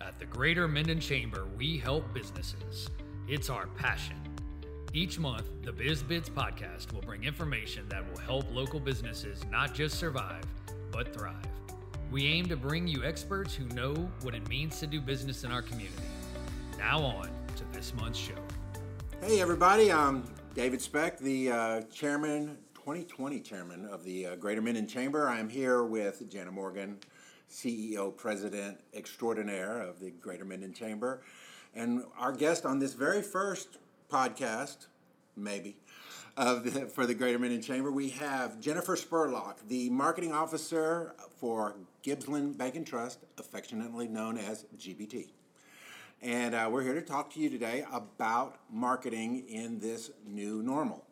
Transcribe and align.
At 0.00 0.18
the 0.18 0.26
Greater 0.26 0.68
Minden 0.68 1.00
Chamber, 1.00 1.46
we 1.56 1.78
help 1.78 2.12
businesses. 2.12 2.90
It's 3.28 3.48
our 3.48 3.66
passion. 3.68 4.16
Each 4.92 5.18
month, 5.18 5.48
the 5.62 5.72
Biz 5.72 6.02
Bits 6.02 6.28
podcast 6.28 6.92
will 6.92 7.00
bring 7.00 7.24
information 7.24 7.88
that 7.88 8.08
will 8.10 8.18
help 8.18 8.44
local 8.54 8.78
businesses 8.78 9.42
not 9.50 9.74
just 9.74 9.98
survive, 9.98 10.44
but 10.92 11.14
thrive. 11.14 11.34
We 12.10 12.26
aim 12.26 12.46
to 12.46 12.56
bring 12.56 12.86
you 12.86 13.04
experts 13.04 13.54
who 13.54 13.64
know 13.68 13.94
what 14.20 14.34
it 14.34 14.46
means 14.48 14.78
to 14.80 14.86
do 14.86 15.00
business 15.00 15.44
in 15.44 15.50
our 15.50 15.62
community. 15.62 15.96
Now, 16.78 17.00
on 17.00 17.30
to 17.56 17.64
this 17.72 17.94
month's 17.94 18.18
show. 18.18 18.34
Hey, 19.22 19.40
everybody. 19.40 19.90
I'm 19.90 20.24
David 20.54 20.82
Speck, 20.82 21.18
the 21.18 21.50
uh, 21.50 21.80
chairman, 21.92 22.58
2020 22.74 23.40
chairman 23.40 23.86
of 23.86 24.04
the 24.04 24.26
uh, 24.26 24.36
Greater 24.36 24.60
Minden 24.60 24.86
Chamber. 24.86 25.28
I'm 25.28 25.48
here 25.48 25.84
with 25.84 26.28
Jana 26.30 26.52
Morgan, 26.52 26.98
CEO, 27.50 28.16
president 28.16 28.78
extraordinaire 28.94 29.80
of 29.80 30.00
the 30.00 30.10
Greater 30.10 30.44
Minden 30.44 30.72
Chamber. 30.72 31.22
And 31.74 32.04
our 32.18 32.32
guest 32.32 32.64
on 32.64 32.78
this 32.78 32.94
very 32.94 33.22
first 33.22 33.78
podcast, 34.10 34.86
maybe, 35.36 35.76
of 36.36 36.64
the, 36.64 36.86
for 36.86 37.06
the 37.06 37.14
Greater 37.14 37.38
Minden 37.38 37.62
Chamber, 37.62 37.90
we 37.90 38.10
have 38.10 38.60
Jennifer 38.60 38.96
Spurlock, 38.96 39.56
the 39.68 39.88
marketing 39.90 40.32
officer 40.32 41.14
for 41.38 41.76
Gibsland 42.02 42.56
Bank 42.56 42.76
and 42.76 42.86
Trust, 42.86 43.20
affectionately 43.38 44.08
known 44.08 44.36
as 44.38 44.66
GBT. 44.78 45.28
And 46.22 46.54
uh, 46.54 46.68
we're 46.70 46.82
here 46.82 46.94
to 46.94 47.02
talk 47.02 47.32
to 47.34 47.40
you 47.40 47.50
today 47.50 47.84
about 47.92 48.58
marketing 48.70 49.44
in 49.48 49.78
this 49.78 50.10
new 50.26 50.62
normal. 50.62 51.04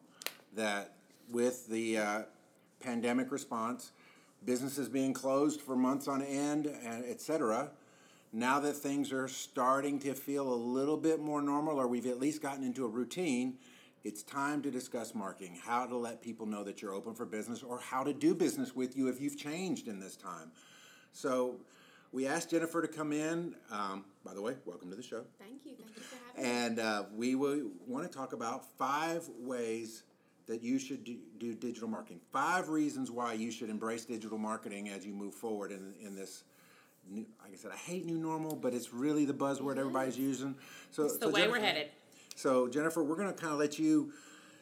That 0.55 0.93
with 1.31 1.69
the 1.69 1.99
uh, 1.99 2.23
pandemic 2.81 3.31
response, 3.31 3.93
businesses 4.45 4.89
being 4.89 5.13
closed 5.13 5.61
for 5.61 5.77
months 5.77 6.09
on 6.09 6.23
end, 6.23 6.67
et 6.85 7.21
cetera, 7.21 7.71
now 8.33 8.59
that 8.61 8.75
things 8.75 9.13
are 9.13 9.29
starting 9.29 9.99
to 10.01 10.15
feel 10.15 10.53
a 10.53 10.55
little 10.55 10.97
bit 10.97 11.21
more 11.21 11.41
normal, 11.41 11.79
or 11.79 11.87
we've 11.87 12.07
at 12.07 12.19
least 12.19 12.43
gotten 12.43 12.65
into 12.65 12.85
a 12.85 12.89
routine, 12.89 13.59
it's 14.03 14.23
time 14.23 14.61
to 14.63 14.71
discuss 14.71 15.15
marketing, 15.15 15.59
how 15.65 15.87
to 15.87 15.97
let 15.97 16.21
people 16.21 16.45
know 16.45 16.65
that 16.65 16.83
you're 16.83 16.93
open 16.93 17.15
for 17.15 17.25
business, 17.25 17.63
or 17.63 17.79
how 17.79 18.03
to 18.05 18.13
do 18.13 18.35
business 18.35 18.75
with 18.75 18.97
you 18.97 19.09
if 19.09 19.21
you've 19.21 19.39
changed 19.39 19.89
in 19.89 20.01
this 20.01 20.17
time. 20.17 20.51
So, 21.13 21.61
we 22.13 22.29
asked 22.29 22.51
Jennifer 22.51 22.81
to 22.81 22.87
come 22.87 23.13
in. 23.13 23.57
Um, 23.73 24.05
by 24.25 24.35
the 24.35 24.41
way, 24.41 24.55
welcome 24.65 24.89
to 24.91 24.95
the 24.95 25.03
show. 25.03 25.25
Thank 25.37 25.65
you. 25.65 25.73
Thank 25.77 25.97
you 25.97 26.03
for 26.03 26.17
having 26.37 26.53
me. 26.53 26.59
And 26.59 26.79
uh, 26.79 27.05
we 27.13 27.35
will 27.35 27.73
want 27.89 28.09
to 28.09 28.17
talk 28.17 28.33
about 28.33 28.65
five 28.79 29.29
ways 29.41 30.05
that 30.47 30.63
you 30.63 30.79
should 30.79 31.05
do, 31.05 31.17
do, 31.39 31.55
digital 31.55 31.89
marketing. 31.89 32.21
Five 32.33 32.69
reasons 32.69 33.11
why 33.11 33.33
you 33.33 33.51
should 33.51 33.71
embrace 33.71 34.05
digital 34.05 34.39
marketing 34.39 34.89
as 34.91 35.05
you 35.07 35.13
move 35.15 35.35
forward 35.35 35.73
in, 35.73 35.95
in 36.05 36.15
this. 36.15 36.45
New, 37.07 37.27
like 37.43 37.53
I 37.53 37.57
said, 37.57 37.71
I 37.71 37.77
hate 37.77 38.07
new 38.07 38.17
normal, 38.17 38.57
but 38.57 38.73
it's 38.73 38.95
really 38.95 39.27
the 39.27 39.35
buzzword 39.35 39.77
everybody's 39.77 40.17
using. 40.19 40.55
So 40.91 41.05
It's 41.05 41.19
the 41.19 41.27
so 41.27 41.33
way 41.33 41.43
we're 41.49 41.57
Jennifer- 41.59 41.67
headed. 41.67 41.89
So 42.35 42.67
Jennifer, 42.69 43.03
we're 43.05 43.17
going 43.17 43.29
to 43.29 43.35
kind 43.35 43.53
of 43.53 43.59
let 43.59 43.79
you 43.79 44.13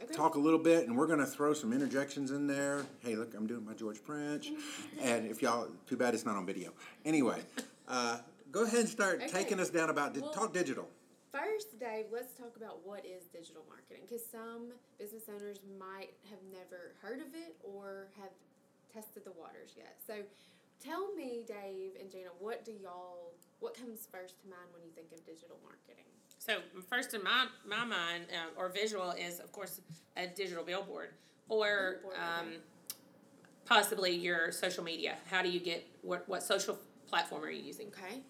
Okay. 0.02 0.14
talk 0.14 0.34
a 0.34 0.38
little 0.40 0.58
bit, 0.58 0.88
and 0.88 0.98
we're 0.98 1.06
going 1.06 1.20
to 1.20 1.26
throw 1.26 1.52
some 1.54 1.72
interjections 1.72 2.32
in 2.32 2.48
there. 2.48 2.84
Hey, 3.04 3.14
look, 3.14 3.34
I'm 3.36 3.46
doing 3.46 3.64
my 3.64 3.72
George 3.74 3.98
French, 3.98 4.50
and 5.00 5.24
if 5.30 5.40
y'all, 5.40 5.68
too 5.86 5.96
bad 5.96 6.12
it's 6.14 6.24
not 6.26 6.34
on 6.34 6.44
video. 6.44 6.72
Anyway, 7.04 7.40
uh, 7.86 8.18
go 8.50 8.64
ahead 8.64 8.80
and 8.80 8.88
start 8.88 9.20
Okay. 9.22 9.28
taking 9.28 9.60
us 9.60 9.70
down 9.70 9.90
about 9.90 10.12
di- 10.12 10.18
Well- 10.20 10.32
talk 10.32 10.52
digital. 10.52 10.88
First, 11.32 11.80
Dave, 11.80 12.06
let's 12.12 12.34
talk 12.34 12.56
about 12.56 12.84
what 12.84 13.06
is 13.06 13.24
digital 13.32 13.64
marketing 13.66 14.04
because 14.06 14.20
some 14.20 14.68
business 14.98 15.24
owners 15.32 15.60
might 15.80 16.12
have 16.28 16.38
never 16.52 16.92
heard 17.00 17.20
of 17.20 17.32
it 17.32 17.56
or 17.64 18.08
have 18.20 18.30
tested 18.92 19.24
the 19.24 19.32
waters 19.32 19.72
yet. 19.74 19.96
So, 20.06 20.20
tell 20.78 21.14
me, 21.14 21.40
Dave 21.48 21.92
and 21.98 22.10
Jana, 22.10 22.36
what 22.38 22.66
do 22.66 22.72
y'all? 22.72 23.32
What 23.60 23.72
comes 23.74 24.06
first 24.12 24.42
to 24.42 24.48
mind 24.48 24.68
when 24.74 24.82
you 24.84 24.92
think 24.94 25.08
of 25.12 25.24
digital 25.24 25.56
marketing? 25.64 26.04
So 26.44 26.58
first 26.90 27.14
in 27.14 27.22
my 27.22 27.46
my 27.64 27.84
mind 27.84 28.24
uh, 28.32 28.60
or 28.60 28.68
visual 28.68 29.12
is 29.12 29.38
of 29.38 29.52
course 29.52 29.80
a 30.16 30.26
digital 30.26 30.64
billboard 30.64 31.10
or 31.48 31.98
Billboard, 32.02 32.16
um, 32.18 32.46
okay. 32.48 32.56
possibly 33.64 34.10
your 34.10 34.50
social 34.50 34.82
media. 34.82 35.14
How 35.30 35.42
do 35.42 35.48
you 35.48 35.60
get 35.60 35.86
what 36.02 36.28
what 36.28 36.42
social 36.42 36.76
platform 37.06 37.44
are 37.44 37.50
you 37.50 37.62
using? 37.62 37.88
Okay. 37.88 38.22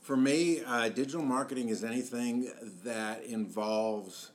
For 0.00 0.16
me, 0.16 0.62
uh, 0.66 0.88
digital 0.88 1.22
marketing 1.22 1.68
is 1.68 1.84
anything 1.84 2.50
that 2.84 3.22
involves. 3.24 4.30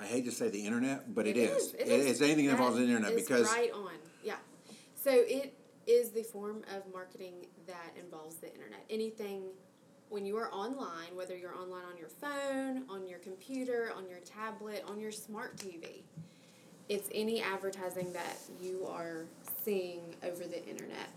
I 0.00 0.06
hate 0.06 0.24
to 0.24 0.32
say 0.32 0.50
the 0.50 0.66
internet, 0.66 1.14
but 1.14 1.26
it 1.26 1.36
is. 1.36 1.72
It 1.74 1.88
It's 1.88 2.20
anything 2.20 2.46
that 2.46 2.52
involves 2.52 2.76
the 2.76 2.82
internet 2.82 3.12
is 3.12 3.22
because 3.22 3.46
right 3.50 3.72
on. 3.72 3.92
Yeah. 4.22 4.34
So 4.96 5.10
it 5.12 5.54
is 5.86 6.10
the 6.10 6.22
form 6.22 6.62
of 6.74 6.82
marketing 6.92 7.46
that 7.66 7.92
involves 7.98 8.36
the 8.36 8.52
internet. 8.52 8.84
Anything 8.90 9.44
when 10.08 10.26
you 10.26 10.36
are 10.36 10.52
online, 10.52 11.14
whether 11.14 11.36
you're 11.36 11.56
online 11.56 11.84
on 11.90 11.96
your 11.96 12.08
phone, 12.08 12.84
on 12.88 13.06
your 13.08 13.18
computer, 13.20 13.92
on 13.96 14.08
your 14.08 14.20
tablet, 14.20 14.84
on 14.86 15.00
your 15.00 15.12
smart 15.12 15.56
TV, 15.56 16.02
it's 16.88 17.08
any 17.14 17.40
advertising 17.40 18.12
that 18.12 18.36
you 18.60 18.86
are 18.86 19.24
seeing 19.64 20.00
over 20.22 20.44
the 20.44 20.64
internet. 20.68 21.08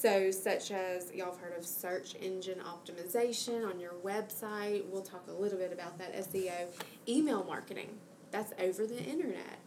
So, 0.00 0.30
such 0.30 0.70
as 0.70 1.12
y'all 1.12 1.32
have 1.32 1.40
heard 1.40 1.58
of 1.58 1.66
search 1.66 2.14
engine 2.22 2.58
optimization 2.60 3.68
on 3.68 3.78
your 3.78 3.92
website. 4.02 4.86
We'll 4.86 5.02
talk 5.02 5.26
a 5.28 5.32
little 5.32 5.58
bit 5.58 5.74
about 5.74 5.98
that 5.98 6.16
SEO. 6.16 6.68
Email 7.06 7.44
marketing, 7.44 7.90
that's 8.30 8.54
over 8.58 8.86
the 8.86 8.98
internet. 9.04 9.58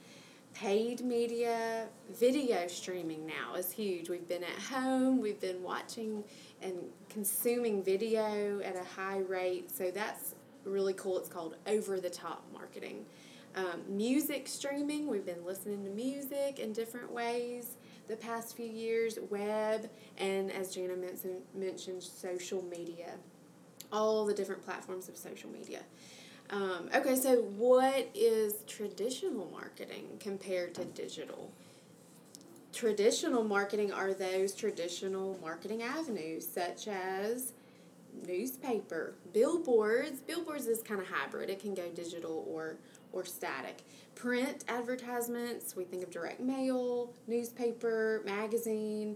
Paid 0.55 1.01
media, 1.01 1.85
video 2.09 2.65
streaming 2.65 3.27
now 3.27 3.53
is 3.53 3.71
huge. 3.71 4.09
We've 4.09 4.27
been 4.27 4.43
at 4.43 4.57
home, 4.57 5.21
we've 5.21 5.39
been 5.39 5.61
watching 5.61 6.23
and 6.63 6.77
consuming 7.09 7.83
video 7.83 8.59
at 8.61 8.75
a 8.75 8.83
high 8.83 9.19
rate. 9.19 9.69
So, 9.69 9.91
that's 9.91 10.33
really 10.65 10.93
cool. 10.93 11.19
It's 11.19 11.29
called 11.29 11.57
over 11.67 11.99
the 11.99 12.09
top 12.09 12.43
marketing. 12.51 13.05
Um, 13.55 13.83
music 13.87 14.47
streaming, 14.47 15.05
we've 15.05 15.27
been 15.27 15.45
listening 15.45 15.83
to 15.83 15.91
music 15.91 16.57
in 16.57 16.73
different 16.73 17.11
ways 17.11 17.75
the 18.07 18.15
past 18.15 18.55
few 18.55 18.65
years, 18.65 19.17
web, 19.29 19.89
and 20.17 20.51
as 20.51 20.73
Jana 20.75 20.95
mentioned, 20.95 21.41
mentioned 21.55 22.03
social 22.03 22.61
media, 22.63 23.13
all 23.91 24.25
the 24.25 24.33
different 24.33 24.63
platforms 24.63 25.07
of 25.07 25.17
social 25.17 25.49
media. 25.49 25.81
Um, 26.49 26.89
okay, 26.93 27.15
so 27.15 27.37
what 27.41 28.09
is 28.13 28.55
traditional 28.67 29.49
marketing 29.51 30.17
compared 30.19 30.75
to 30.75 30.85
digital? 30.85 31.51
Traditional 32.73 33.43
marketing 33.43 33.91
are 33.91 34.13
those 34.13 34.53
traditional 34.53 35.39
marketing 35.41 35.83
avenues, 35.83 36.47
such 36.47 36.87
as 36.87 37.53
newspaper, 38.25 39.15
billboards. 39.33 40.21
Billboards 40.21 40.67
is 40.67 40.81
kind 40.81 41.01
of 41.01 41.07
hybrid. 41.07 41.49
It 41.49 41.59
can 41.59 41.73
go 41.73 41.89
digital 41.89 42.45
or 42.47 42.77
or 43.11 43.23
static. 43.25 43.83
Print 44.15 44.63
advertisements, 44.67 45.75
we 45.75 45.83
think 45.83 46.01
of 46.01 46.09
direct 46.09 46.39
mail, 46.39 47.13
newspaper, 47.27 48.23
magazine, 48.25 49.15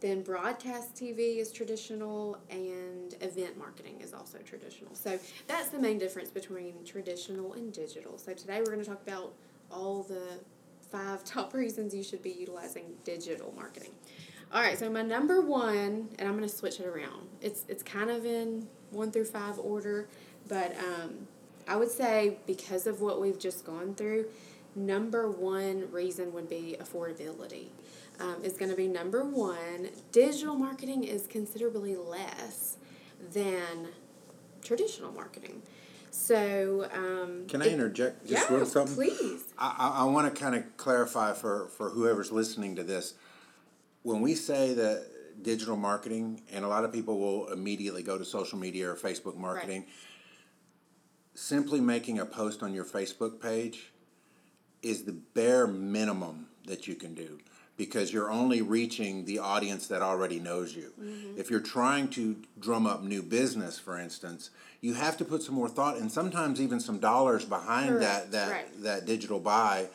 then 0.00 0.22
broadcast 0.22 0.94
TV 0.94 1.38
is 1.38 1.50
traditional 1.50 2.38
and 2.50 3.14
event 3.22 3.56
marketing 3.56 4.00
is 4.00 4.12
also 4.12 4.38
traditional. 4.38 4.94
So 4.94 5.18
that's 5.46 5.70
the 5.70 5.78
main 5.78 5.98
difference 5.98 6.30
between 6.30 6.84
traditional 6.84 7.54
and 7.54 7.72
digital. 7.72 8.18
So 8.18 8.34
today 8.34 8.58
we're 8.58 8.72
going 8.72 8.80
to 8.80 8.84
talk 8.84 9.02
about 9.06 9.32
all 9.70 10.02
the 10.02 10.40
five 10.90 11.24
top 11.24 11.54
reasons 11.54 11.94
you 11.94 12.02
should 12.02 12.22
be 12.22 12.30
utilizing 12.30 12.84
digital 13.04 13.54
marketing. 13.56 13.92
All 14.52 14.62
right, 14.62 14.78
so 14.78 14.88
my 14.88 15.02
number 15.02 15.40
one, 15.40 16.08
and 16.18 16.28
I'm 16.28 16.36
going 16.36 16.48
to 16.48 16.54
switch 16.54 16.80
it 16.80 16.86
around. 16.86 17.26
It's 17.42 17.64
it's 17.68 17.82
kind 17.82 18.10
of 18.10 18.24
in 18.24 18.68
one 18.90 19.10
through 19.10 19.24
five 19.26 19.58
order, 19.58 20.08
but 20.48 20.74
um, 20.78 21.26
I 21.68 21.76
would 21.76 21.90
say 21.90 22.38
because 22.46 22.86
of 22.86 23.00
what 23.00 23.20
we've 23.20 23.38
just 23.38 23.66
gone 23.66 23.94
through, 23.94 24.26
number 24.74 25.28
one 25.30 25.90
reason 25.90 26.32
would 26.32 26.48
be 26.48 26.76
affordability. 26.80 27.68
Um, 28.18 28.36
is 28.42 28.54
going 28.54 28.70
to 28.70 28.76
be 28.76 28.88
number 28.88 29.24
one. 29.24 29.90
Digital 30.10 30.54
marketing 30.54 31.04
is 31.04 31.26
considerably 31.26 31.96
less 31.96 32.78
than 33.34 33.88
traditional 34.62 35.12
marketing. 35.12 35.60
So, 36.10 36.88
um, 36.94 37.44
Can 37.46 37.60
I 37.60 37.66
it- 37.66 37.72
interject 37.74 38.26
just 38.26 38.48
yeah, 38.48 38.56
real 38.56 38.64
something? 38.64 38.94
please. 38.94 39.44
I, 39.58 39.74
I, 39.78 40.00
I 40.00 40.04
want 40.04 40.34
to 40.34 40.40
kind 40.40 40.54
of 40.54 40.76
clarify 40.78 41.34
for, 41.34 41.68
for 41.68 41.90
whoever's 41.90 42.32
listening 42.32 42.74
to 42.76 42.82
this. 42.82 43.12
When 44.06 44.20
we 44.20 44.36
say 44.36 44.72
that 44.72 45.42
digital 45.42 45.74
marketing, 45.74 46.40
and 46.52 46.64
a 46.64 46.68
lot 46.68 46.84
of 46.84 46.92
people 46.92 47.18
will 47.18 47.48
immediately 47.48 48.04
go 48.04 48.16
to 48.16 48.24
social 48.24 48.56
media 48.56 48.88
or 48.88 48.94
Facebook 48.94 49.36
marketing, 49.36 49.84
simply 51.34 51.80
making 51.80 52.20
a 52.20 52.24
post 52.24 52.62
on 52.62 52.72
your 52.72 52.84
Facebook 52.84 53.42
page 53.42 53.90
is 54.80 55.02
the 55.02 55.12
bare 55.12 55.66
minimum 55.66 56.46
that 56.68 56.86
you 56.86 56.94
can 56.94 57.14
do 57.14 57.40
because 57.76 58.12
you're 58.12 58.30
only 58.30 58.62
reaching 58.62 59.24
the 59.24 59.40
audience 59.40 59.88
that 59.88 60.02
already 60.02 60.38
knows 60.38 60.76
you. 60.76 60.92
Mm-hmm. 61.00 61.40
If 61.40 61.50
you're 61.50 61.58
trying 61.58 62.06
to 62.10 62.36
drum 62.60 62.86
up 62.86 63.02
new 63.02 63.24
business, 63.24 63.76
for 63.76 63.98
instance, 63.98 64.50
you 64.82 64.94
have 64.94 65.16
to 65.16 65.24
put 65.24 65.42
some 65.42 65.56
more 65.56 65.68
thought 65.68 65.96
and 65.96 66.12
sometimes 66.12 66.60
even 66.60 66.78
some 66.78 67.00
dollars 67.00 67.44
behind 67.44 68.00
that 68.02 68.30
that 68.30 68.52
right. 68.52 68.82
that 68.84 69.04
digital 69.04 69.40
buy 69.40 69.88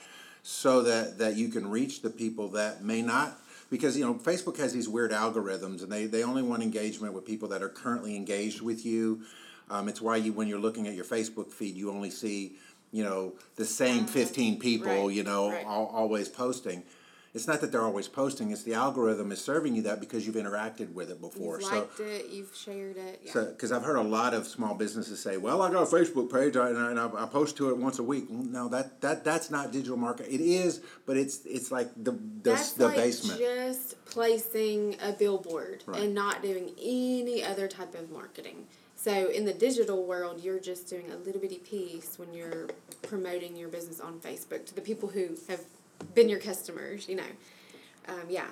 so 0.43 0.81
that 0.81 1.17
that 1.19 1.37
you 1.37 1.47
can 1.47 1.69
reach 1.69 2.01
the 2.01 2.09
people 2.09 2.49
that 2.49 2.83
may 2.83 3.01
not 3.01 3.37
because 3.71 3.97
you 3.97 4.05
know 4.05 4.13
Facebook 4.13 4.57
has 4.57 4.73
these 4.73 4.87
weird 4.87 5.11
algorithms, 5.11 5.81
and 5.81 5.91
they 5.91 6.05
they 6.05 6.23
only 6.23 6.43
want 6.43 6.61
engagement 6.61 7.13
with 7.13 7.25
people 7.25 7.47
that 7.47 7.63
are 7.63 7.69
currently 7.69 8.15
engaged 8.15 8.61
with 8.61 8.85
you. 8.85 9.21
Um, 9.71 9.87
it's 9.87 10.01
why 10.01 10.17
you 10.17 10.33
when 10.33 10.47
you're 10.47 10.59
looking 10.59 10.87
at 10.87 10.93
your 10.93 11.05
Facebook 11.05 11.51
feed, 11.51 11.75
you 11.75 11.89
only 11.89 12.11
see 12.11 12.57
you 12.91 13.03
know 13.03 13.33
the 13.55 13.65
same 13.65 14.05
fifteen 14.05 14.59
people, 14.59 15.07
right, 15.07 15.15
you 15.15 15.23
know, 15.23 15.49
right. 15.49 15.65
al- 15.65 15.87
always 15.87 16.29
posting. 16.29 16.83
It's 17.33 17.47
not 17.47 17.61
that 17.61 17.71
they're 17.71 17.83
always 17.83 18.09
posting; 18.09 18.51
it's 18.51 18.63
the 18.63 18.73
algorithm 18.73 19.31
is 19.31 19.41
serving 19.41 19.73
you 19.75 19.81
that 19.83 20.01
because 20.01 20.25
you've 20.27 20.35
interacted 20.35 20.91
with 20.93 21.09
it 21.09 21.21
before. 21.21 21.61
You've 21.61 21.69
so 21.69 21.75
liked 21.79 21.99
it, 22.01 22.29
you've 22.29 22.53
shared 22.53 22.97
it. 22.97 23.21
Yeah. 23.23 23.31
so, 23.31 23.45
because 23.45 23.71
I've 23.71 23.83
heard 23.83 23.95
a 23.95 24.01
lot 24.01 24.33
of 24.33 24.47
small 24.47 24.75
businesses 24.75 25.21
say, 25.21 25.37
"Well, 25.37 25.61
I 25.61 25.71
got 25.71 25.83
a 25.83 25.85
Facebook 25.85 26.29
page 26.31 26.57
and 26.57 26.77
I, 26.77 26.91
and 26.91 26.99
I, 26.99 27.23
I 27.23 27.25
post 27.27 27.55
to 27.57 27.69
it 27.69 27.77
once 27.77 27.99
a 27.99 28.03
week." 28.03 28.29
No, 28.29 28.67
that 28.67 28.99
that 28.99 29.23
that's 29.23 29.49
not 29.49 29.71
digital 29.71 29.95
marketing. 29.97 30.33
It 30.33 30.41
is, 30.41 30.81
but 31.05 31.15
it's 31.15 31.45
it's 31.45 31.71
like 31.71 31.89
the 31.95 32.11
the, 32.11 32.19
That's 32.43 32.73
the 32.73 32.87
like 32.87 32.97
basement. 32.97 33.39
just 33.39 34.03
placing 34.05 34.97
a 35.01 35.13
billboard 35.13 35.83
Right. 35.85 36.01
and 36.01 36.13
not 36.13 36.41
doing 36.41 36.71
any 36.81 37.43
other 37.43 37.67
type 37.69 37.95
of 37.95 38.11
marketing. 38.11 38.67
So 38.95 39.29
in 39.29 39.45
the 39.45 39.53
digital 39.53 40.05
world, 40.05 40.41
you're 40.43 40.59
just 40.59 40.87
doing 40.87 41.11
a 41.11 41.15
little 41.15 41.41
bitty 41.41 41.57
piece 41.59 42.19
when 42.19 42.33
you're 42.33 42.67
promoting 43.01 43.55
your 43.55 43.69
business 43.69 43.99
on 43.99 44.19
Facebook 44.19 44.65
to 44.67 44.75
the 44.75 44.81
people 44.81 45.09
who 45.09 45.37
have 45.49 45.61
been 46.13 46.29
your 46.29 46.39
customers. 46.39 47.07
You 47.07 47.17
know, 47.17 47.31
um, 48.07 48.23
yeah. 48.29 48.47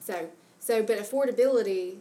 So 0.00 0.28
so, 0.60 0.82
but 0.82 0.98
affordability, 0.98 1.96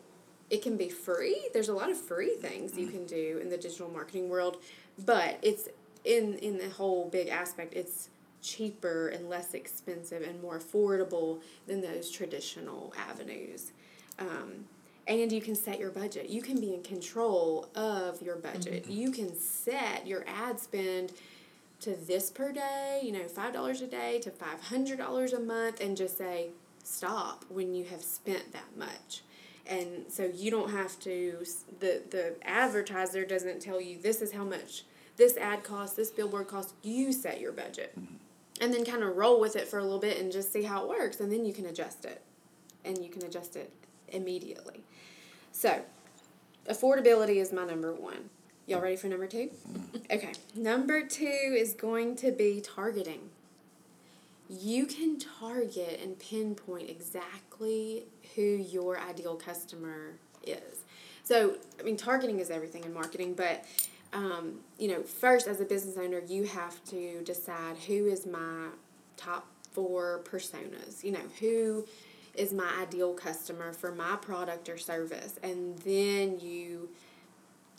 it 0.50 0.62
can 0.62 0.78
be 0.78 0.90
free. 0.90 1.48
There's 1.54 1.70
a 1.70 1.74
lot 1.74 1.90
of 1.90 1.98
free 2.00 2.36
things 2.36 2.78
you 2.78 2.88
can 2.88 3.06
do 3.06 3.40
in 3.42 3.50
the 3.50 3.58
digital 3.58 3.90
marketing 3.90 4.30
world, 4.30 4.58
but 5.06 5.40
it's 5.42 5.70
in 6.04 6.36
in 6.36 6.58
the 6.58 6.70
whole 6.70 7.10
big 7.10 7.30
aspect. 7.30 7.74
It's 7.74 8.10
cheaper 8.42 9.10
and 9.10 9.30
less 9.30 9.54
expensive 9.54 10.22
and 10.22 10.42
more 10.42 10.60
affordable 10.60 11.42
than 11.68 11.82
those 11.82 12.10
traditional 12.10 12.94
avenues. 12.98 13.72
Um, 14.18 14.66
and 15.08 15.32
you 15.32 15.42
can 15.42 15.56
set 15.56 15.80
your 15.80 15.90
budget. 15.90 16.30
You 16.30 16.42
can 16.42 16.62
be 16.62 16.74
in 16.74 16.84
control 16.84 17.68
of 17.76 18.22
your 18.22 18.36
budget. 18.36 18.88
You 18.88 19.12
can 19.12 19.36
set 19.36 20.06
your 20.06 20.24
ad 20.28 20.60
spend 20.60 21.14
to 21.82 21.96
this 21.96 22.30
per 22.30 22.52
day, 22.52 23.00
you 23.04 23.12
know, 23.12 23.26
$5 23.26 23.82
a 23.82 23.88
day 23.88 24.20
to 24.20 24.30
$500 24.30 25.34
a 25.34 25.40
month, 25.40 25.80
and 25.82 25.96
just 25.96 26.18
say 26.18 26.50
stop 26.84 27.46
when 27.50 27.74
you 27.74 27.86
have 27.86 28.04
spent 28.04 28.52
that 28.52 28.78
much. 28.78 29.22
And 29.66 30.06
so 30.10 30.30
you 30.34 30.50
don't 30.50 30.72
have 30.72 31.00
to, 31.02 31.46
the, 31.80 32.02
the 32.10 32.36
advertiser 32.44 33.24
doesn't 33.24 33.62
tell 33.62 33.80
you 33.80 34.00
this 34.02 34.22
is 34.22 34.32
how 34.32 34.44
much 34.44 34.84
this 35.16 35.38
ad 35.38 35.64
costs, 35.64 35.96
this 35.96 36.10
billboard 36.10 36.48
costs. 36.48 36.74
You 36.82 37.14
set 37.14 37.40
your 37.40 37.52
budget 37.52 37.94
mm-hmm. 38.00 38.16
and 38.62 38.74
then 38.74 38.84
kind 38.84 39.04
of 39.04 39.16
roll 39.16 39.40
with 39.40 39.56
it 39.56 39.68
for 39.68 39.78
a 39.78 39.84
little 39.84 40.00
bit 40.00 40.18
and 40.18 40.32
just 40.32 40.52
see 40.52 40.64
how 40.64 40.84
it 40.84 40.90
works 40.90 41.20
and 41.20 41.32
then 41.32 41.46
you 41.46 41.54
can 41.54 41.66
adjust 41.68 42.06
it 42.06 42.22
and 42.84 42.98
you 43.04 43.10
can 43.10 43.24
adjust 43.24 43.56
it 43.56 43.72
immediately 44.08 44.82
so 45.52 45.82
affordability 46.68 47.36
is 47.36 47.52
my 47.52 47.66
number 47.66 47.94
one 47.94 48.30
y'all 48.70 48.82
ready 48.82 48.96
for 48.96 49.08
number 49.08 49.26
two? 49.26 49.50
Okay. 50.12 50.32
Number 50.56 51.02
two 51.06 51.26
is 51.26 51.74
going 51.74 52.16
to 52.18 52.32
be 52.32 52.62
targeting. 52.62 53.30
You 54.48 54.86
can 54.86 55.18
target 55.18 56.00
and 56.04 56.18
pinpoint 56.20 56.90
exactly 56.90 58.04
who 58.36 58.42
your 58.42 59.00
ideal 59.00 59.36
customer 59.36 60.14
is. 60.46 60.84
So 61.24 61.56
i 61.80 61.84
mean 61.84 61.98
targeting 61.98 62.40
is 62.40 62.50
everything 62.50 62.84
in 62.84 62.94
marketing 62.94 63.34
but 63.34 63.66
um, 64.12 64.62
you 64.80 64.88
know, 64.88 65.04
first 65.04 65.48
as 65.48 65.62
a 65.62 65.66
business 65.66 65.96
owner, 65.96 66.20
you 66.28 66.46
have 66.46 66.84
to 66.86 67.22
decide 67.24 67.78
who 67.78 68.08
is 68.08 68.26
my 68.26 68.70
top 69.18 69.46
four 69.72 70.22
personas. 70.24 71.04
You 71.04 71.12
know, 71.12 71.20
who 71.40 71.86
is 72.34 72.52
my 72.52 72.68
ideal 72.82 73.14
customer 73.14 73.72
for 73.72 73.92
my 73.92 74.16
product 74.16 74.68
or 74.68 74.80
service, 74.80 75.38
and 75.44 75.78
then 75.80 76.40
you 76.40 76.90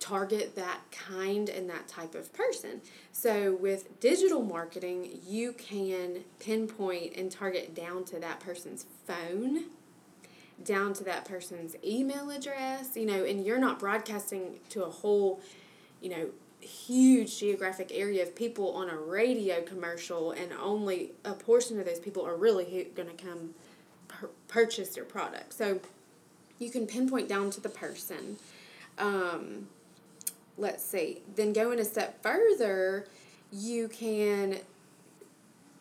target 0.00 0.56
that 0.56 0.80
kind 0.90 1.48
and 1.48 1.70
that 1.70 1.86
type 1.86 2.14
of 2.14 2.32
person. 2.32 2.80
So 3.12 3.54
with 3.54 4.00
digital 4.00 4.42
marketing, 4.42 5.20
you 5.24 5.52
can 5.52 6.24
pinpoint 6.40 7.16
and 7.16 7.30
target 7.30 7.74
down 7.74 8.04
to 8.06 8.18
that 8.18 8.40
person's 8.40 8.86
phone 9.06 9.66
down 10.62 10.92
to 10.92 11.02
that 11.02 11.24
person's 11.24 11.74
email 11.82 12.28
address, 12.28 12.94
you 12.94 13.06
know, 13.06 13.24
and 13.24 13.46
you're 13.46 13.58
not 13.58 13.78
broadcasting 13.78 14.60
to 14.68 14.84
a 14.84 14.90
whole 14.90 15.40
you 16.00 16.10
know, 16.10 16.30
huge 16.60 17.38
geographic 17.38 17.90
area 17.92 18.22
of 18.22 18.34
people 18.34 18.72
on 18.74 18.90
a 18.90 18.96
radio 18.96 19.62
commercial, 19.62 20.32
and 20.32 20.52
only 20.52 21.12
a 21.24 21.32
portion 21.32 21.78
of 21.78 21.86
those 21.86 22.00
people 22.00 22.26
are 22.26 22.36
really 22.36 22.88
going 22.94 23.08
to 23.08 23.22
come 23.22 23.54
pur- 24.08 24.30
purchase 24.48 24.96
your 24.96 25.04
product. 25.04 25.52
So 25.52 25.80
you 26.58 26.70
can 26.70 26.86
pinpoint 26.86 27.28
down 27.28 27.50
to 27.50 27.60
the 27.60 27.68
person. 27.68 28.36
Um, 28.98 29.68
let's 30.60 30.84
see. 30.84 31.22
Then 31.34 31.52
going 31.52 31.78
a 31.78 31.84
step 31.84 32.22
further, 32.22 33.06
you 33.52 33.88
can 33.88 34.58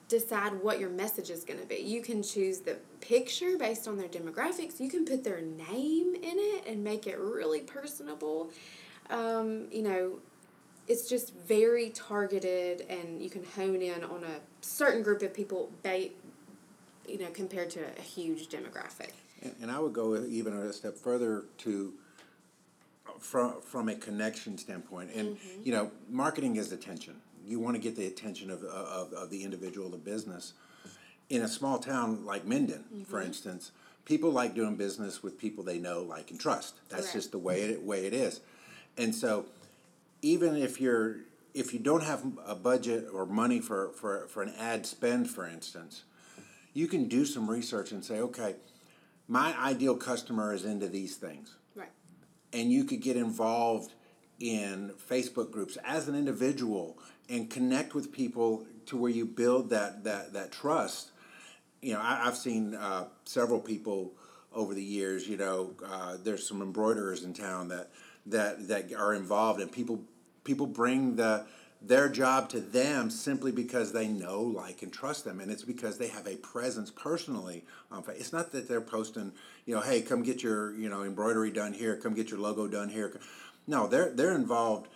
decide 0.07 0.63
what 0.63 0.79
your 0.79 0.89
message 0.89 1.29
is 1.29 1.43
going 1.43 1.59
to 1.59 1.67
be. 1.67 1.75
You 1.75 2.01
can 2.01 2.23
choose 2.23 2.59
the 2.59 2.77
picture 2.99 3.57
based 3.57 3.87
on 3.87 3.97
their 3.97 4.07
demographics. 4.07 4.79
You 4.79 4.89
can 4.89 5.05
put 5.05 5.23
their 5.23 5.41
name 5.41 6.15
in 6.15 6.33
it 6.35 6.65
and 6.65 6.83
make 6.83 7.05
it 7.05 7.19
really 7.19 7.61
personable 7.61 8.49
um, 9.09 9.67
you 9.71 9.81
know, 9.81 10.19
it's 10.87 11.07
just 11.07 11.33
very 11.33 11.89
targeted, 11.89 12.85
and 12.89 13.21
you 13.21 13.29
can 13.29 13.43
hone 13.43 13.81
in 13.81 14.03
on 14.03 14.23
a 14.23 14.39
certain 14.61 15.03
group 15.03 15.21
of 15.21 15.33
people, 15.33 15.71
ba- 15.83 16.09
you 17.07 17.17
know, 17.17 17.29
compared 17.33 17.69
to 17.71 17.81
a 17.97 18.01
huge 18.01 18.49
demographic. 18.49 19.11
And, 19.41 19.55
and 19.61 19.71
I 19.71 19.79
would 19.79 19.93
go 19.93 20.23
even 20.25 20.53
a 20.53 20.73
step 20.73 20.97
further 20.97 21.45
to 21.59 21.93
from 23.19 23.61
from 23.61 23.89
a 23.89 23.95
connection 23.95 24.57
standpoint. 24.57 25.11
And 25.13 25.37
mm-hmm. 25.37 25.61
you 25.63 25.71
know, 25.71 25.91
marketing 26.09 26.55
is 26.55 26.71
attention. 26.71 27.15
You 27.45 27.59
want 27.59 27.75
to 27.75 27.81
get 27.81 27.95
the 27.95 28.05
attention 28.05 28.51
of, 28.51 28.63
of, 28.63 29.11
of 29.13 29.29
the 29.31 29.43
individual, 29.43 29.89
the 29.89 29.97
business. 29.97 30.53
In 31.29 31.41
a 31.41 31.47
small 31.47 31.79
town 31.79 32.25
like 32.25 32.45
Minden, 32.45 32.83
for 33.07 33.17
mm-hmm. 33.17 33.27
instance, 33.27 33.71
people 34.05 34.31
like 34.31 34.55
doing 34.55 34.75
business 34.75 35.21
with 35.21 35.37
people 35.37 35.63
they 35.63 35.77
know, 35.77 36.01
like, 36.01 36.31
and 36.31 36.39
trust. 36.39 36.75
That's 36.89 37.03
Correct. 37.03 37.13
just 37.13 37.31
the 37.31 37.37
way 37.37 37.61
it 37.61 37.83
way 37.83 38.05
it 38.05 38.13
is. 38.13 38.41
And 38.97 39.13
so, 39.13 39.45
even 40.21 40.55
if 40.55 40.81
you're 40.81 41.17
if 41.53 41.73
you 41.73 41.79
don't 41.79 42.03
have 42.03 42.23
a 42.45 42.55
budget 42.55 43.07
or 43.13 43.25
money 43.25 43.59
for, 43.59 43.89
for, 43.93 44.27
for 44.27 44.43
an 44.43 44.53
ad 44.57 44.85
spend, 44.85 45.29
for 45.29 45.47
instance, 45.47 46.03
you 46.73 46.87
can 46.87 47.07
do 47.07 47.25
some 47.25 47.49
research 47.49 47.91
and 47.91 48.03
say, 48.03 48.19
okay, 48.19 48.55
my 49.27 49.57
ideal 49.59 49.95
customer 49.95 50.53
is 50.53 50.65
into 50.65 50.87
these 50.87 51.15
things. 51.15 51.55
And 52.53 52.71
you 52.71 52.83
could 52.83 53.01
get 53.01 53.15
involved 53.15 53.93
in 54.39 54.93
Facebook 55.09 55.51
groups 55.51 55.77
as 55.83 56.07
an 56.07 56.15
individual 56.15 56.97
and 57.29 57.49
connect 57.49 57.93
with 57.93 58.11
people 58.11 58.65
to 58.87 58.97
where 58.97 59.11
you 59.11 59.25
build 59.25 59.69
that, 59.69 60.03
that, 60.03 60.33
that 60.33 60.51
trust. 60.51 61.11
You 61.81 61.93
know, 61.93 61.99
I, 61.99 62.23
I've 62.25 62.37
seen 62.37 62.75
uh, 62.75 63.05
several 63.25 63.59
people 63.59 64.13
over 64.53 64.73
the 64.73 64.83
years, 64.83 65.27
you 65.27 65.37
know, 65.37 65.75
uh, 65.85 66.17
there's 66.23 66.47
some 66.47 66.61
embroiderers 66.61 67.23
in 67.23 67.33
town 67.33 67.67
that, 67.67 67.91
that, 68.25 68.67
that 68.67 68.93
are 68.93 69.13
involved 69.13 69.61
and 69.61 69.71
people, 69.71 70.03
people 70.43 70.65
bring 70.65 71.15
the, 71.15 71.45
their 71.81 72.09
job 72.09 72.49
to 72.49 72.59
them 72.59 73.09
simply 73.09 73.51
because 73.51 73.93
they 73.93 74.07
know, 74.07 74.41
like, 74.41 74.81
and 74.81 74.91
trust 74.91 75.23
them, 75.23 75.39
and 75.39 75.49
it's 75.49 75.63
because 75.63 75.97
they 75.97 76.07
have 76.09 76.27
a 76.27 76.35
presence 76.37 76.91
personally 76.91 77.63
on 77.91 78.03
Facebook. 78.03 78.19
It's 78.19 78.33
not 78.33 78.51
that 78.51 78.67
they're 78.67 78.81
posting, 78.81 79.31
you 79.65 79.75
know, 79.75 79.81
hey, 79.81 80.01
come 80.01 80.21
get 80.21 80.43
your, 80.43 80.73
you 80.73 80.89
know, 80.89 81.03
embroidery 81.03 81.51
done 81.51 81.73
here, 81.73 81.95
come 81.95 82.13
get 82.13 82.29
your 82.29 82.39
logo 82.39 82.67
done 82.67 82.89
here. 82.89 83.17
No, 83.65 83.87
they're 83.87 84.09
they're 84.09 84.35
involved 84.35 84.89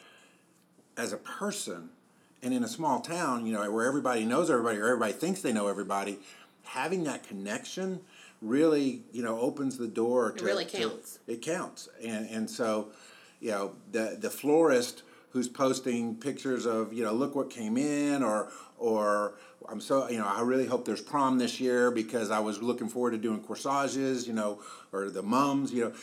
as 0.97 1.13
a 1.13 1.17
person, 1.17 1.89
and 2.41 2.53
in 2.53 2.63
a 2.63 2.67
small 2.67 2.99
town, 2.99 3.45
you 3.45 3.53
know, 3.53 3.71
where 3.71 3.87
everybody 3.87 4.25
knows 4.25 4.49
everybody 4.49 4.77
or 4.77 4.87
everybody 4.87 5.13
thinks 5.13 5.41
they 5.41 5.53
know 5.53 5.67
everybody, 5.67 6.19
having 6.63 7.05
that 7.05 7.25
connection 7.25 8.01
really, 8.41 9.03
you 9.13 9.23
know, 9.23 9.39
opens 9.39 9.77
the 9.77 9.87
door 9.87 10.31
to 10.33 10.43
really 10.43 10.65
to- 10.65 10.77
counts. 10.77 11.19
it 11.27 11.41
counts, 11.41 11.87
and 12.03 12.29
and 12.29 12.49
so, 12.49 12.89
you 13.39 13.51
know, 13.51 13.75
the 13.93 14.17
the 14.19 14.29
florist 14.29 15.03
who's 15.33 15.49
posting 15.49 16.15
pictures 16.15 16.65
of 16.65 16.93
you 16.93 17.03
know 17.03 17.11
look 17.11 17.35
what 17.35 17.49
came 17.49 17.75
in 17.75 18.23
or 18.23 18.49
or 18.77 19.33
I'm 19.67 19.81
so 19.81 20.07
you 20.09 20.19
know 20.19 20.27
I 20.27 20.41
really 20.41 20.67
hope 20.67 20.85
there's 20.85 21.01
prom 21.01 21.39
this 21.39 21.59
year 21.59 21.91
because 21.91 22.31
I 22.31 22.39
was 22.39 22.61
looking 22.61 22.87
forward 22.87 23.11
to 23.11 23.17
doing 23.17 23.41
corsages 23.41 24.27
you 24.27 24.33
know 24.33 24.61
or 24.93 25.09
the 25.09 25.23
mums 25.23 25.73
you 25.73 25.85
know. 25.85 25.93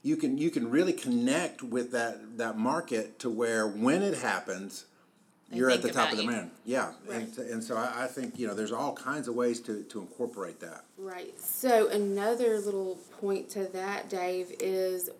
You 0.00 0.16
can 0.16 0.38
you 0.38 0.50
can 0.50 0.70
really 0.70 0.92
connect 0.92 1.62
with 1.62 1.90
that 1.92 2.38
that 2.38 2.56
market 2.56 3.18
to 3.18 3.28
where 3.28 3.66
when 3.66 4.02
it 4.02 4.18
happens 4.18 4.86
you're 5.50 5.70
at 5.70 5.82
the 5.82 5.90
top 5.90 6.12
of 6.12 6.18
the 6.18 6.24
you. 6.24 6.30
man 6.30 6.50
yeah. 6.64 6.92
And, 7.10 7.36
and 7.38 7.64
so 7.64 7.76
I, 7.76 8.04
I 8.04 8.06
think 8.06 8.38
you 8.38 8.46
know 8.46 8.54
there's 8.54 8.72
all 8.72 8.94
kinds 8.94 9.28
of 9.28 9.34
ways 9.34 9.60
to, 9.62 9.82
to 9.84 10.00
incorporate 10.00 10.60
that. 10.60 10.84
Right. 10.96 11.38
So 11.40 11.88
another 11.88 12.58
little 12.58 12.96
point 13.20 13.48
to 13.50 13.64
that, 13.72 14.08
Dave, 14.08 14.52
is 14.60 15.10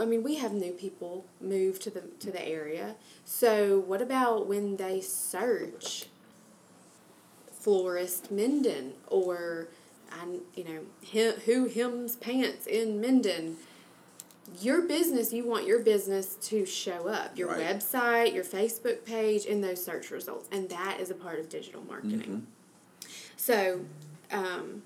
I 0.00 0.04
mean, 0.04 0.22
we 0.22 0.36
have 0.36 0.52
new 0.52 0.72
people 0.72 1.24
move 1.40 1.78
to 1.80 1.90
the 1.90 2.02
to 2.20 2.30
the 2.30 2.46
area. 2.46 2.96
So 3.24 3.78
what 3.78 4.00
about 4.02 4.46
when 4.46 4.76
they 4.76 5.00
search 5.00 6.06
florist 7.50 8.30
Minden 8.30 8.94
or 9.08 9.68
I, 10.10 10.38
you 10.54 10.64
know, 10.64 10.80
him, 11.02 11.34
who 11.44 11.66
hems 11.68 12.16
pants 12.16 12.66
in 12.66 13.00
Minden. 13.00 13.56
Your 14.62 14.80
business, 14.80 15.32
you 15.34 15.44
want 15.44 15.66
your 15.66 15.80
business 15.80 16.36
to 16.42 16.64
show 16.64 17.08
up. 17.08 17.36
Your 17.36 17.48
Right. 17.48 17.60
website, 17.60 18.34
your 18.34 18.44
Facebook 18.44 19.04
page, 19.04 19.44
in 19.44 19.60
those 19.60 19.84
search 19.84 20.10
results, 20.10 20.48
and 20.50 20.70
that 20.70 20.98
is 21.00 21.10
a 21.10 21.14
part 21.14 21.38
of 21.38 21.50
digital 21.50 21.82
marketing. 21.82 22.46
So, 23.36 23.80
um, 24.30 24.82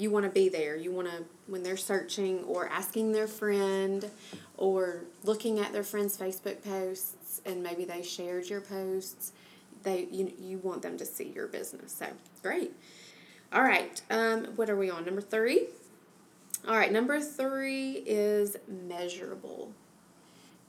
you 0.00 0.10
want 0.10 0.24
to 0.24 0.30
be 0.30 0.48
there. 0.48 0.76
You 0.76 0.90
want 0.92 1.08
to 1.08 1.24
when 1.46 1.62
they're 1.62 1.76
searching 1.76 2.42
or 2.44 2.66
asking 2.68 3.12
their 3.12 3.26
friend 3.26 4.10
or 4.56 5.02
looking 5.24 5.58
at 5.58 5.72
their 5.72 5.82
friend's 5.82 6.16
Facebook 6.16 6.64
posts 6.64 7.42
and 7.44 7.62
maybe 7.62 7.84
they 7.84 8.02
shared 8.02 8.48
your 8.48 8.62
posts. 8.62 9.32
They 9.82 10.08
you 10.10 10.32
you 10.38 10.58
want 10.58 10.80
them 10.80 10.96
to 10.96 11.04
see 11.04 11.30
your 11.34 11.48
business. 11.48 11.92
So 11.92 12.06
great. 12.42 12.72
All 13.52 13.62
right. 13.62 14.00
Um, 14.10 14.46
what 14.56 14.70
are 14.70 14.76
we 14.76 14.88
on? 14.88 15.04
Number 15.04 15.20
three. 15.20 15.66
All 16.66 16.76
right. 16.76 16.90
Number 16.90 17.20
three 17.20 18.02
is 18.06 18.56
measurable. 18.66 19.72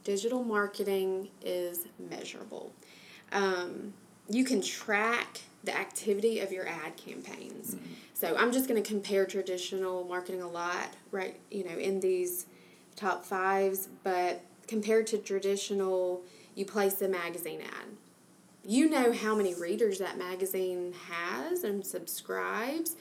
Digital 0.03 0.43
marketing 0.43 1.29
is 1.41 1.85
measurable. 2.09 2.73
Um, 3.31 3.93
you 4.27 4.43
can 4.43 4.61
track 4.61 5.41
the 5.63 5.77
activity 5.77 6.39
of 6.39 6.51
your 6.51 6.67
ad 6.67 6.97
campaigns. 6.97 7.77
So 8.21 8.35
I'm 8.37 8.51
just 8.51 8.69
going 8.69 8.81
to 8.81 8.87
compare 8.87 9.25
traditional 9.25 10.03
marketing 10.03 10.43
a 10.43 10.47
lot, 10.47 10.89
right? 11.09 11.39
You 11.49 11.63
know, 11.63 11.75
in 11.75 11.99
these 12.01 12.45
top 12.95 13.25
fives, 13.25 13.89
but 14.03 14.43
compared 14.67 15.07
to 15.07 15.17
traditional, 15.17 16.21
you 16.53 16.63
place 16.63 17.01
a 17.01 17.07
magazine 17.07 17.61
ad. 17.61 17.87
You 18.63 18.91
know 18.91 19.11
how 19.11 19.33
many 19.33 19.55
readers 19.55 19.97
that 19.97 20.19
magazine 20.19 20.93
has 21.09 21.63
and 21.63 21.83
subscribes, 21.83 22.95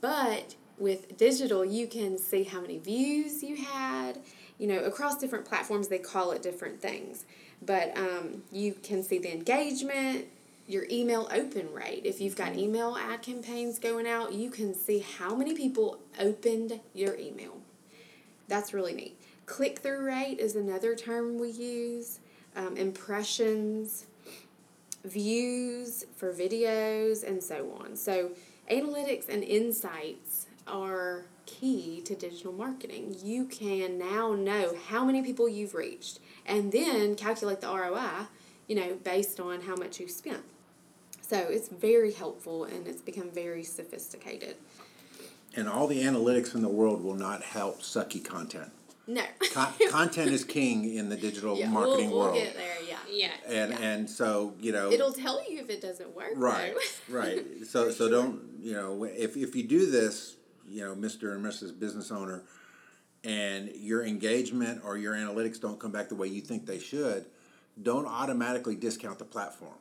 but 0.00 0.54
with 0.78 1.18
digital, 1.18 1.62
you 1.62 1.86
can 1.86 2.16
see 2.16 2.44
how 2.44 2.62
many 2.62 2.78
views 2.78 3.42
you 3.42 3.56
had. 3.56 4.20
You 4.56 4.68
know, 4.68 4.78
across 4.84 5.18
different 5.18 5.44
platforms, 5.44 5.88
they 5.88 5.98
call 5.98 6.30
it 6.30 6.42
different 6.42 6.80
things, 6.80 7.26
but 7.60 7.94
um, 7.94 8.42
you 8.50 8.72
can 8.72 9.02
see 9.02 9.18
the 9.18 9.34
engagement, 9.34 10.28
your 10.70 10.86
email 10.90 11.28
open 11.32 11.72
rate. 11.72 12.02
If 12.04 12.20
you've 12.20 12.36
got 12.36 12.56
email 12.56 12.96
ad 12.96 13.22
campaigns 13.22 13.78
going 13.78 14.06
out, 14.06 14.32
you 14.32 14.50
can 14.50 14.72
see 14.72 15.00
how 15.00 15.34
many 15.34 15.54
people 15.54 15.98
opened 16.18 16.80
your 16.94 17.16
email. 17.16 17.58
That's 18.46 18.72
really 18.72 18.92
neat. 18.92 19.20
Click 19.46 19.80
through 19.80 20.04
rate 20.04 20.38
is 20.38 20.54
another 20.54 20.94
term 20.94 21.38
we 21.40 21.50
use. 21.50 22.20
Um, 22.54 22.76
impressions, 22.76 24.06
views 25.04 26.04
for 26.16 26.32
videos, 26.32 27.26
and 27.26 27.42
so 27.42 27.72
on. 27.80 27.96
So, 27.96 28.30
analytics 28.70 29.28
and 29.28 29.42
insights 29.44 30.46
are 30.66 31.26
key 31.46 32.00
to 32.04 32.14
digital 32.14 32.52
marketing. 32.52 33.16
You 33.22 33.44
can 33.44 33.98
now 33.98 34.34
know 34.34 34.76
how 34.88 35.04
many 35.04 35.22
people 35.22 35.48
you've 35.48 35.74
reached 35.74 36.20
and 36.46 36.72
then 36.72 37.14
calculate 37.14 37.60
the 37.60 37.68
ROI, 37.68 38.26
you 38.66 38.76
know, 38.76 38.96
based 39.02 39.40
on 39.40 39.62
how 39.62 39.74
much 39.76 40.00
you 40.00 40.08
spent. 40.08 40.42
So, 41.30 41.38
it's 41.38 41.68
very 41.68 42.10
helpful 42.10 42.64
and 42.64 42.88
it's 42.88 43.00
become 43.00 43.30
very 43.30 43.62
sophisticated. 43.62 44.56
And 45.54 45.68
all 45.68 45.86
the 45.86 46.02
analytics 46.02 46.56
in 46.56 46.62
the 46.62 46.68
world 46.68 47.04
will 47.04 47.14
not 47.14 47.44
help 47.44 47.82
sucky 47.82 48.24
content. 48.24 48.72
No. 49.06 49.22
Con- 49.52 49.72
content 49.90 50.32
is 50.32 50.42
king 50.42 50.92
in 50.92 51.08
the 51.08 51.16
digital 51.16 51.56
yeah, 51.56 51.68
marketing 51.68 52.10
we'll, 52.10 52.18
we'll 52.18 52.26
world. 52.32 52.34
get 52.34 52.56
there, 52.56 52.74
yeah. 52.84 52.96
Yeah. 53.08 53.30
And 53.46 53.74
and 53.74 54.10
so, 54.10 54.54
you 54.60 54.72
know, 54.72 54.90
It'll 54.90 55.12
tell 55.12 55.40
you 55.48 55.60
if 55.60 55.70
it 55.70 55.80
doesn't 55.80 56.16
work. 56.16 56.32
Right, 56.34 56.74
though. 57.08 57.16
right. 57.16 57.46
So, 57.64 57.92
so 57.92 58.08
don't 58.08 58.40
you 58.60 58.72
know 58.72 59.04
if 59.04 59.36
if 59.36 59.54
you 59.54 59.62
do 59.62 59.88
this, 59.88 60.34
you 60.68 60.84
know, 60.84 60.96
Mister 60.96 61.32
and 61.32 61.44
Mrs. 61.44 61.78
Business 61.78 62.10
Owner, 62.10 62.42
and 63.22 63.70
your 63.76 64.04
engagement 64.04 64.82
or 64.84 64.98
your 64.98 65.14
analytics 65.14 65.60
don't 65.60 65.78
come 65.78 65.92
back 65.92 66.08
the 66.08 66.16
way 66.16 66.26
you 66.26 66.40
think 66.40 66.66
they 66.66 66.80
should, 66.80 67.26
don't 67.80 68.06
automatically 68.06 68.74
discount 68.74 69.20
the 69.20 69.24
platform. 69.24 69.74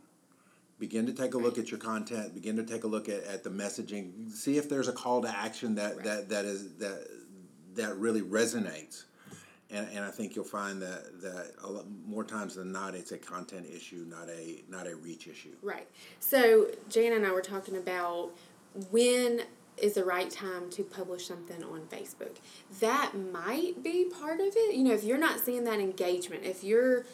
Begin 0.80 1.06
to 1.06 1.14
take 1.14 1.34
a 1.34 1.38
look 1.38 1.58
at 1.58 1.70
your 1.70 1.80
content. 1.80 2.34
Begin 2.34 2.56
to 2.56 2.64
take 2.64 2.86
a 2.86 2.88
look 2.88 3.10
at, 3.10 3.24
at 3.26 3.44
the 3.44 3.50
messaging. 3.50 4.32
See 4.32 4.58
if 4.58 4.70
there's 4.70 4.88
a 4.88 4.94
call 4.94 5.22
to 5.22 5.30
action 5.30 5.76
that, 5.76 6.04
that, 6.04 6.30
that 6.30 6.46
is 6.46 6.74
that 6.76 7.06
that 7.76 7.98
really 7.98 8.22
resonates. 8.22 9.04
And, 9.72 9.88
and 9.94 10.04
I 10.04 10.10
think 10.10 10.36
you'll 10.36 10.46
find 10.46 10.82
that, 10.82 11.22
that 11.22 11.54
a 11.64 11.70
lot 11.70 11.86
more 12.08 12.24
times 12.24 12.56
than 12.56 12.72
not, 12.72 12.96
it's 12.96 13.12
a 13.12 13.18
content 13.18 13.68
issue, 13.72 14.06
not 14.08 14.30
a 14.30 14.64
not 14.70 14.88
a 14.88 14.96
reach 14.96 15.28
issue. 15.28 15.56
Right. 15.62 15.88
So 16.20 16.68
Jan 16.90 17.14
and 17.14 17.26
I 17.26 17.32
were 17.32 17.42
talking 17.42 17.76
about 17.76 18.32
when 18.90 19.42
is 19.78 19.94
the 19.94 20.04
right 20.04 20.30
time 20.30 20.70
to 20.72 20.84
publish 20.84 21.28
something 21.28 21.64
on 21.64 21.82
Facebook. 21.92 22.38
That 22.80 23.14
might 23.16 23.84
be 23.84 24.06
part 24.06 24.40
of 24.40 24.54
it. 24.56 24.76
You 24.76 24.84
know, 24.84 24.94
if 24.94 25.04
you're 25.04 25.18
not 25.18 25.40
seeing 25.40 25.64
that 25.66 25.80
engagement, 25.80 26.44
if 26.44 26.64
you're 26.64 27.06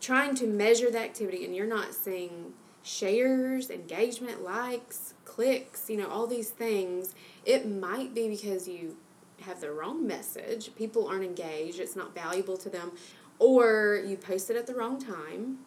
trying 0.00 0.34
to 0.36 0.46
measure 0.46 0.90
the 0.90 0.98
activity 0.98 1.44
and 1.44 1.54
you're 1.54 1.66
not 1.66 1.94
seeing 1.94 2.52
shares, 2.82 3.70
engagement, 3.70 4.42
likes, 4.42 5.14
clicks, 5.24 5.88
you 5.88 5.96
know, 5.96 6.08
all 6.08 6.26
these 6.26 6.50
things, 6.50 7.14
it 7.44 7.68
might 7.68 8.14
be 8.14 8.28
because 8.28 8.66
you 8.68 8.96
have 9.42 9.60
the 9.60 9.70
wrong 9.70 10.06
message. 10.06 10.74
People 10.76 11.06
aren't 11.06 11.24
engaged, 11.24 11.80
it's 11.80 11.96
not 11.96 12.14
valuable 12.14 12.56
to 12.58 12.68
them, 12.68 12.92
or 13.38 14.02
you 14.06 14.16
posted 14.16 14.56
at 14.56 14.66
the 14.66 14.74
wrong 14.74 15.00
time. 15.00 15.58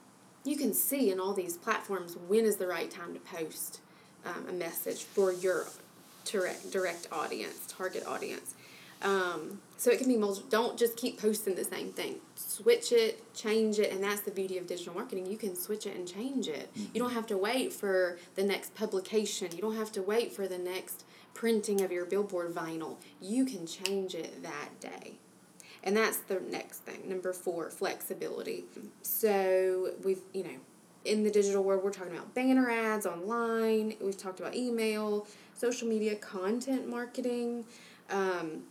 You 0.43 0.57
can 0.57 0.73
see 0.73 1.11
in 1.11 1.19
all 1.19 1.33
these 1.33 1.57
platforms 1.57 2.17
when 2.27 2.45
is 2.45 2.57
the 2.57 2.67
right 2.67 2.91
time 2.91 3.13
to 3.13 3.19
post 3.19 3.79
um, 4.25 4.47
a 4.49 4.53
message 4.53 5.03
for 5.03 5.31
your 5.31 5.65
direct, 6.25 6.71
direct 6.71 7.07
audience, 7.11 7.65
target 7.67 8.05
audience. 8.05 8.55
Um, 9.03 9.59
so 9.77 9.91
it 9.91 9.99
can 9.99 10.07
be 10.07 10.15
multiple. 10.15 10.49
Don't 10.49 10.79
just 10.79 10.95
keep 10.95 11.19
posting 11.19 11.55
the 11.55 11.65
same 11.65 11.91
thing. 11.91 12.15
Switch 12.35 12.93
it, 12.93 13.33
change 13.33 13.79
it, 13.79 13.91
and 13.91 14.01
that's 14.01 14.21
the 14.21 14.31
beauty 14.31 14.57
of 14.57 14.65
digital 14.65 14.93
marketing. 14.93 15.25
You 15.25 15.37
can 15.37 15.55
switch 15.55 15.85
it 15.85 15.95
and 15.95 16.07
change 16.07 16.47
it. 16.47 16.69
You 16.93 17.01
don't 17.01 17.11
have 17.11 17.27
to 17.27 17.37
wait 17.37 17.73
for 17.73 18.17
the 18.35 18.43
next 18.43 18.75
publication. 18.75 19.49
You 19.53 19.61
don't 19.61 19.75
have 19.75 19.91
to 19.93 20.01
wait 20.01 20.31
for 20.31 20.47
the 20.47 20.57
next 20.57 21.03
printing 21.33 21.81
of 21.81 21.91
your 21.91 22.05
billboard 22.05 22.53
vinyl. 22.53 22.95
You 23.19 23.43
can 23.43 23.67
change 23.67 24.15
it 24.15 24.41
that 24.43 24.79
day. 24.79 25.15
And 25.83 25.97
that's 25.97 26.17
the 26.17 26.39
next 26.39 26.79
thing. 26.79 27.09
Number 27.09 27.33
four, 27.33 27.69
flexibility. 27.69 28.63
So 29.01 29.91
we've, 30.01 30.21
you 30.33 30.43
know, 30.43 30.59
in 31.03 31.23
the 31.23 31.29
digital 31.29 31.61
world, 31.61 31.83
we're 31.83 31.91
talking 31.91 32.13
about 32.13 32.33
banner 32.33 32.69
ads 32.69 33.05
online. 33.05 33.95
We've 33.99 34.15
talked 34.15 34.39
about 34.39 34.55
email, 34.55 35.27
social 35.55 35.89
media, 35.89 36.15
content 36.15 36.87
marketing. 36.87 37.65
Um, 38.09 38.63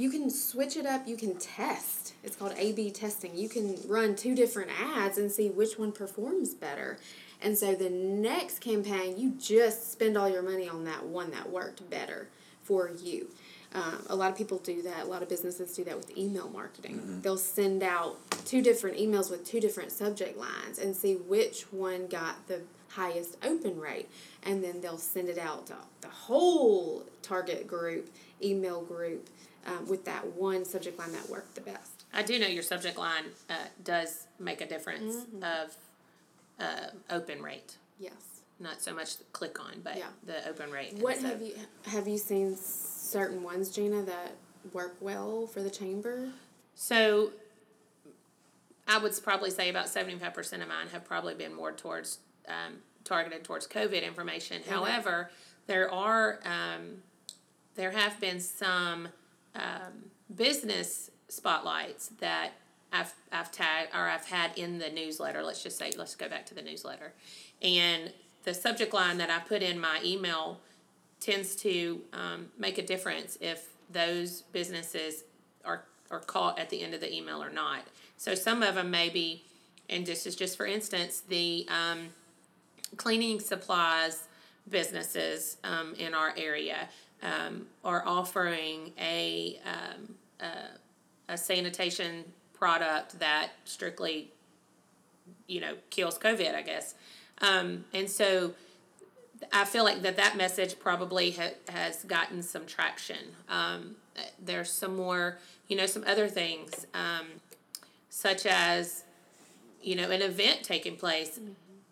you 0.00 0.10
can 0.10 0.30
switch 0.30 0.76
it 0.76 0.86
up. 0.86 1.06
You 1.06 1.16
can 1.16 1.36
test. 1.36 2.14
It's 2.24 2.34
called 2.34 2.54
A 2.56 2.72
B 2.72 2.90
testing. 2.90 3.36
You 3.36 3.48
can 3.48 3.76
run 3.86 4.16
two 4.16 4.34
different 4.34 4.70
ads 4.80 5.18
and 5.18 5.30
see 5.30 5.50
which 5.50 5.78
one 5.78 5.92
performs 5.92 6.54
better. 6.54 6.98
And 7.42 7.56
so 7.56 7.74
the 7.74 7.90
next 7.90 8.60
campaign, 8.60 9.18
you 9.18 9.34
just 9.38 9.92
spend 9.92 10.16
all 10.16 10.28
your 10.28 10.42
money 10.42 10.68
on 10.68 10.84
that 10.84 11.06
one 11.06 11.30
that 11.32 11.50
worked 11.50 11.88
better 11.90 12.28
for 12.62 12.90
you. 13.02 13.28
Um, 13.74 14.02
a 14.08 14.16
lot 14.16 14.30
of 14.32 14.36
people 14.36 14.58
do 14.58 14.82
that. 14.82 15.04
A 15.04 15.08
lot 15.08 15.22
of 15.22 15.28
businesses 15.28 15.74
do 15.76 15.84
that 15.84 15.96
with 15.96 16.16
email 16.16 16.48
marketing. 16.48 17.20
They'll 17.22 17.36
send 17.36 17.82
out 17.82 18.18
two 18.44 18.62
different 18.62 18.96
emails 18.96 19.30
with 19.30 19.44
two 19.44 19.60
different 19.60 19.92
subject 19.92 20.36
lines 20.36 20.78
and 20.78 20.96
see 20.96 21.14
which 21.14 21.62
one 21.70 22.06
got 22.08 22.48
the 22.48 22.62
highest 22.88 23.36
open 23.44 23.78
rate. 23.78 24.08
And 24.42 24.64
then 24.64 24.80
they'll 24.80 24.98
send 24.98 25.28
it 25.28 25.38
out 25.38 25.66
to 25.66 25.74
the 26.00 26.08
whole 26.08 27.04
target 27.22 27.66
group, 27.68 28.10
email 28.42 28.82
group, 28.82 29.28
um, 29.66 29.86
with 29.88 30.04
that 30.04 30.26
one 30.34 30.64
subject 30.64 30.98
line 30.98 31.12
that 31.12 31.28
worked 31.28 31.54
the 31.54 31.60
best. 31.60 32.04
I 32.12 32.22
do 32.22 32.38
know 32.38 32.46
your 32.46 32.62
subject 32.62 32.98
line 32.98 33.24
uh, 33.48 33.54
does 33.84 34.26
make 34.38 34.60
a 34.60 34.66
difference 34.66 35.16
Mm-hmm. 35.16 35.44
of 35.44 35.76
uh, 36.58 36.86
open 37.14 37.42
rate. 37.42 37.76
Yes. 37.98 38.12
Not 38.58 38.82
so 38.82 38.94
much 38.94 39.16
the 39.16 39.24
click 39.32 39.58
on, 39.60 39.80
but 39.82 39.96
Yeah. 39.96 40.08
the 40.26 40.46
open 40.48 40.70
rate. 40.70 40.94
What 40.98 41.16
so- 41.18 41.28
have 41.28 41.40
you 41.42 41.54
have 41.86 42.06
you 42.08 42.18
seen 42.18 42.56
certain 42.56 43.42
ones, 43.42 43.70
Gina, 43.70 44.02
that 44.02 44.32
work 44.72 44.96
well 45.00 45.46
for 45.46 45.62
the 45.62 45.70
chamber? 45.70 46.30
So 46.74 47.30
I 48.86 48.98
would 48.98 49.12
probably 49.22 49.50
say 49.50 49.68
about 49.70 49.86
75% 49.86 50.62
of 50.62 50.68
mine 50.68 50.88
have 50.92 51.04
probably 51.04 51.34
been 51.34 51.54
more 51.54 51.72
towards 51.72 52.18
um, 52.48 52.78
targeted 53.04 53.44
towards 53.44 53.66
COVID 53.66 54.02
information. 54.02 54.62
However, 54.68 55.30
there 55.66 55.90
are 55.90 56.40
um, 56.44 57.02
there 57.76 57.92
have 57.92 58.20
been 58.20 58.40
some 58.40 59.08
um, 59.54 60.10
business 60.34 61.10
spotlights 61.28 62.08
that 62.20 62.52
I've 62.92 63.14
I've 63.32 63.52
tagged 63.52 63.94
or 63.94 64.08
I've 64.08 64.26
had 64.26 64.56
in 64.56 64.78
the 64.78 64.90
newsletter. 64.90 65.42
Let's 65.42 65.62
just 65.62 65.78
say 65.78 65.92
let's 65.96 66.14
go 66.14 66.28
back 66.28 66.46
to 66.46 66.54
the 66.54 66.62
newsletter, 66.62 67.12
and 67.62 68.12
the 68.44 68.54
subject 68.54 68.92
line 68.92 69.18
that 69.18 69.30
I 69.30 69.38
put 69.38 69.62
in 69.62 69.78
my 69.78 70.00
email 70.04 70.60
tends 71.20 71.54
to 71.56 72.00
um, 72.12 72.48
make 72.58 72.78
a 72.78 72.82
difference 72.84 73.36
if 73.40 73.68
those 73.92 74.42
businesses 74.52 75.24
are 75.64 75.84
are 76.10 76.20
caught 76.20 76.58
at 76.58 76.70
the 76.70 76.82
end 76.82 76.94
of 76.94 77.00
the 77.00 77.12
email 77.12 77.42
or 77.42 77.50
not. 77.50 77.82
So 78.16 78.34
some 78.34 78.62
of 78.62 78.74
them 78.74 78.90
maybe, 78.90 79.44
and 79.88 80.04
this 80.04 80.26
is 80.26 80.34
just 80.34 80.56
for 80.56 80.66
instance, 80.66 81.22
the 81.28 81.66
um, 81.68 82.08
cleaning 82.96 83.38
supplies 83.40 84.24
businesses 84.68 85.56
um, 85.64 85.94
in 85.98 86.14
our 86.14 86.34
area 86.36 86.88
um, 87.22 87.66
are 87.84 88.02
offering 88.06 88.92
a, 88.98 89.60
um, 89.64 90.14
a, 90.40 91.32
a 91.32 91.36
sanitation 91.36 92.24
product 92.54 93.18
that 93.18 93.50
strictly, 93.64 94.30
you 95.46 95.60
know, 95.60 95.74
kills 95.90 96.18
COVID, 96.18 96.54
I 96.54 96.62
guess. 96.62 96.94
Um, 97.40 97.84
and 97.94 98.08
so 98.08 98.54
I 99.52 99.64
feel 99.64 99.84
like 99.84 100.02
that 100.02 100.16
that 100.16 100.36
message 100.36 100.78
probably 100.78 101.32
ha- 101.32 101.54
has 101.68 102.04
gotten 102.04 102.42
some 102.42 102.66
traction. 102.66 103.34
Um, 103.48 103.96
there's 104.42 104.70
some 104.70 104.96
more, 104.96 105.38
you 105.68 105.76
know, 105.76 105.86
some 105.86 106.04
other 106.06 106.28
things, 106.28 106.86
um, 106.94 107.26
such 108.10 108.44
as, 108.44 109.04
you 109.82 109.96
know, 109.96 110.10
an 110.10 110.20
event 110.20 110.62
taking 110.62 110.96
place. 110.96 111.40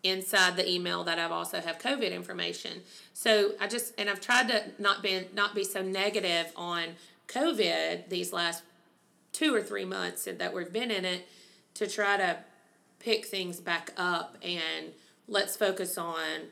Inside 0.03 0.55
the 0.55 0.69
email 0.69 1.03
that 1.03 1.19
I've 1.19 1.31
also 1.31 1.59
have 1.59 1.77
COVID 1.79 2.11
information. 2.11 2.81
So 3.13 3.51
I 3.59 3.67
just 3.67 3.93
and 3.97 4.09
I've 4.09 4.21
tried 4.21 4.47
to 4.49 4.63
not 4.79 5.03
be 5.03 5.27
not 5.33 5.55
be 5.55 5.63
so 5.63 5.81
negative 5.81 6.51
on 6.55 6.95
COVID 7.27 8.09
these 8.09 8.31
last 8.33 8.63
two 9.31 9.53
or 9.53 9.61
three 9.61 9.85
months 9.85 10.25
that 10.25 10.53
we've 10.53 10.71
been 10.71 10.91
in 10.91 11.05
it 11.05 11.27
to 11.75 11.87
try 11.87 12.17
to 12.17 12.37
pick 12.99 13.25
things 13.25 13.59
back 13.59 13.93
up 13.97 14.37
and 14.43 14.87
let's 15.27 15.55
focus 15.55 15.97
on 15.97 16.47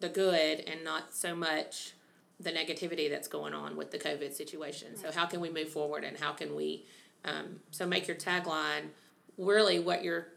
the 0.00 0.08
good 0.08 0.60
and 0.60 0.84
not 0.84 1.14
so 1.14 1.34
much 1.34 1.92
the 2.40 2.50
negativity 2.50 3.10
that's 3.10 3.28
going 3.28 3.54
on 3.54 3.76
with 3.76 3.90
the 3.90 3.98
COVID 3.98 4.32
situation. 4.32 4.88
Right. 4.90 4.98
So 4.98 5.18
how 5.18 5.26
can 5.26 5.40
we 5.40 5.50
move 5.50 5.68
forward 5.68 6.04
and 6.04 6.16
how 6.18 6.32
can 6.32 6.54
we 6.54 6.84
um, 7.24 7.60
so 7.70 7.86
make 7.86 8.06
your 8.06 8.16
tagline 8.16 8.88
really 9.38 9.78
what 9.78 10.04
you're 10.04 10.28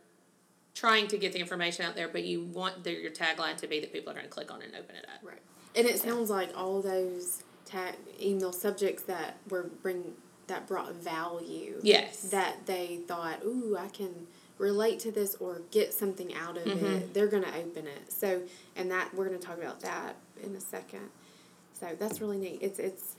trying 0.78 1.08
to 1.08 1.18
get 1.18 1.34
the 1.34 1.40
information 1.40 1.86
out 1.86 1.96
there, 1.96 2.08
but 2.08 2.24
you 2.24 2.44
want 2.44 2.84
the, 2.84 2.92
your 2.92 3.12
tagline 3.12 3.58
to 3.58 3.68
be 3.68 3.80
that 3.80 3.92
people 3.92 4.12
are 4.12 4.14
going 4.14 4.26
to 4.26 4.32
click 4.32 4.52
on 4.52 4.62
and 4.62 4.74
open 4.76 4.96
it 4.96 5.06
up. 5.12 5.28
Right. 5.28 5.40
And 5.76 5.88
it 5.88 6.00
sounds 6.00 6.30
like 6.30 6.52
all 6.56 6.82
those 6.82 7.44
tag 7.66 7.96
email 8.22 8.54
subjects 8.54 9.04
that 9.04 9.38
were 9.50 9.70
bring 9.82 10.14
that 10.46 10.68
brought 10.68 10.94
value. 10.94 11.80
Yes. 11.82 12.30
That 12.30 12.68
they 12.68 13.00
thought, 13.08 13.44
ooh, 13.44 13.76
I 13.78 13.88
can 13.88 14.28
relate 14.60 15.00
to 15.00 15.12
this 15.12 15.36
or 15.36 15.62
get 15.72 15.94
something 15.94 16.34
out 16.36 16.58
of 16.58 16.64
mm-hmm. 16.64 16.86
it, 16.86 17.14
they're 17.14 17.28
going 17.28 17.44
to 17.44 17.56
open 17.58 17.88
it. 17.88 18.12
So, 18.12 18.42
and 18.76 18.92
that 18.92 19.14
we're 19.14 19.28
going 19.28 19.40
to 19.40 19.46
talk 19.46 19.58
about 19.58 19.82
that 19.82 20.16
in 20.44 20.56
a 20.56 20.62
second. 20.62 21.10
So 21.74 21.96
that's 22.00 22.22
really 22.22 22.38
neat. 22.38 22.60
It's 22.62 22.80
it's 22.80 23.16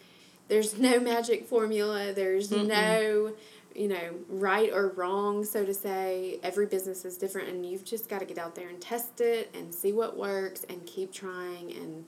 there's 0.49 0.79
no 0.79 1.01
magic 1.01 1.47
formula. 1.47 2.13
There's 2.13 2.51
mm 2.51 2.67
no 2.67 3.33
you 3.79 3.89
know 3.89 4.15
right 4.29 4.71
or 4.73 4.89
wrong, 4.89 5.45
so 5.45 5.65
to 5.65 5.73
say. 5.73 6.41
Every 6.43 6.67
business 6.67 7.05
is 7.05 7.17
different, 7.17 7.49
and 7.49 7.65
you've 7.65 7.85
just 7.85 8.09
got 8.09 8.19
to 8.19 8.27
get 8.27 8.39
out 8.39 8.55
there 8.55 8.69
and 8.69 8.81
test 8.81 9.21
it 9.21 9.51
and 9.55 9.73
see 9.75 9.93
what 9.93 10.17
works 10.17 10.65
and 10.69 10.85
keep 10.87 11.13
trying 11.13 11.73
and 11.73 12.05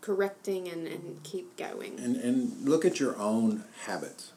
correcting 0.00 0.68
and, 0.68 0.86
and 0.86 1.22
keep 1.22 1.56
going. 1.56 1.98
And 1.98 2.16
and 2.16 2.68
look 2.68 2.84
at 2.84 3.00
your 3.00 3.16
own 3.18 3.64
habits, 3.86 4.32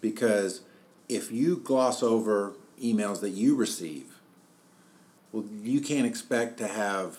because 0.00 0.60
if 1.08 1.32
you 1.32 1.56
gloss 1.56 2.02
over 2.02 2.52
emails 2.82 3.20
that 3.20 3.30
you 3.30 3.56
receive, 3.56 4.18
well, 5.32 5.44
you 5.62 5.80
can't 5.80 6.06
expect 6.06 6.58
to 6.58 6.68
have 6.68 7.18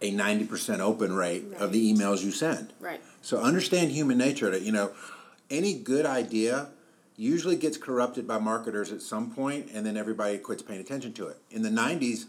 a 0.00 0.12
90% 0.12 0.80
open 0.80 1.12
rate 1.12 1.44
right. 1.48 1.60
of 1.60 1.72
the 1.72 1.92
emails 1.92 2.22
you 2.22 2.30
send. 2.30 2.72
Right. 2.80 3.00
So 3.22 3.40
understand 3.40 3.90
human 3.90 4.18
nature 4.18 4.50
that, 4.50 4.62
you 4.62 4.72
know, 4.72 4.92
any 5.50 5.74
good 5.74 6.06
idea 6.06 6.68
usually 7.18 7.56
gets 7.56 7.76
corrupted 7.76 8.26
by 8.28 8.38
marketers 8.38 8.92
at 8.92 9.02
some 9.02 9.30
point 9.30 9.68
and 9.74 9.84
then 9.84 9.96
everybody 9.96 10.38
quits 10.38 10.62
paying 10.62 10.80
attention 10.80 11.12
to 11.12 11.26
it. 11.26 11.36
In 11.50 11.62
the 11.62 11.68
90s, 11.68 12.26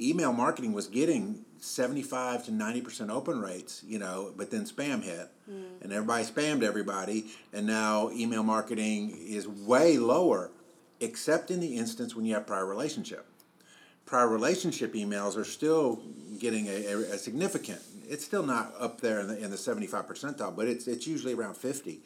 email 0.00 0.32
marketing 0.32 0.72
was 0.72 0.86
getting 0.86 1.44
75 1.58 2.46
to 2.46 2.52
90% 2.52 3.10
open 3.10 3.40
rates, 3.40 3.82
you 3.84 3.98
know, 3.98 4.32
but 4.36 4.50
then 4.50 4.64
spam 4.64 5.02
hit 5.02 5.28
mm. 5.50 5.64
and 5.82 5.92
everybody 5.92 6.24
spammed 6.24 6.62
everybody 6.62 7.26
and 7.52 7.66
now 7.66 8.10
email 8.12 8.44
marketing 8.44 9.18
is 9.26 9.48
way 9.48 9.98
lower 9.98 10.52
except 11.00 11.50
in 11.50 11.58
the 11.58 11.76
instance 11.76 12.14
when 12.14 12.24
you 12.24 12.34
have 12.34 12.46
prior 12.46 12.64
relationship. 12.64 13.26
Prior 14.06 14.28
relationship 14.28 14.94
emails 14.94 15.36
are 15.36 15.44
still 15.44 16.00
getting 16.38 16.68
a, 16.68 16.86
a, 16.86 16.98
a 16.98 17.18
significant. 17.18 17.80
It's 18.08 18.24
still 18.24 18.44
not 18.44 18.72
up 18.78 19.00
there 19.00 19.20
in 19.20 19.28
the 19.28 19.38
in 19.38 19.50
the 19.50 19.56
seventy 19.56 19.86
five 19.86 20.06
percentile, 20.06 20.54
but 20.54 20.68
it's 20.68 20.86
it's 20.86 21.06
usually 21.06 21.32
around 21.32 21.56
fifty. 21.56 22.02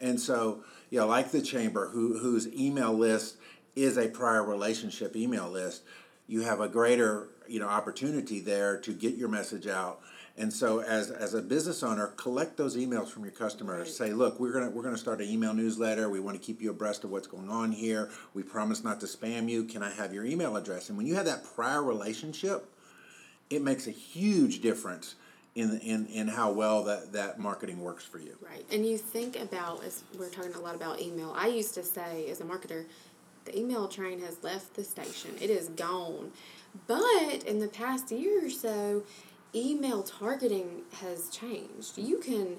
And 0.00 0.20
so, 0.20 0.64
you 0.90 0.98
know, 1.00 1.06
like 1.06 1.30
the 1.30 1.42
chamber, 1.42 1.88
who 1.88 2.18
whose 2.18 2.52
email 2.54 2.92
list 2.92 3.36
is 3.76 3.96
a 3.96 4.08
prior 4.08 4.44
relationship 4.44 5.16
email 5.16 5.48
list, 5.48 5.82
you 6.26 6.42
have 6.42 6.60
a 6.60 6.68
greater 6.68 7.28
you 7.46 7.60
know 7.60 7.68
opportunity 7.68 8.40
there 8.40 8.78
to 8.78 8.92
get 8.92 9.14
your 9.14 9.28
message 9.28 9.66
out 9.66 10.00
and 10.36 10.52
so 10.52 10.80
as, 10.80 11.10
as 11.10 11.34
a 11.34 11.42
business 11.42 11.82
owner, 11.84 12.08
collect 12.08 12.56
those 12.56 12.76
emails 12.76 13.08
from 13.08 13.22
your 13.22 13.32
customers. 13.32 13.88
Right. 14.00 14.08
Say, 14.08 14.12
look, 14.12 14.40
we're 14.40 14.52
gonna 14.52 14.70
we're 14.70 14.82
gonna 14.82 14.98
start 14.98 15.20
an 15.20 15.28
email 15.28 15.54
newsletter. 15.54 16.10
We 16.10 16.18
want 16.18 16.40
to 16.40 16.44
keep 16.44 16.60
you 16.60 16.70
abreast 16.70 17.04
of 17.04 17.10
what's 17.10 17.28
going 17.28 17.48
on 17.48 17.70
here. 17.70 18.10
We 18.34 18.42
promise 18.42 18.82
not 18.82 18.98
to 19.00 19.06
spam 19.06 19.48
you. 19.48 19.64
Can 19.64 19.82
I 19.82 19.90
have 19.90 20.12
your 20.12 20.24
email 20.24 20.56
address? 20.56 20.88
And 20.88 20.98
when 20.98 21.06
you 21.06 21.14
have 21.14 21.26
that 21.26 21.44
prior 21.54 21.82
relationship, 21.82 22.68
it 23.48 23.62
makes 23.62 23.86
a 23.86 23.92
huge 23.92 24.60
difference 24.60 25.14
in 25.54 25.78
in, 25.80 26.06
in 26.06 26.28
how 26.28 26.50
well 26.50 26.84
that, 26.84 27.12
that 27.12 27.38
marketing 27.38 27.80
works 27.80 28.04
for 28.04 28.18
you. 28.18 28.36
Right. 28.40 28.64
And 28.72 28.86
you 28.86 28.98
think 28.98 29.40
about 29.40 29.84
as 29.84 30.02
we're 30.18 30.28
talking 30.28 30.54
a 30.54 30.60
lot 30.60 30.74
about 30.74 31.00
email, 31.00 31.34
I 31.36 31.46
used 31.46 31.74
to 31.74 31.82
say 31.82 32.28
as 32.30 32.40
a 32.40 32.44
marketer, 32.44 32.86
the 33.44 33.58
email 33.58 33.88
train 33.88 34.20
has 34.20 34.42
left 34.42 34.74
the 34.74 34.84
station. 34.84 35.30
It 35.40 35.50
is 35.50 35.68
gone. 35.68 36.32
But 36.86 37.44
in 37.44 37.60
the 37.60 37.68
past 37.68 38.10
year 38.10 38.46
or 38.46 38.50
so, 38.50 39.04
email 39.54 40.02
targeting 40.02 40.82
has 41.00 41.28
changed. 41.28 41.96
You 41.96 42.18
can 42.18 42.56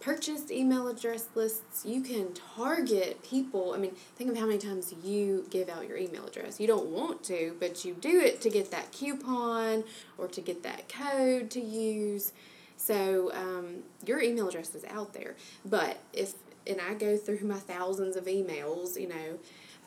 purchase 0.00 0.50
email 0.50 0.88
address 0.88 1.28
lists. 1.34 1.84
You 1.84 2.00
can 2.02 2.32
target 2.56 3.22
people. 3.22 3.74
I 3.74 3.78
mean, 3.78 3.92
think 4.16 4.30
of 4.30 4.36
how 4.36 4.46
many 4.46 4.58
times 4.58 4.94
you 5.02 5.46
give 5.50 5.68
out 5.68 5.88
your 5.88 5.96
email 5.96 6.26
address. 6.26 6.60
You 6.60 6.66
don't 6.66 6.86
want 6.86 7.22
to, 7.24 7.56
but 7.58 7.84
you 7.84 7.94
do 7.94 8.20
it 8.20 8.40
to 8.42 8.50
get 8.50 8.70
that 8.70 8.92
coupon 8.92 9.84
or 10.16 10.28
to 10.28 10.40
get 10.40 10.62
that 10.62 10.88
code 10.88 11.50
to 11.50 11.60
use. 11.60 12.32
So 12.76 13.32
um, 13.34 13.82
your 14.06 14.22
email 14.22 14.48
address 14.48 14.74
is 14.74 14.84
out 14.84 15.12
there. 15.12 15.34
But 15.64 15.98
if, 16.12 16.34
and 16.66 16.80
I 16.80 16.94
go 16.94 17.16
through 17.16 17.40
my 17.40 17.58
thousands 17.58 18.16
of 18.16 18.26
emails, 18.26 18.98
you 18.98 19.08
know, 19.08 19.38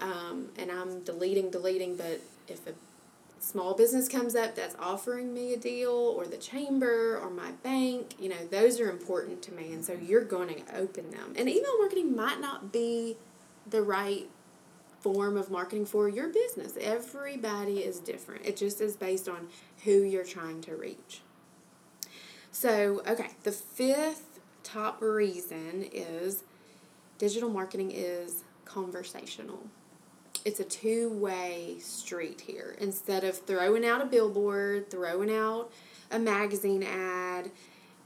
um, 0.01 0.49
and 0.57 0.71
I'm 0.71 1.03
deleting, 1.03 1.51
deleting, 1.51 1.95
but 1.95 2.19
if 2.47 2.67
a 2.67 2.73
small 3.41 3.73
business 3.73 4.07
comes 4.07 4.35
up 4.35 4.53
that's 4.53 4.75
offering 4.79 5.33
me 5.33 5.51
a 5.53 5.57
deal 5.57 5.89
or 5.89 6.27
the 6.27 6.37
chamber 6.37 7.17
or 7.19 7.31
my 7.31 7.49
bank 7.63 8.13
you 8.19 8.29
know 8.29 8.45
those 8.51 8.79
are 8.79 8.89
important 8.89 9.41
to 9.41 9.51
me. 9.51 9.73
And 9.73 9.83
so 9.83 9.93
mm-hmm. 9.93 10.05
you're 10.05 10.23
going 10.23 10.49
to 10.49 10.77
open 10.77 11.09
them. 11.09 11.33
And 11.35 11.49
email 11.49 11.77
marketing 11.79 12.15
might 12.15 12.39
not 12.39 12.71
be 12.71 13.17
the 13.67 13.81
right 13.81 14.29
form 14.99 15.35
of 15.35 15.49
marketing 15.49 15.87
for 15.87 16.07
your 16.07 16.29
business. 16.29 16.77
Everybody 16.79 17.79
is 17.79 17.99
different. 17.99 18.45
It 18.45 18.57
just 18.57 18.79
is 18.79 18.95
based 18.95 19.27
on 19.27 19.47
who 19.83 20.03
you're 20.03 20.23
trying 20.23 20.61
to 20.61 20.75
reach. 20.75 21.21
So 22.51 23.01
okay 23.07 23.31
the 23.43 23.51
fifth 23.51 24.39
top 24.63 25.01
reason 25.01 25.89
is 25.91 26.43
digital 27.17 27.49
marketing 27.49 27.91
is 27.91 28.43
conversational 28.65 29.63
it's 30.45 30.59
a 30.59 30.63
two 30.63 31.09
way 31.09 31.75
street 31.79 32.41
here. 32.41 32.75
Instead 32.79 33.23
of 33.23 33.37
throwing 33.37 33.85
out 33.85 34.01
a 34.01 34.05
billboard, 34.05 34.89
throwing 34.89 35.33
out 35.33 35.71
a 36.09 36.19
magazine 36.19 36.83
ad 36.83 37.51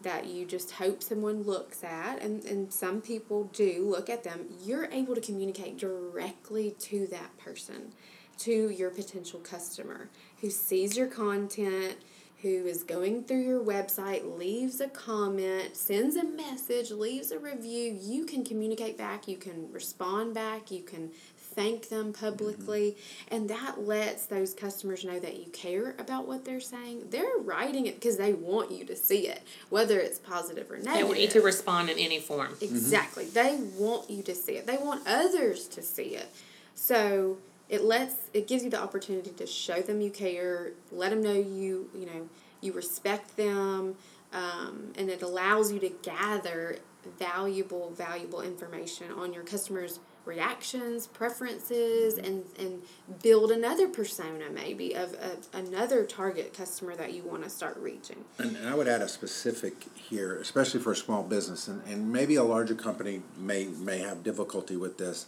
that 0.01 0.27
you 0.27 0.45
just 0.45 0.71
hope 0.71 1.01
someone 1.01 1.43
looks 1.43 1.83
at, 1.83 2.21
and, 2.21 2.45
and 2.45 2.71
some 2.71 3.01
people 3.01 3.45
do 3.45 3.87
look 3.89 4.09
at 4.09 4.23
them, 4.23 4.45
you're 4.63 4.85
able 4.91 5.15
to 5.15 5.21
communicate 5.21 5.77
directly 5.77 6.75
to 6.77 7.07
that 7.07 7.35
person, 7.37 7.91
to 8.37 8.69
your 8.69 8.91
potential 8.91 9.39
customer 9.39 10.09
who 10.41 10.49
sees 10.49 10.95
your 10.95 11.07
content 11.07 11.97
who 12.45 12.67
is 12.67 12.83
going 12.83 13.23
through 13.23 13.41
your 13.41 13.63
website, 13.63 14.37
leaves 14.37 14.79
a 14.79 14.87
comment, 14.87 15.75
sends 15.75 16.15
a 16.15 16.23
message, 16.23 16.91
leaves 16.91 17.31
a 17.31 17.39
review, 17.39 17.97
you 17.99 18.23
can 18.23 18.43
communicate 18.43 18.99
back, 18.99 19.27
you 19.27 19.35
can 19.35 19.71
respond 19.71 20.35
back, 20.35 20.69
you 20.69 20.83
can 20.83 21.09
thank 21.55 21.89
them 21.89 22.13
publicly, 22.13 22.91
mm-hmm. 22.91 23.35
and 23.35 23.49
that 23.49 23.81
lets 23.81 24.25
those 24.25 24.53
customers 24.53 25.03
know 25.03 25.19
that 25.19 25.37
you 25.37 25.45
care 25.51 25.95
about 25.97 26.27
what 26.27 26.45
they're 26.45 26.59
saying. 26.59 27.07
They're 27.09 27.37
writing 27.39 27.85
it 27.87 27.95
because 27.95 28.17
they 28.17 28.33
want 28.33 28.71
you 28.71 28.85
to 28.85 28.95
see 28.95 29.27
it, 29.27 29.41
whether 29.69 29.99
it's 29.99 30.19
positive 30.19 30.69
or 30.69 30.77
negative. 30.77 30.95
They 30.95 31.03
want 31.03 31.19
you 31.19 31.27
to 31.29 31.41
respond 31.41 31.89
in 31.89 31.97
any 31.97 32.19
form. 32.19 32.55
Exactly. 32.61 33.25
Mm-hmm. 33.25 33.33
They 33.33 33.83
want 33.83 34.09
you 34.09 34.23
to 34.23 34.35
see 34.35 34.53
it. 34.53 34.67
They 34.67 34.77
want 34.77 35.07
others 35.07 35.67
to 35.69 35.81
see 35.81 36.15
it. 36.15 36.29
So 36.75 37.37
it 37.69 37.83
lets 37.83 38.15
it 38.33 38.47
gives 38.47 38.63
you 38.63 38.69
the 38.69 38.81
opportunity 38.81 39.31
to 39.31 39.47
show 39.47 39.81
them 39.81 40.01
you 40.01 40.11
care, 40.11 40.71
let 40.91 41.09
them 41.09 41.23
know 41.23 41.33
you 41.33 41.89
you 41.95 42.05
know 42.05 42.29
you 42.61 42.73
respect 42.73 43.37
them, 43.37 43.95
um, 44.33 44.91
and 44.97 45.09
it 45.09 45.21
allows 45.21 45.71
you 45.71 45.79
to 45.79 45.89
gather 46.01 46.77
valuable 47.19 47.91
valuable 47.91 48.41
information 48.41 49.11
on 49.11 49.33
your 49.33 49.43
customers 49.43 49.99
reactions, 50.25 51.07
preferences, 51.07 52.17
and, 52.17 52.43
and 52.57 52.81
build 53.21 53.51
another 53.51 53.87
persona 53.87 54.49
maybe 54.51 54.93
of, 54.93 55.13
of 55.15 55.47
another 55.53 56.03
target 56.03 56.53
customer 56.53 56.95
that 56.95 57.13
you 57.13 57.23
want 57.23 57.43
to 57.43 57.49
start 57.49 57.77
reaching. 57.77 58.25
And, 58.37 58.55
and 58.57 58.67
I 58.67 58.75
would 58.75 58.87
add 58.87 59.01
a 59.01 59.07
specific 59.07 59.85
here, 59.95 60.37
especially 60.37 60.79
for 60.79 60.91
a 60.91 60.95
small 60.95 61.23
business, 61.23 61.67
and, 61.67 61.83
and 61.87 62.11
maybe 62.11 62.35
a 62.35 62.43
larger 62.43 62.75
company 62.75 63.21
may 63.37 63.65
may 63.65 63.99
have 63.99 64.23
difficulty 64.23 64.75
with 64.75 64.97
this, 64.97 65.27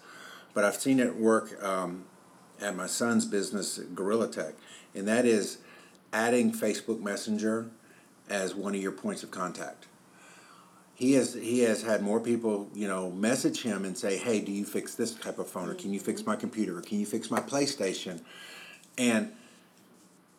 but 0.54 0.64
I've 0.64 0.76
seen 0.76 1.00
it 1.00 1.16
work 1.16 1.64
um, 1.64 2.06
at 2.60 2.76
my 2.76 2.88
son's 2.88 3.26
business, 3.26 3.80
Gorilla 3.94 4.28
Tech, 4.28 4.56
and 4.96 5.08
that 5.08 5.26
is 5.26 5.60
adding 6.12 6.52
Facebook 6.52 7.02
Messenger 7.02 7.70
as 8.30 8.56
one 8.56 8.76
of 8.76 8.82
your 8.82 8.92
points 8.92 9.24
of 9.24 9.32
contact. 9.32 9.86
He 10.98 11.14
has 11.14 11.36
he 11.36 11.60
has 11.60 11.84
had 11.84 12.02
more 12.02 12.20
people, 12.20 12.72
you 12.74 12.88
know, 12.88 13.12
message 13.12 13.62
him 13.62 13.86
and 13.86 13.96
say, 13.96 14.18
"Hey, 14.18 14.40
do 14.40 14.52
you 14.52 14.66
fix 14.66 14.96
this 14.96 15.14
type 15.14 15.38
of 15.38 15.48
phone, 15.48 15.70
or 15.70 15.76
can 15.76 15.94
you 15.94 16.00
fix 16.00 16.22
mm-hmm. 16.22 16.32
my 16.32 16.36
computer, 16.36 16.76
or 16.76 16.82
can 16.82 17.00
you 17.00 17.06
fix 17.06 17.30
my 17.30 17.40
PlayStation?" 17.40 18.22
And 18.98 19.32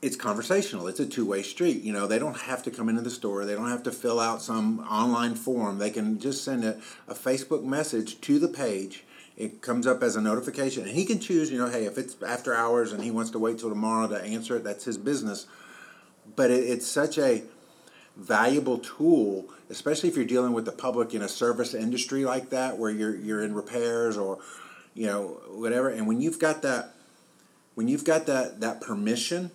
it's 0.03 0.17
conversational. 0.17 0.89
It's 0.89 0.99
a 0.99 1.07
two 1.07 1.25
way 1.25 1.43
street. 1.43 1.85
You 1.85 1.93
know, 1.93 2.09
they 2.09 2.19
don't 2.19 2.39
have 2.39 2.65
to 2.65 2.73
come 2.73 2.89
into 2.89 3.03
the 3.03 3.11
store. 3.11 3.45
They 3.45 3.55
don't 3.55 3.69
have 3.69 3.85
to 3.85 3.93
fill 3.93 4.19
out 4.19 4.43
some 4.43 4.81
online 4.81 5.37
form. 5.37 5.79
They 5.79 5.91
can 5.91 6.19
just 6.19 6.43
send 6.43 6.65
a, 6.65 6.81
a 7.07 7.15
Facebook 7.15 7.63
message 7.63 8.21
to 8.23 8.41
the 8.41 8.49
page. 8.49 9.05
It 9.37 9.63
comes 9.63 9.87
up 9.87 10.03
as 10.03 10.17
a 10.17 10.21
notification, 10.21 10.83
and 10.83 10.91
he 10.91 11.05
can 11.05 11.21
choose. 11.21 11.53
You 11.53 11.59
know, 11.59 11.69
hey, 11.69 11.85
if 11.85 11.99
it's 11.99 12.21
after 12.27 12.53
hours 12.53 12.93
and 12.93 13.05
he 13.05 13.13
wants 13.13 13.31
to 13.31 13.39
wait 13.39 13.61
till 13.61 13.69
tomorrow 13.69 14.09
to 14.09 14.21
answer 14.21 14.57
it, 14.57 14.65
that's 14.65 14.85
his 14.87 14.99
business. 14.99 15.47
But 16.35 16.51
it, 16.51 16.65
it's 16.65 16.87
such 16.89 17.17
a 17.17 17.45
valuable 18.19 18.79
tool, 18.79 19.47
especially 19.71 20.09
if 20.09 20.17
you're 20.17 20.25
dealing 20.25 20.53
with 20.53 20.65
the 20.65 20.73
public 20.73 21.15
in 21.15 21.23
a 21.23 21.29
service 21.29 21.73
industry 21.73 22.25
like 22.25 22.51
that, 22.51 22.77
where 22.79 22.91
you're 22.91 23.17
you're 23.17 23.43
in 23.43 23.55
repairs 23.55 24.19
or, 24.19 24.39
you 24.95 25.07
know, 25.07 25.41
whatever. 25.49 25.89
And 25.89 26.07
when 26.07 26.21
you've 26.21 26.39
got 26.39 26.63
that, 26.63 26.95
when 27.75 27.89
you've 27.89 28.05
got 28.05 28.27
that 28.27 28.61
that 28.61 28.81
permission, 28.81 29.51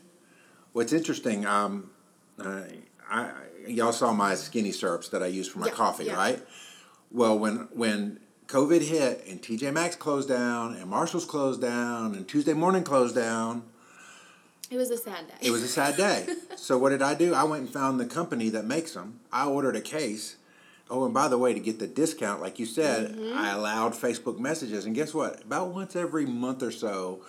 what's 0.72 0.94
interesting, 0.94 1.46
um, 1.46 1.92
uh, 2.40 2.62
I 3.10 3.32
y'all 3.68 3.92
saw 3.92 4.14
my 4.14 4.36
skinny 4.36 4.72
syrups 4.72 5.10
that 5.10 5.22
I 5.22 5.28
use 5.28 5.48
for 5.48 5.60
my 5.60 5.68
Yeah, 5.68 5.74
coffee, 5.74 6.06
yeah. 6.06 6.16
right? 6.16 6.42
Well, 7.12 7.38
when 7.38 7.68
when 7.74 8.20
COVID 8.48 8.82
hit 8.82 9.26
and 9.28 9.42
TJ 9.42 9.74
Maxx 9.74 9.96
closed 9.96 10.30
down 10.30 10.76
and 10.76 10.90
Marshalls 10.90 11.26
closed 11.26 11.62
down 11.62 12.16
and 12.16 12.28
Tuesday 12.28 12.54
Morning 12.54 12.84
closed 12.84 13.16
down, 13.16 13.64
It 14.74 14.78
was 14.78 14.90
a 14.90 14.98
sad 14.98 15.28
day. 15.28 15.36
it 15.42 15.52
was 15.52 15.62
a 15.62 15.68
sad 15.68 15.96
day. 15.98 16.26
so 16.56 16.80
what 16.80 16.90
did 16.90 17.04
I 17.04 17.14
do? 17.14 17.36
I 17.36 17.44
went 17.44 17.62
and 17.62 17.72
found 17.72 18.00
the 18.00 18.08
company 18.08 18.50
that 18.50 18.66
makes 18.66 18.94
them. 18.94 19.20
I 19.32 19.46
ordered 19.46 19.76
a 19.76 19.82
case. 19.82 20.38
Oh, 20.90 21.06
and 21.06 21.14
by 21.14 21.28
the 21.28 21.38
way, 21.38 21.54
to 21.54 21.60
get 21.60 21.78
the 21.78 21.86
discount, 21.88 22.42
like 22.42 22.58
you 22.58 22.66
said, 22.66 23.12
mm-hmm. 23.12 23.38
I 23.38 23.52
allowed 23.52 23.94
Facebook 23.94 24.40
messages. 24.40 24.86
And 24.86 24.96
guess 24.96 25.14
what? 25.14 25.44
About 25.44 25.68
once 25.70 25.96
every 25.96 26.26
month 26.26 26.64
or 26.64 26.72
so, 26.72 27.22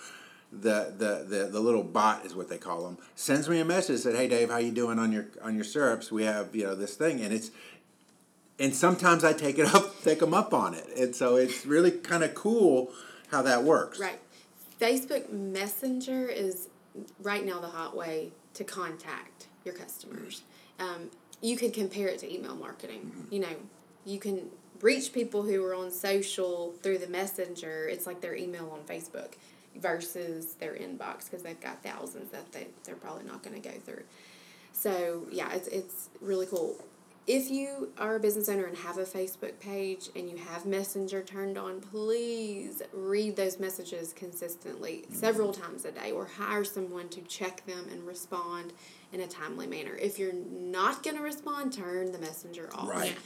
the, 0.51 0.95
the, 0.97 1.27
the, 1.29 1.45
the 1.47 1.61
little 1.61 1.83
bot 1.83 2.25
is 2.25 2.35
what 2.35 2.49
they 2.49 2.59
call 2.59 2.85
them 2.85 2.97
sends 3.15 3.49
me 3.49 3.59
a 3.59 3.65
message 3.65 3.99
said 4.01 4.15
hey 4.15 4.29
dave 4.29 4.51
how 4.51 4.59
you 4.59 4.71
doing 4.71 5.01
on 5.01 5.11
your 5.11 5.27
on 5.43 5.57
your 5.57 5.65
syrups 5.65 6.13
we 6.13 6.23
have 6.23 6.55
you 6.55 6.63
know 6.63 6.77
this 6.77 6.95
thing 6.95 7.21
and 7.21 7.35
it's 7.35 7.51
and 8.61 8.73
sometimes 8.73 9.25
i 9.25 9.33
take 9.33 9.59
it 9.59 9.67
up 9.75 10.01
take 10.05 10.21
them 10.21 10.33
up 10.33 10.55
on 10.55 10.73
it 10.73 10.87
and 10.97 11.17
so 11.17 11.35
it's 11.35 11.67
really 11.67 11.91
kind 11.91 12.23
of 12.23 12.37
cool 12.37 12.89
how 13.33 13.43
that 13.43 13.65
works 13.65 13.99
Right. 13.99 14.21
Facebook 14.81 15.31
Messenger 15.33 16.29
is 16.29 16.69
right 17.23 17.45
now 17.45 17.61
the 17.61 17.69
hot 17.69 17.97
way 17.97 18.33
to 18.55 18.65
contact 18.65 19.49
your 19.65 19.75
customers. 19.75 20.43
Um, 20.79 21.11
you 21.41 21.57
can 21.57 21.71
compare 21.71 22.09
it 22.09 22.19
to 22.21 22.33
email 22.33 22.55
marketing. 22.55 23.13
You 23.31 23.41
know, 23.41 23.57
you 24.05 24.19
can 24.19 24.49
reach 24.81 25.13
people 25.13 25.43
who 25.43 25.65
are 25.65 25.75
on 25.75 25.91
social 25.91 26.73
through 26.83 26.99
the 26.99 27.07
messenger. 27.07 27.89
It's 27.89 28.07
like 28.07 28.21
their 28.21 28.35
email 28.35 28.71
on 28.71 28.81
Facebook 28.81 29.33
versus 29.77 30.55
their 30.55 30.75
inbox 30.75 31.25
because 31.25 31.43
they've 31.43 31.61
got 31.61 31.83
thousands 31.83 32.31
that 32.31 32.53
they, 32.53 32.69
they're 32.85 32.95
probably 32.95 33.25
not 33.25 33.43
going 33.43 33.61
to 33.61 33.69
go 33.69 33.75
through. 33.79 34.05
So, 34.73 35.27
yeah, 35.31 35.53
it's, 35.53 35.69
it's 35.69 36.09
really 36.21 36.47
cool. 36.47 36.77
If 37.27 37.51
you 37.51 37.91
are 37.99 38.17
a 38.17 38.21
business 38.21 38.51
owner 38.51 38.67
and 38.67 38.77
have 38.77 38.99
a 38.99 39.05
Facebook 39.05 39.59
page 39.59 40.11
and 40.15 40.29
you 40.29 40.37
have 40.37 40.67
Messenger 40.67 41.23
turned 41.23 41.57
on, 41.57 41.81
please 41.81 42.83
read 42.93 43.35
those 43.35 43.59
messages 43.59 44.13
consistently 44.13 45.07
several 45.11 45.53
times 45.53 45.87
a 45.87 45.93
day 45.93 46.13
or 46.13 46.27
hire 46.27 46.65
someone 46.65 47.09
to 47.09 47.23
check 47.23 47.65
them 47.65 47.87
and 47.91 48.07
respond 48.07 48.75
in 49.11 49.21
a 49.21 49.27
timely 49.27 49.67
manner. 49.67 49.97
If 49.97 50.19
you're 50.19 50.35
not 50.35 51.03
going 51.03 51.17
to 51.17 51.23
respond, 51.23 51.73
turn 51.73 52.13
the 52.13 52.19
Messenger 52.19 52.69
off. 52.75 52.91
Right. 52.91 53.17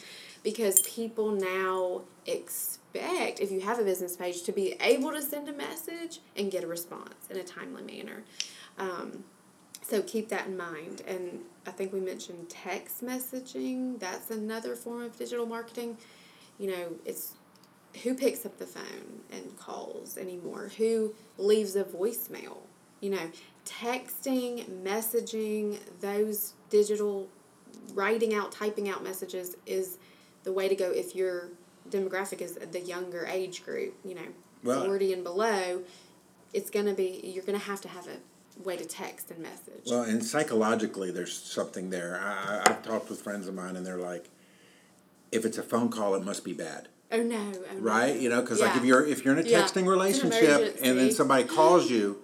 Because 0.44 0.80
people 0.82 1.32
now 1.32 2.02
expect, 2.24 3.40
if 3.40 3.50
you 3.50 3.60
have 3.62 3.80
a 3.80 3.84
business 3.84 4.14
page, 4.14 4.42
to 4.44 4.52
be 4.52 4.76
able 4.80 5.10
to 5.10 5.20
send 5.20 5.48
a 5.48 5.52
message 5.52 6.20
and 6.36 6.52
get 6.52 6.62
a 6.62 6.68
response 6.68 7.26
in 7.30 7.36
a 7.36 7.42
timely 7.42 7.82
manner. 7.82 8.22
Um, 8.78 9.24
so 9.82 10.02
keep 10.02 10.28
that 10.28 10.46
in 10.46 10.56
mind. 10.56 11.02
And 11.08 11.40
I 11.68 11.70
think 11.70 11.92
we 11.92 12.00
mentioned 12.00 12.48
text 12.48 13.04
messaging. 13.04 14.00
That's 14.00 14.30
another 14.30 14.74
form 14.74 15.02
of 15.02 15.18
digital 15.18 15.44
marketing. 15.44 15.98
You 16.58 16.70
know, 16.70 16.92
it's 17.04 17.34
who 18.02 18.14
picks 18.14 18.46
up 18.46 18.56
the 18.58 18.66
phone 18.66 19.20
and 19.30 19.54
calls 19.58 20.16
anymore? 20.16 20.70
Who 20.78 21.14
leaves 21.36 21.76
a 21.76 21.84
voicemail? 21.84 22.56
You 23.00 23.10
know, 23.10 23.30
texting, 23.66 24.64
messaging, 24.82 25.78
those 26.00 26.54
digital 26.70 27.28
writing 27.92 28.34
out, 28.34 28.50
typing 28.50 28.88
out 28.88 29.04
messages 29.04 29.54
is 29.66 29.98
the 30.44 30.52
way 30.52 30.68
to 30.68 30.74
go 30.74 30.90
if 30.90 31.14
your 31.14 31.50
demographic 31.90 32.40
is 32.40 32.54
the 32.54 32.80
younger 32.80 33.26
age 33.26 33.62
group, 33.62 33.94
you 34.06 34.14
know, 34.14 34.28
Well- 34.64 34.86
40 34.86 35.12
and 35.12 35.22
below. 35.22 35.82
It's 36.54 36.70
going 36.70 36.86
to 36.86 36.94
be, 36.94 37.20
you're 37.24 37.44
going 37.44 37.58
to 37.58 37.64
have 37.66 37.82
to 37.82 37.88
have 37.88 38.06
a 38.06 38.16
way 38.64 38.76
to 38.76 38.84
text 38.84 39.30
and 39.30 39.40
message. 39.40 39.84
Well, 39.86 40.02
and 40.02 40.24
psychologically, 40.24 41.10
there's 41.10 41.36
something 41.36 41.90
there. 41.90 42.20
I, 42.22 42.56
I- 42.56 42.70
I've 42.70 42.82
talked 42.82 43.08
with 43.10 43.20
friends 43.22 43.48
of 43.48 43.54
mine, 43.54 43.76
and 43.76 43.86
they're 43.86 43.96
like, 43.98 44.28
if 45.32 45.44
it's 45.44 45.58
a 45.58 45.62
phone 45.62 45.90
call, 45.90 46.14
it 46.14 46.24
must 46.24 46.44
be 46.44 46.52
bad, 46.54 46.88
oh 47.12 47.22
no. 47.22 47.36
Oh, 47.36 47.74
no. 47.74 47.80
right? 47.80 48.18
You 48.18 48.28
know, 48.30 48.40
because 48.40 48.60
like 48.60 48.76
if 48.76 48.84
you're 48.84 49.06
if 49.06 49.24
you're 49.24 49.36
in 49.38 49.44
a 49.46 49.48
Yeah. 49.48 49.62
texting 49.62 49.82
an 49.82 49.88
relationship 49.88 50.78
and 50.82 50.98
then 50.98 51.10
somebody 51.12 51.44
calls 51.44 51.90
you, 51.90 52.18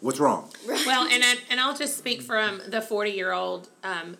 what's 0.00 0.20
wrong? 0.20 0.48
well, 0.66 1.08
and 1.08 1.24
I, 1.24 1.34
and 1.50 1.60
I'll 1.60 1.76
just 1.76 1.98
speak 1.98 2.22
from 2.22 2.60
the 2.68 2.80
forty 2.80 3.10
year 3.10 3.32
old 3.32 3.68
um, 3.82 4.16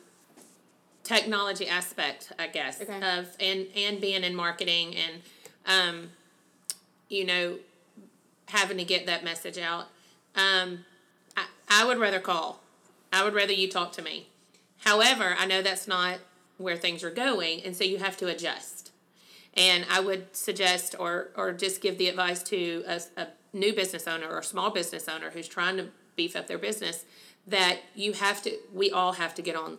technology 1.04 1.68
aspect, 1.68 2.32
I 2.38 2.48
guess, 2.48 2.80
Okay. 2.80 2.96
of 3.18 3.28
and 3.40 3.66
and 3.76 4.00
being 4.00 4.24
in 4.24 4.34
marketing 4.34 4.96
and 4.96 5.22
um, 5.66 6.10
you 7.08 7.24
know 7.24 7.58
having 8.48 8.78
to 8.78 8.84
get 8.84 9.06
that 9.06 9.24
message 9.24 9.58
out. 9.58 9.86
Um, 10.34 10.84
I 11.68 11.84
would 11.84 11.98
rather 11.98 12.20
call. 12.20 12.60
I 13.12 13.24
would 13.24 13.34
rather 13.34 13.52
you 13.52 13.68
talk 13.70 13.92
to 13.92 14.02
me. 14.02 14.28
However, 14.78 15.34
I 15.38 15.46
know 15.46 15.62
that's 15.62 15.88
not 15.88 16.18
where 16.58 16.76
things 16.76 17.02
are 17.02 17.10
going, 17.10 17.62
and 17.64 17.76
so 17.76 17.84
you 17.84 17.98
have 17.98 18.16
to 18.18 18.26
adjust. 18.28 18.90
And 19.54 19.86
I 19.90 20.00
would 20.00 20.36
suggest, 20.36 20.94
or 20.98 21.30
or 21.34 21.52
just 21.52 21.80
give 21.80 21.98
the 21.98 22.08
advice 22.08 22.42
to 22.44 22.84
a, 22.86 23.00
a 23.16 23.28
new 23.52 23.72
business 23.74 24.06
owner 24.06 24.28
or 24.28 24.42
small 24.42 24.70
business 24.70 25.08
owner 25.08 25.30
who's 25.30 25.48
trying 25.48 25.76
to 25.78 25.88
beef 26.14 26.36
up 26.36 26.46
their 26.46 26.58
business, 26.58 27.04
that 27.46 27.78
you 27.94 28.12
have 28.12 28.42
to. 28.42 28.56
We 28.72 28.90
all 28.90 29.12
have 29.12 29.34
to 29.36 29.42
get 29.42 29.56
on 29.56 29.78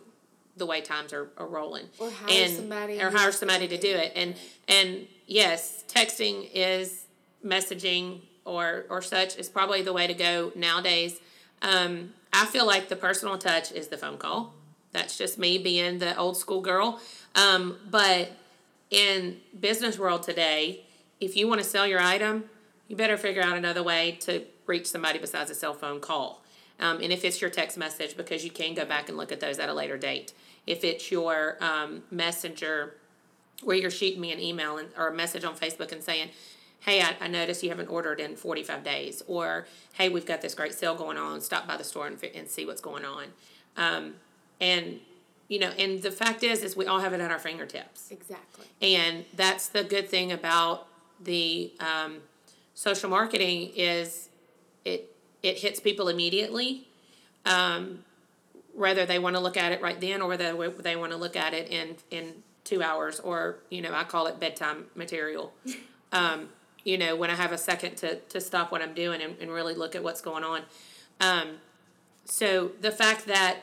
the 0.56 0.66
way 0.66 0.80
times 0.80 1.12
are, 1.12 1.30
are 1.36 1.46
rolling, 1.46 1.86
Or 1.98 2.10
hire 2.10 2.28
and 2.30 2.52
somebody 2.56 3.00
or 3.00 3.10
hire 3.10 3.32
somebody 3.32 3.68
to 3.68 3.78
do 3.78 3.90
it. 3.90 4.12
And 4.16 4.34
and 4.66 5.06
yes, 5.26 5.84
texting 5.88 6.50
is 6.52 7.06
messaging 7.44 8.20
or 8.44 8.84
or 8.90 9.00
such 9.00 9.36
is 9.36 9.48
probably 9.48 9.82
the 9.82 9.92
way 9.92 10.06
to 10.06 10.14
go 10.14 10.52
nowadays. 10.56 11.20
Um, 11.62 12.14
I 12.32 12.46
feel 12.46 12.66
like 12.66 12.88
the 12.88 12.96
personal 12.96 13.38
touch 13.38 13.72
is 13.72 13.88
the 13.88 13.96
phone 13.96 14.18
call. 14.18 14.54
That's 14.92 15.16
just 15.16 15.38
me 15.38 15.58
being 15.58 15.98
the 15.98 16.16
old 16.16 16.36
school 16.36 16.60
girl. 16.60 17.00
Um, 17.34 17.76
but 17.90 18.32
in 18.90 19.38
business 19.58 19.98
world 19.98 20.22
today, 20.22 20.84
if 21.20 21.36
you 21.36 21.48
want 21.48 21.60
to 21.60 21.66
sell 21.66 21.86
your 21.86 22.00
item, 22.00 22.44
you 22.86 22.96
better 22.96 23.16
figure 23.16 23.42
out 23.42 23.56
another 23.56 23.82
way 23.82 24.18
to 24.20 24.44
reach 24.66 24.86
somebody 24.86 25.18
besides 25.18 25.50
a 25.50 25.54
cell 25.54 25.74
phone 25.74 26.00
call. 26.00 26.42
Um, 26.80 27.00
and 27.02 27.12
if 27.12 27.24
it's 27.24 27.40
your 27.40 27.50
text 27.50 27.76
message, 27.76 28.16
because 28.16 28.44
you 28.44 28.50
can 28.50 28.74
go 28.74 28.84
back 28.84 29.08
and 29.08 29.18
look 29.18 29.32
at 29.32 29.40
those 29.40 29.58
at 29.58 29.68
a 29.68 29.74
later 29.74 29.98
date. 29.98 30.32
If 30.66 30.84
it's 30.84 31.10
your 31.10 31.56
um, 31.60 32.02
messenger, 32.10 32.94
where 33.62 33.76
you're 33.76 33.90
shooting 33.90 34.20
me 34.20 34.32
an 34.32 34.38
email 34.38 34.78
and, 34.78 34.88
or 34.96 35.08
a 35.08 35.14
message 35.14 35.44
on 35.44 35.56
Facebook 35.56 35.90
and 35.92 36.02
saying, 36.02 36.30
hey, 36.80 37.02
I, 37.02 37.16
I 37.20 37.28
noticed 37.28 37.62
you 37.62 37.70
haven't 37.70 37.88
ordered 37.88 38.20
in 38.20 38.36
45 38.36 38.84
days, 38.84 39.22
or 39.26 39.66
hey, 39.94 40.08
we've 40.08 40.26
got 40.26 40.40
this 40.40 40.54
great 40.54 40.74
sale 40.74 40.94
going 40.94 41.18
on, 41.18 41.40
stop 41.40 41.66
by 41.66 41.76
the 41.76 41.84
store 41.84 42.06
and, 42.06 42.22
and 42.34 42.48
see 42.48 42.64
what's 42.64 42.80
going 42.80 43.04
on. 43.04 43.26
Um, 43.76 44.14
and, 44.60 45.00
you 45.48 45.58
know, 45.58 45.70
and 45.78 46.02
the 46.02 46.10
fact 46.10 46.42
is, 46.42 46.62
is 46.62 46.76
we 46.76 46.86
all 46.86 47.00
have 47.00 47.12
it 47.12 47.20
at 47.20 47.30
our 47.30 47.38
fingertips. 47.38 48.10
Exactly. 48.10 48.66
And 48.80 49.24
that's 49.34 49.68
the 49.68 49.84
good 49.84 50.08
thing 50.08 50.32
about 50.32 50.86
the 51.20 51.72
um, 51.80 52.18
social 52.74 53.10
marketing 53.10 53.72
is 53.74 54.28
it 54.84 55.14
it 55.42 55.58
hits 55.58 55.78
people 55.80 56.08
immediately, 56.08 56.88
um, 57.44 58.04
whether 58.74 59.06
they 59.06 59.18
want 59.18 59.36
to 59.36 59.40
look 59.40 59.56
at 59.56 59.72
it 59.72 59.80
right 59.80 60.00
then 60.00 60.20
or 60.20 60.28
whether 60.28 60.52
they 60.82 60.96
want 60.96 61.12
to 61.12 61.18
look 61.18 61.36
at 61.36 61.54
it 61.54 61.68
in 61.70 61.96
in 62.10 62.42
two 62.64 62.82
hours 62.82 63.18
or 63.20 63.58
you 63.70 63.80
know 63.80 63.92
I 63.92 64.04
call 64.04 64.26
it 64.26 64.38
bedtime 64.40 64.86
material. 64.94 65.52
Um, 66.10 66.48
you 66.84 66.98
know, 66.98 67.16
when 67.16 67.30
I 67.30 67.34
have 67.34 67.52
a 67.52 67.58
second 67.58 67.96
to, 67.98 68.16
to 68.16 68.40
stop 68.40 68.72
what 68.72 68.82
I'm 68.82 68.94
doing 68.94 69.20
and, 69.20 69.36
and 69.40 69.50
really 69.50 69.74
look 69.74 69.94
at 69.94 70.02
what's 70.02 70.20
going 70.20 70.44
on. 70.44 70.62
Um, 71.20 71.58
so 72.24 72.72
the 72.80 72.90
fact 72.90 73.26
that 73.26 73.58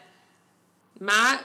my 0.99 1.39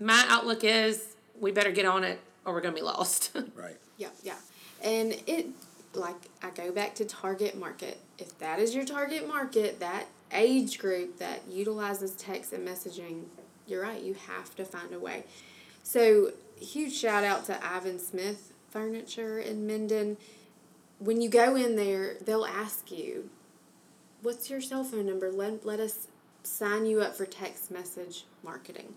my 0.00 0.24
outlook 0.28 0.62
is 0.64 1.16
we 1.40 1.50
better 1.50 1.72
get 1.72 1.84
on 1.84 2.04
it 2.04 2.20
or 2.44 2.52
we're 2.52 2.60
gonna 2.60 2.74
be 2.74 2.82
lost. 2.82 3.36
Right. 3.54 3.76
Yeah, 3.96 4.08
yeah. 4.22 4.36
And 4.82 5.20
it, 5.26 5.48
like, 5.92 6.14
I 6.42 6.50
go 6.50 6.70
back 6.70 6.94
to 6.96 7.04
target 7.04 7.58
market. 7.58 7.98
If 8.18 8.38
that 8.38 8.60
is 8.60 8.74
your 8.74 8.84
target 8.84 9.26
market, 9.26 9.80
that 9.80 10.06
age 10.32 10.78
group 10.78 11.18
that 11.18 11.40
utilizes 11.50 12.12
text 12.12 12.52
and 12.52 12.66
messaging, 12.66 13.24
you're 13.66 13.82
right, 13.82 14.00
you 14.00 14.14
have 14.28 14.54
to 14.56 14.64
find 14.64 14.94
a 14.94 14.98
way. 14.98 15.24
So, 15.82 16.32
huge 16.60 16.94
shout 16.94 17.24
out 17.24 17.44
to 17.46 17.66
Ivan 17.66 17.98
Smith 17.98 18.52
Furniture 18.70 19.40
in 19.40 19.66
Minden. 19.66 20.16
When 20.98 21.20
you 21.20 21.28
go 21.28 21.54
in 21.54 21.76
there, 21.76 22.16
they'll 22.24 22.44
ask 22.44 22.90
you, 22.90 23.30
What's 24.20 24.50
your 24.50 24.60
cell 24.60 24.82
phone 24.82 25.06
number? 25.06 25.30
Let, 25.30 25.64
let 25.64 25.78
us 25.78 26.08
sign 26.42 26.86
you 26.86 27.00
up 27.00 27.14
for 27.14 27.24
text 27.24 27.70
message 27.70 28.24
marketing. 28.42 28.94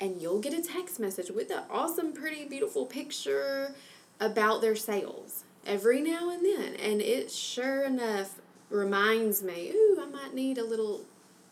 And 0.00 0.20
you'll 0.20 0.40
get 0.40 0.52
a 0.52 0.60
text 0.60 0.98
message 0.98 1.30
with 1.30 1.50
an 1.52 1.62
awesome, 1.70 2.12
pretty, 2.12 2.44
beautiful 2.44 2.84
picture 2.84 3.74
about 4.18 4.60
their 4.60 4.74
sales 4.74 5.44
every 5.64 6.00
now 6.00 6.30
and 6.30 6.44
then. 6.44 6.74
And 6.74 7.00
it 7.00 7.30
sure 7.30 7.84
enough 7.84 8.40
reminds 8.68 9.42
me, 9.42 9.70
ooh, 9.72 9.98
I 10.02 10.06
might 10.06 10.34
need 10.34 10.58
a 10.58 10.64
little 10.64 11.02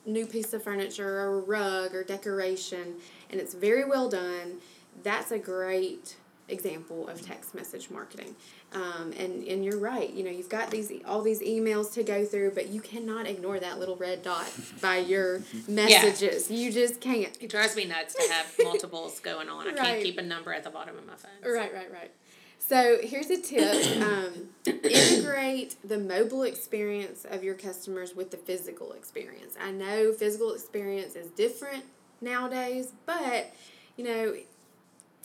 new 0.05 0.27
piece 0.27 0.53
of 0.53 0.65
furniture 0.65 1.21
or 1.21 1.41
rug 1.41 1.95
or 1.95 2.03
decoration. 2.03 2.95
And 3.31 3.41
it's 3.41 3.55
very 3.55 3.85
well 3.85 4.09
done. 4.09 4.59
That's 5.05 5.31
a 5.31 5.39
great 5.39 6.17
example 6.49 7.09
of 7.09 7.21
text 7.23 7.55
message 7.55 7.91
marketing. 7.91 8.35
Um, 8.73 9.13
and, 9.19 9.43
and 9.45 9.65
you're 9.65 9.79
right, 9.79 10.11
you 10.11 10.23
know, 10.25 10.31
you've 10.31 10.49
got 10.49 10.71
these 10.71 10.93
all 11.07 11.23
these 11.23 11.41
emails 11.43 11.93
to 11.95 12.03
go 12.03 12.25
through, 12.25 12.53
but 12.55 12.69
you 12.69 12.81
cannot 12.81 13.27
ignore 13.27 13.59
that 13.61 13.79
little 13.79 13.97
red 13.97 14.23
dot 14.23 14.51
by 14.81 14.99
your 14.99 15.43
messages. 15.69 16.51
You 16.51 16.71
just 16.73 17.01
can't. 17.01 17.37
it 17.41 17.51
drives 17.51 17.75
me 17.77 17.85
nuts 17.85 18.15
to 18.15 18.33
have 18.33 18.53
multiples 18.63 19.19
going 19.21 19.49
on. 19.49 19.67
I 19.67 19.71
Right. 19.71 19.77
can't 19.79 20.03
keep 20.03 20.19
a 20.19 20.23
number 20.23 20.53
at 20.53 20.63
the 20.65 20.71
bottom 20.71 20.97
of 20.97 21.07
my 21.07 21.15
phone. 21.15 21.31
Right, 21.53 21.73
right, 21.75 21.93
right. 21.93 22.11
So 22.59 22.99
here's 23.03 23.31
a 23.31 23.41
tip: 23.41 24.03
um, 24.03 24.49
integrate 24.67 25.77
the 25.85 25.99
mobile 25.99 26.43
experience 26.43 27.25
of 27.29 27.45
your 27.45 27.55
customers 27.55 28.15
with 28.15 28.31
the 28.31 28.37
physical 28.37 28.93
experience. 28.93 29.55
I 29.61 29.71
know 29.71 30.13
physical 30.13 30.53
experience 30.55 31.15
is 31.17 31.29
different 31.29 31.85
nowadays, 32.21 32.93
but 33.05 33.53
you 33.97 34.05
know, 34.05 34.35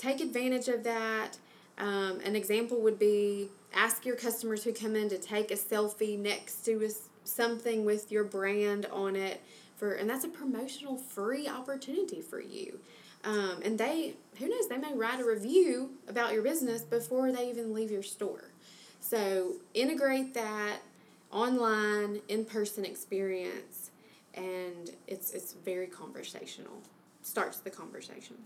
take 0.01 0.19
advantage 0.19 0.67
of 0.67 0.83
that. 0.83 1.37
Um, 1.77 2.19
an 2.23 2.35
example 2.35 2.81
would 2.81 2.99
be 2.99 3.49
ask 3.73 4.05
your 4.05 4.15
customers 4.15 4.63
who 4.63 4.73
come 4.73 4.95
in 4.95 5.09
to 5.09 5.17
take 5.17 5.51
a 5.51 5.55
selfie 5.55 6.17
next 6.17 6.65
to 6.65 6.85
us 6.85 7.09
something 7.23 7.85
with 7.85 8.11
your 8.11 8.23
brand 8.23 8.87
on 8.91 9.15
it 9.15 9.41
for, 9.77 9.93
and 9.93 10.09
that's 10.09 10.25
a 10.25 10.29
promotional 10.29 10.97
free 10.97 11.47
opportunity 11.47 12.21
for 12.21 12.41
you. 12.41 12.79
Um, 13.23 13.59
and 13.63 13.77
they, 13.77 14.15
who 14.37 14.49
knows, 14.49 14.67
they 14.67 14.77
may 14.77 14.93
write 14.93 15.19
a 15.19 15.25
review 15.25 15.91
about 16.07 16.33
your 16.33 16.41
business 16.41 16.81
before 16.81 17.31
they 17.31 17.49
even 17.49 17.73
leave 17.73 17.91
your 17.91 18.03
store. 18.03 18.45
So 18.99 19.53
integrate 19.73 20.33
that 20.33 20.77
online, 21.31 22.21
in 22.27 22.45
person 22.45 22.85
experience, 22.85 23.91
and 24.33 24.91
it's 25.07 25.31
it's 25.33 25.53
very 25.53 25.87
conversational. 25.87 26.81
Starts 27.21 27.59
the 27.59 27.69
conversation. 27.69 28.37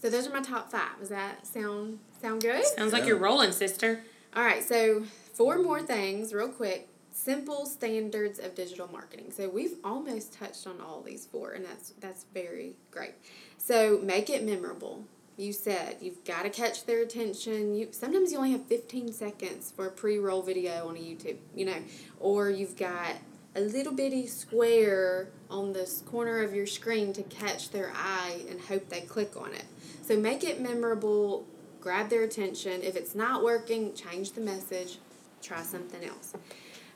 So 0.00 0.08
those 0.10 0.26
are 0.26 0.32
my 0.32 0.40
top 0.42 0.70
five. 0.70 0.98
Does 1.00 1.08
that 1.08 1.46
sound 1.46 1.98
sound 2.22 2.42
good? 2.42 2.64
Sounds 2.64 2.92
like 2.92 3.02
Yeah. 3.02 3.08
you're 3.08 3.18
rolling, 3.18 3.52
sister. 3.52 4.04
All 4.36 4.44
right, 4.44 4.62
so 4.62 5.04
four 5.34 5.58
more 5.58 5.82
things, 5.82 6.32
real 6.32 6.48
quick. 6.48 6.88
Simple 7.12 7.66
standards 7.66 8.38
of 8.38 8.54
digital 8.54 8.88
marketing. 8.92 9.32
So 9.32 9.48
we've 9.48 9.74
almost 9.82 10.32
touched 10.32 10.66
on 10.68 10.80
all 10.80 11.02
these 11.02 11.26
four, 11.26 11.50
and 11.52 11.64
that's 11.64 11.92
that's 12.00 12.24
very 12.32 12.76
great. 12.92 13.14
So 13.56 13.98
make 14.02 14.30
it 14.30 14.44
memorable. 14.44 15.04
You 15.36 15.52
said 15.52 15.96
you've 16.00 16.24
got 16.24 16.42
to 16.42 16.50
catch 16.50 16.84
their 16.84 17.00
attention. 17.02 17.74
You 17.74 17.88
sometimes 17.90 18.30
you 18.30 18.38
only 18.38 18.52
have 18.52 18.66
fifteen 18.66 19.12
seconds 19.12 19.72
for 19.74 19.86
a 19.86 19.90
pre-roll 19.90 20.42
video 20.42 20.88
on 20.88 20.96
a 20.96 21.00
YouTube, 21.00 21.38
you 21.56 21.64
know, 21.64 21.78
or 22.20 22.50
you've 22.50 22.76
got 22.76 23.16
a 23.54 23.60
little 23.60 23.92
bitty 23.92 24.26
square 24.26 25.28
on 25.50 25.72
this 25.72 26.02
corner 26.06 26.42
of 26.42 26.54
your 26.54 26.66
screen 26.66 27.12
to 27.14 27.22
catch 27.24 27.70
their 27.70 27.90
eye 27.94 28.42
and 28.48 28.60
hope 28.60 28.88
they 28.88 29.00
click 29.00 29.32
on 29.36 29.52
it. 29.54 29.64
So 30.02 30.16
make 30.16 30.44
it 30.44 30.60
memorable, 30.60 31.46
grab 31.80 32.10
their 32.10 32.22
attention. 32.22 32.82
If 32.82 32.96
it's 32.96 33.14
not 33.14 33.42
working, 33.42 33.94
change 33.94 34.32
the 34.32 34.40
message, 34.40 34.98
try 35.42 35.62
something 35.62 36.04
else. 36.04 36.34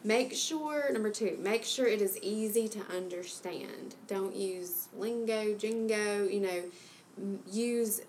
Make 0.05 0.35
sure, 0.35 0.93
number 0.93 1.11
two, 1.11 1.39
make 1.41 1.65
sure 1.65 1.87
it 1.87 2.03
is 2.03 2.19
easy 2.23 2.69
to 2.69 2.81
understand. 2.95 3.95
Don't 4.09 4.35
use 4.35 4.89
lingo, 4.97 5.55
jingo, 5.55 6.25
you 6.25 6.41
know, 6.41 7.39
use 7.51 8.03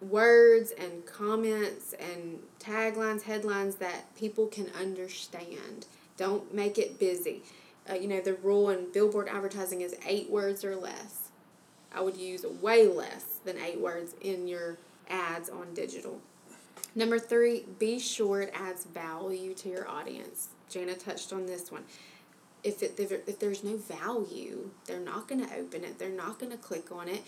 words 0.00 0.72
and 0.72 1.06
comments 1.06 1.94
and 1.94 2.40
taglines, 2.58 3.22
headlines 3.22 3.76
that 3.76 4.14
people 4.16 4.46
can 4.46 4.68
understand. 4.78 5.86
Don't 6.16 6.52
make 6.52 6.78
it 6.78 6.98
busy. 6.98 7.42
Uh, 7.88 7.94
you 7.94 8.08
know, 8.08 8.20
the 8.20 8.34
rule 8.34 8.70
in 8.70 8.90
billboard 8.92 9.28
advertising 9.28 9.80
is 9.80 9.94
eight 10.06 10.30
words 10.30 10.64
or 10.64 10.76
less. 10.76 11.28
I 11.94 12.00
would 12.00 12.16
use 12.16 12.44
way 12.60 12.86
less 12.86 13.38
than 13.44 13.58
eight 13.58 13.80
words 13.80 14.14
in 14.20 14.48
your 14.48 14.78
ads 15.08 15.48
on 15.48 15.72
digital. 15.72 16.20
Number 16.94 17.18
three, 17.18 17.64
be 17.78 17.98
sure 17.98 18.40
it 18.40 18.52
adds 18.54 18.84
value 18.84 19.54
to 19.54 19.68
your 19.68 19.88
audience. 19.88 20.48
Jana 20.68 20.94
touched 20.94 21.32
on 21.32 21.46
this 21.46 21.70
one. 21.70 21.84
If, 22.64 22.82
it, 22.82 22.98
if, 22.98 23.12
if 23.12 23.38
there's 23.38 23.62
no 23.62 23.76
value, 23.76 24.70
they're 24.86 24.98
not 24.98 25.28
going 25.28 25.46
to 25.46 25.54
open 25.54 25.84
it, 25.84 25.98
they're 25.98 26.08
not 26.08 26.40
going 26.40 26.50
to 26.50 26.58
click 26.58 26.90
on 26.90 27.08
it, 27.08 27.22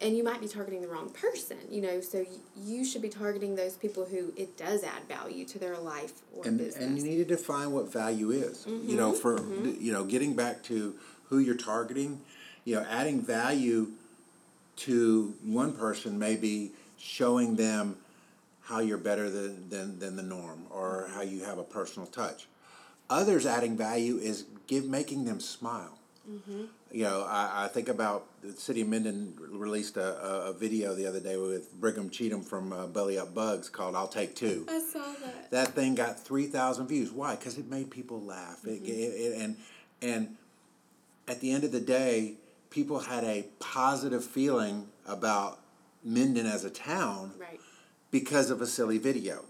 and 0.00 0.16
you 0.16 0.22
might 0.22 0.40
be 0.40 0.48
targeting 0.48 0.82
the 0.82 0.88
wrong 0.88 1.10
person, 1.10 1.56
you 1.70 1.80
know. 1.80 2.00
So 2.00 2.18
y- 2.18 2.26
you 2.56 2.84
should 2.84 3.02
be 3.02 3.08
targeting 3.08 3.56
those 3.56 3.74
people 3.74 4.04
who 4.04 4.32
it 4.36 4.56
does 4.56 4.84
add 4.84 5.04
value 5.08 5.44
to 5.46 5.58
their 5.58 5.78
life 5.78 6.12
or 6.34 6.46
and 6.46 6.58
business. 6.58 6.84
and 6.84 6.98
you 6.98 7.04
need 7.04 7.16
to 7.16 7.24
define 7.24 7.72
what 7.72 7.92
value 7.92 8.30
is. 8.30 8.66
You 8.66 8.96
know, 8.96 9.12
mm-hmm. 9.12 9.20
for 9.20 9.38
mm-hmm. 9.38 9.80
you 9.80 9.92
know, 9.92 10.04
getting 10.04 10.34
back 10.34 10.62
to 10.64 10.94
who 11.28 11.38
you're 11.38 11.56
targeting, 11.56 12.20
you 12.64 12.74
know, 12.76 12.86
adding 12.88 13.22
value 13.22 13.92
to 14.76 15.34
one 15.42 15.72
person 15.72 16.18
may 16.18 16.36
be 16.36 16.72
showing 16.98 17.56
them 17.56 17.96
how 18.62 18.80
you're 18.80 18.98
better 18.98 19.30
than, 19.30 19.68
than, 19.68 19.98
than 19.98 20.16
the 20.16 20.22
norm 20.22 20.64
or 20.70 21.08
how 21.14 21.22
you 21.22 21.44
have 21.44 21.58
a 21.58 21.62
personal 21.62 22.06
touch. 22.06 22.46
Others 23.08 23.46
adding 23.46 23.76
value 23.76 24.18
is 24.18 24.44
give 24.66 24.86
making 24.86 25.24
them 25.24 25.40
smile. 25.40 25.98
You 26.92 27.02
know, 27.04 27.24
I, 27.28 27.64
I 27.64 27.68
think 27.68 27.88
about 27.88 28.26
the 28.42 28.52
city 28.52 28.80
of 28.80 28.88
Minden 28.88 29.34
released 29.50 29.96
a, 29.96 30.24
a, 30.24 30.50
a 30.50 30.52
video 30.52 30.94
the 30.94 31.06
other 31.06 31.20
day 31.20 31.36
with 31.36 31.72
Brigham 31.80 32.10
Cheatham 32.10 32.42
from 32.42 32.72
uh, 32.72 32.86
Belly 32.86 33.18
Up 33.18 33.34
Bugs 33.34 33.68
called 33.68 33.94
"I'll 33.94 34.08
Take 34.08 34.34
Two. 34.34 34.66
I 34.68 34.78
saw 34.80 35.04
that. 35.24 35.50
That 35.50 35.68
thing 35.68 35.94
got 35.94 36.18
three 36.18 36.46
thousand 36.46 36.88
views. 36.88 37.10
Why? 37.12 37.36
Because 37.36 37.58
it 37.58 37.68
made 37.70 37.90
people 37.90 38.20
laugh. 38.22 38.64
It, 38.64 38.82
it, 38.82 38.90
it, 38.90 39.40
and 39.40 39.56
and 40.02 40.36
at 41.28 41.40
the 41.40 41.52
end 41.52 41.64
of 41.64 41.72
the 41.72 41.80
day, 41.80 42.34
people 42.70 43.00
had 43.00 43.24
a 43.24 43.46
positive 43.58 44.24
feeling 44.24 44.86
about 45.06 45.58
Minden 46.04 46.46
as 46.46 46.64
a 46.64 46.70
town 46.70 47.32
Right. 47.38 47.60
because 48.10 48.50
of 48.50 48.60
a 48.62 48.66
silly 48.66 48.98
video. 48.98 49.44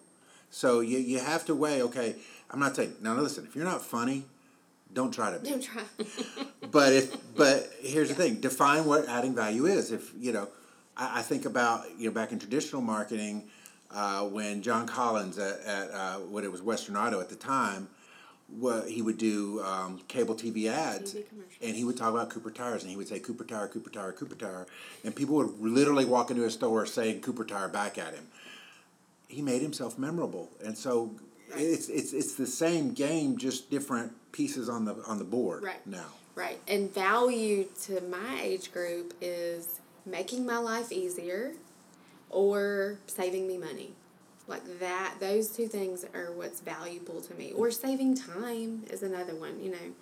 So 0.50 0.80
you, 0.80 0.98
you 0.98 1.18
have 1.18 1.44
to 1.46 1.54
weigh. 1.54 1.82
Okay, 1.82 2.16
I'm 2.50 2.60
not 2.60 2.76
saying 2.76 2.94
now. 3.02 3.14
Listen, 3.14 3.44
if 3.46 3.54
you're 3.54 3.64
not 3.64 3.82
funny, 3.82 4.24
don't 4.96 5.12
try 5.12 5.30
to 5.30 5.38
be. 5.38 5.50
Don't 5.50 5.62
try. 5.62 5.82
But 6.72 6.92
if 6.92 7.16
but 7.36 7.70
here's 7.80 8.08
the 8.08 8.14
thing: 8.14 8.40
define 8.40 8.86
what 8.86 9.08
adding 9.08 9.34
value 9.34 9.66
is. 9.66 9.92
If 9.92 10.12
you 10.18 10.32
know, 10.32 10.48
I, 10.96 11.20
I 11.20 11.22
think 11.22 11.44
about 11.44 11.84
you 11.96 12.06
know 12.06 12.10
back 12.12 12.32
in 12.32 12.38
traditional 12.38 12.82
marketing 12.82 13.48
uh, 13.90 14.22
when 14.24 14.62
John 14.62 14.86
Collins 14.86 15.38
at, 15.38 15.60
at 15.60 15.90
uh, 15.92 16.14
what 16.16 16.42
it 16.42 16.50
was 16.50 16.62
Western 16.62 16.96
Auto 16.96 17.20
at 17.20 17.28
the 17.28 17.36
time, 17.36 17.88
what 18.48 18.88
he 18.88 19.00
would 19.00 19.16
do 19.16 19.62
um, 19.62 20.00
cable 20.08 20.34
TV 20.34 20.68
ads, 20.68 21.14
TV 21.14 21.24
and 21.62 21.76
he 21.76 21.84
would 21.84 21.96
talk 21.96 22.12
about 22.12 22.30
Cooper 22.30 22.50
tires, 22.50 22.82
and 22.82 22.90
he 22.90 22.96
would 22.96 23.06
say 23.06 23.20
Cooper 23.20 23.44
tire, 23.44 23.68
Cooper 23.68 23.90
tire, 23.90 24.12
Cooper 24.12 24.34
tire, 24.34 24.66
and 25.04 25.14
people 25.14 25.36
would 25.36 25.60
literally 25.60 26.04
walk 26.04 26.30
into 26.30 26.44
a 26.44 26.50
store 26.50 26.84
saying 26.84 27.20
Cooper 27.20 27.44
tire 27.44 27.68
back 27.68 27.96
at 27.96 28.12
him. 28.12 28.26
He 29.28 29.40
made 29.40 29.62
himself 29.62 29.98
memorable, 29.98 30.50
and 30.64 30.76
so. 30.76 31.12
It's, 31.54 31.88
it's 31.88 32.12
it's 32.12 32.34
the 32.34 32.46
same 32.46 32.92
game, 32.92 33.38
just 33.38 33.70
different 33.70 34.12
pieces 34.36 34.68
on 34.68 34.84
the 34.84 34.94
on 35.06 35.18
the 35.18 35.24
board 35.24 35.62
Right. 35.62 35.86
now. 35.86 36.06
Right. 36.34 36.60
And 36.68 36.92
value 36.92 37.64
to 37.84 38.00
my 38.02 38.40
age 38.42 38.70
group 38.70 39.14
is 39.22 39.80
making 40.04 40.44
my 40.44 40.58
life 40.58 40.92
easier 40.92 41.52
or 42.28 42.98
saving 43.06 43.48
me 43.48 43.56
money. 43.56 43.94
Like 44.46 44.78
that, 44.78 45.14
those 45.18 45.48
two 45.48 45.66
things 45.66 46.04
are 46.14 46.30
what's 46.32 46.60
valuable 46.60 47.20
to 47.22 47.34
me. 47.34 47.52
Or 47.52 47.70
saving 47.70 48.16
time 48.16 48.84
is 48.90 49.02
another 49.02 49.34
one, 49.34 49.60
you 49.60 49.70
know. 49.70 49.94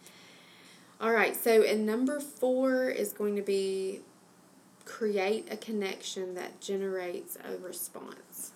All 1.00 1.12
right, 1.12 1.36
so 1.36 1.62
and 1.62 1.86
number 1.86 2.18
four 2.20 2.88
is 2.88 3.12
going 3.12 3.36
to 3.36 3.42
be 3.42 4.00
create 4.84 5.48
a 5.52 5.56
connection 5.56 6.34
that 6.34 6.60
generates 6.60 7.36
a 7.36 7.56
response. 7.64 8.52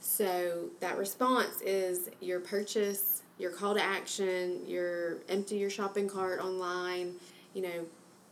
So 0.00 0.66
that 0.80 0.96
response 0.98 1.60
is 1.62 2.10
your 2.20 2.38
purchase, 2.38 3.22
your 3.38 3.50
call 3.50 3.74
to 3.74 3.82
action, 3.82 4.60
your 4.66 5.18
empty 5.28 5.56
your 5.56 5.70
shopping 5.70 6.08
cart 6.08 6.40
online, 6.40 7.14
you 7.54 7.62
know, 7.62 7.86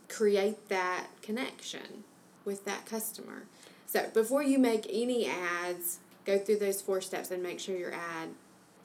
create 0.09 0.69
that 0.69 1.07
connection 1.21 2.03
with 2.43 2.65
that 2.65 2.85
customer. 2.85 3.43
So 3.85 4.09
before 4.13 4.43
you 4.43 4.59
make 4.59 4.85
any 4.89 5.27
ads, 5.27 5.99
go 6.25 6.37
through 6.37 6.57
those 6.57 6.81
four 6.81 7.01
steps 7.01 7.31
and 7.31 7.41
make 7.41 7.59
sure 7.59 7.75
your 7.77 7.93
ad 7.93 8.29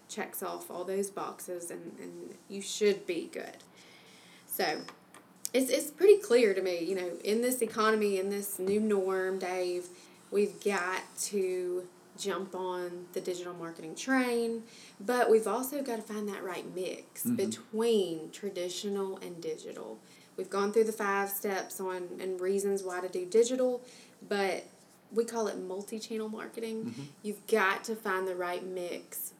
checks 0.08 0.42
off 0.42 0.70
all 0.70 0.84
those 0.84 1.08
boxes 1.10 1.70
and, 1.70 1.96
and 2.00 2.34
you 2.48 2.60
should 2.60 3.06
be 3.06 3.30
good. 3.32 3.56
So 4.46 4.80
it's, 5.52 5.70
it's 5.70 5.90
pretty 5.90 6.18
clear 6.18 6.52
to 6.54 6.60
me, 6.60 6.84
you 6.84 6.94
know, 6.94 7.10
in 7.24 7.40
this 7.40 7.62
economy, 7.62 8.18
in 8.18 8.28
this 8.28 8.58
new 8.58 8.80
norm, 8.80 9.38
Dave, 9.38 9.86
we've 10.30 10.62
got 10.62 11.02
to 11.22 11.86
jump 12.20 12.54
on 12.54 13.06
the 13.12 13.20
digital 13.20 13.54
marketing 13.54 13.94
train, 13.94 14.62
but 15.00 15.30
we've 15.30 15.46
also 15.46 15.82
got 15.82 15.96
to 15.96 16.02
find 16.02 16.28
that 16.28 16.44
right 16.44 16.64
mix 16.74 17.24
mm-hmm. 17.24 17.36
between 17.36 18.30
traditional 18.30 19.18
and 19.18 19.40
digital. 19.40 19.98
We've 20.36 20.50
gone 20.50 20.72
through 20.72 20.84
the 20.84 20.92
five 20.92 21.28
steps 21.28 21.80
on 21.80 22.08
and 22.20 22.40
reasons 22.40 22.82
why 22.82 23.00
to 23.00 23.08
do 23.08 23.26
digital, 23.26 23.82
but 24.28 24.64
we 25.12 25.24
call 25.24 25.48
it 25.48 25.58
multi-channel 25.58 26.28
marketing. 26.28 26.84
Mm-hmm. 26.84 27.02
You've 27.22 27.46
got 27.46 27.84
to 27.84 27.96
find 27.96 28.28
the 28.28 28.34
right 28.36 28.64
mix 28.64 29.32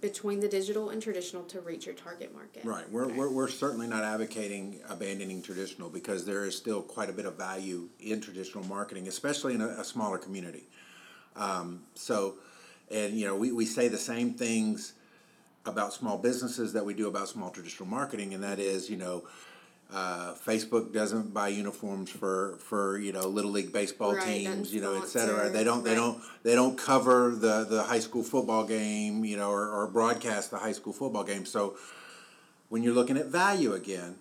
between 0.00 0.40
the 0.40 0.48
digital 0.48 0.90
and 0.90 1.00
traditional 1.00 1.44
to 1.44 1.60
reach 1.60 1.86
your 1.86 1.94
target 1.94 2.34
market. 2.34 2.62
Right. 2.64 2.88
We're, 2.90 3.06
okay. 3.06 3.14
we're, 3.14 3.30
we're 3.30 3.48
certainly 3.48 3.86
not 3.86 4.04
advocating 4.04 4.80
abandoning 4.88 5.40
traditional 5.40 5.88
because 5.88 6.26
there 6.26 6.44
is 6.44 6.54
still 6.54 6.82
quite 6.82 7.08
a 7.08 7.12
bit 7.12 7.24
of 7.24 7.36
value 7.36 7.88
in 8.00 8.20
traditional 8.20 8.64
marketing, 8.64 9.08
especially 9.08 9.54
in 9.54 9.62
a, 9.62 9.68
a 9.68 9.84
smaller 9.84 10.18
community. 10.18 10.64
Um, 11.36 11.82
so, 11.94 12.34
and 12.90 13.18
you 13.18 13.26
know, 13.26 13.36
we, 13.36 13.52
we 13.52 13.66
say 13.66 13.88
the 13.88 13.98
same 13.98 14.34
things 14.34 14.94
about 15.66 15.92
small 15.92 16.18
businesses 16.18 16.72
that 16.74 16.84
we 16.84 16.94
do 16.94 17.08
about 17.08 17.28
small 17.28 17.50
traditional 17.50 17.88
marketing, 17.88 18.34
and 18.34 18.42
that 18.42 18.58
is, 18.58 18.90
you 18.90 18.96
know, 18.96 19.24
uh, 19.92 20.34
Facebook 20.34 20.92
doesn't 20.92 21.32
buy 21.32 21.48
uniforms 21.48 22.10
for, 22.10 22.56
for 22.58 22.98
you 22.98 23.12
know 23.12 23.28
little 23.28 23.50
league 23.50 23.72
baseball 23.72 24.14
right, 24.14 24.24
teams, 24.24 24.74
you 24.74 24.80
know, 24.80 24.96
et 24.96 25.06
cetera. 25.06 25.50
They 25.50 25.62
don't 25.62 25.78
right. 25.78 25.84
they 25.84 25.94
don't 25.94 26.22
they 26.42 26.54
don't 26.54 26.76
cover 26.76 27.30
the, 27.30 27.64
the 27.64 27.82
high 27.82 28.00
school 28.00 28.22
football 28.22 28.64
game, 28.64 29.24
you 29.24 29.36
know, 29.36 29.50
or, 29.50 29.68
or 29.68 29.86
broadcast 29.86 30.50
the 30.50 30.58
high 30.58 30.72
school 30.72 30.92
football 30.92 31.22
game. 31.22 31.44
So 31.44 31.76
when 32.70 32.82
you're 32.82 32.94
looking 32.94 33.16
at 33.16 33.26
value 33.26 33.72
again, 33.72 34.16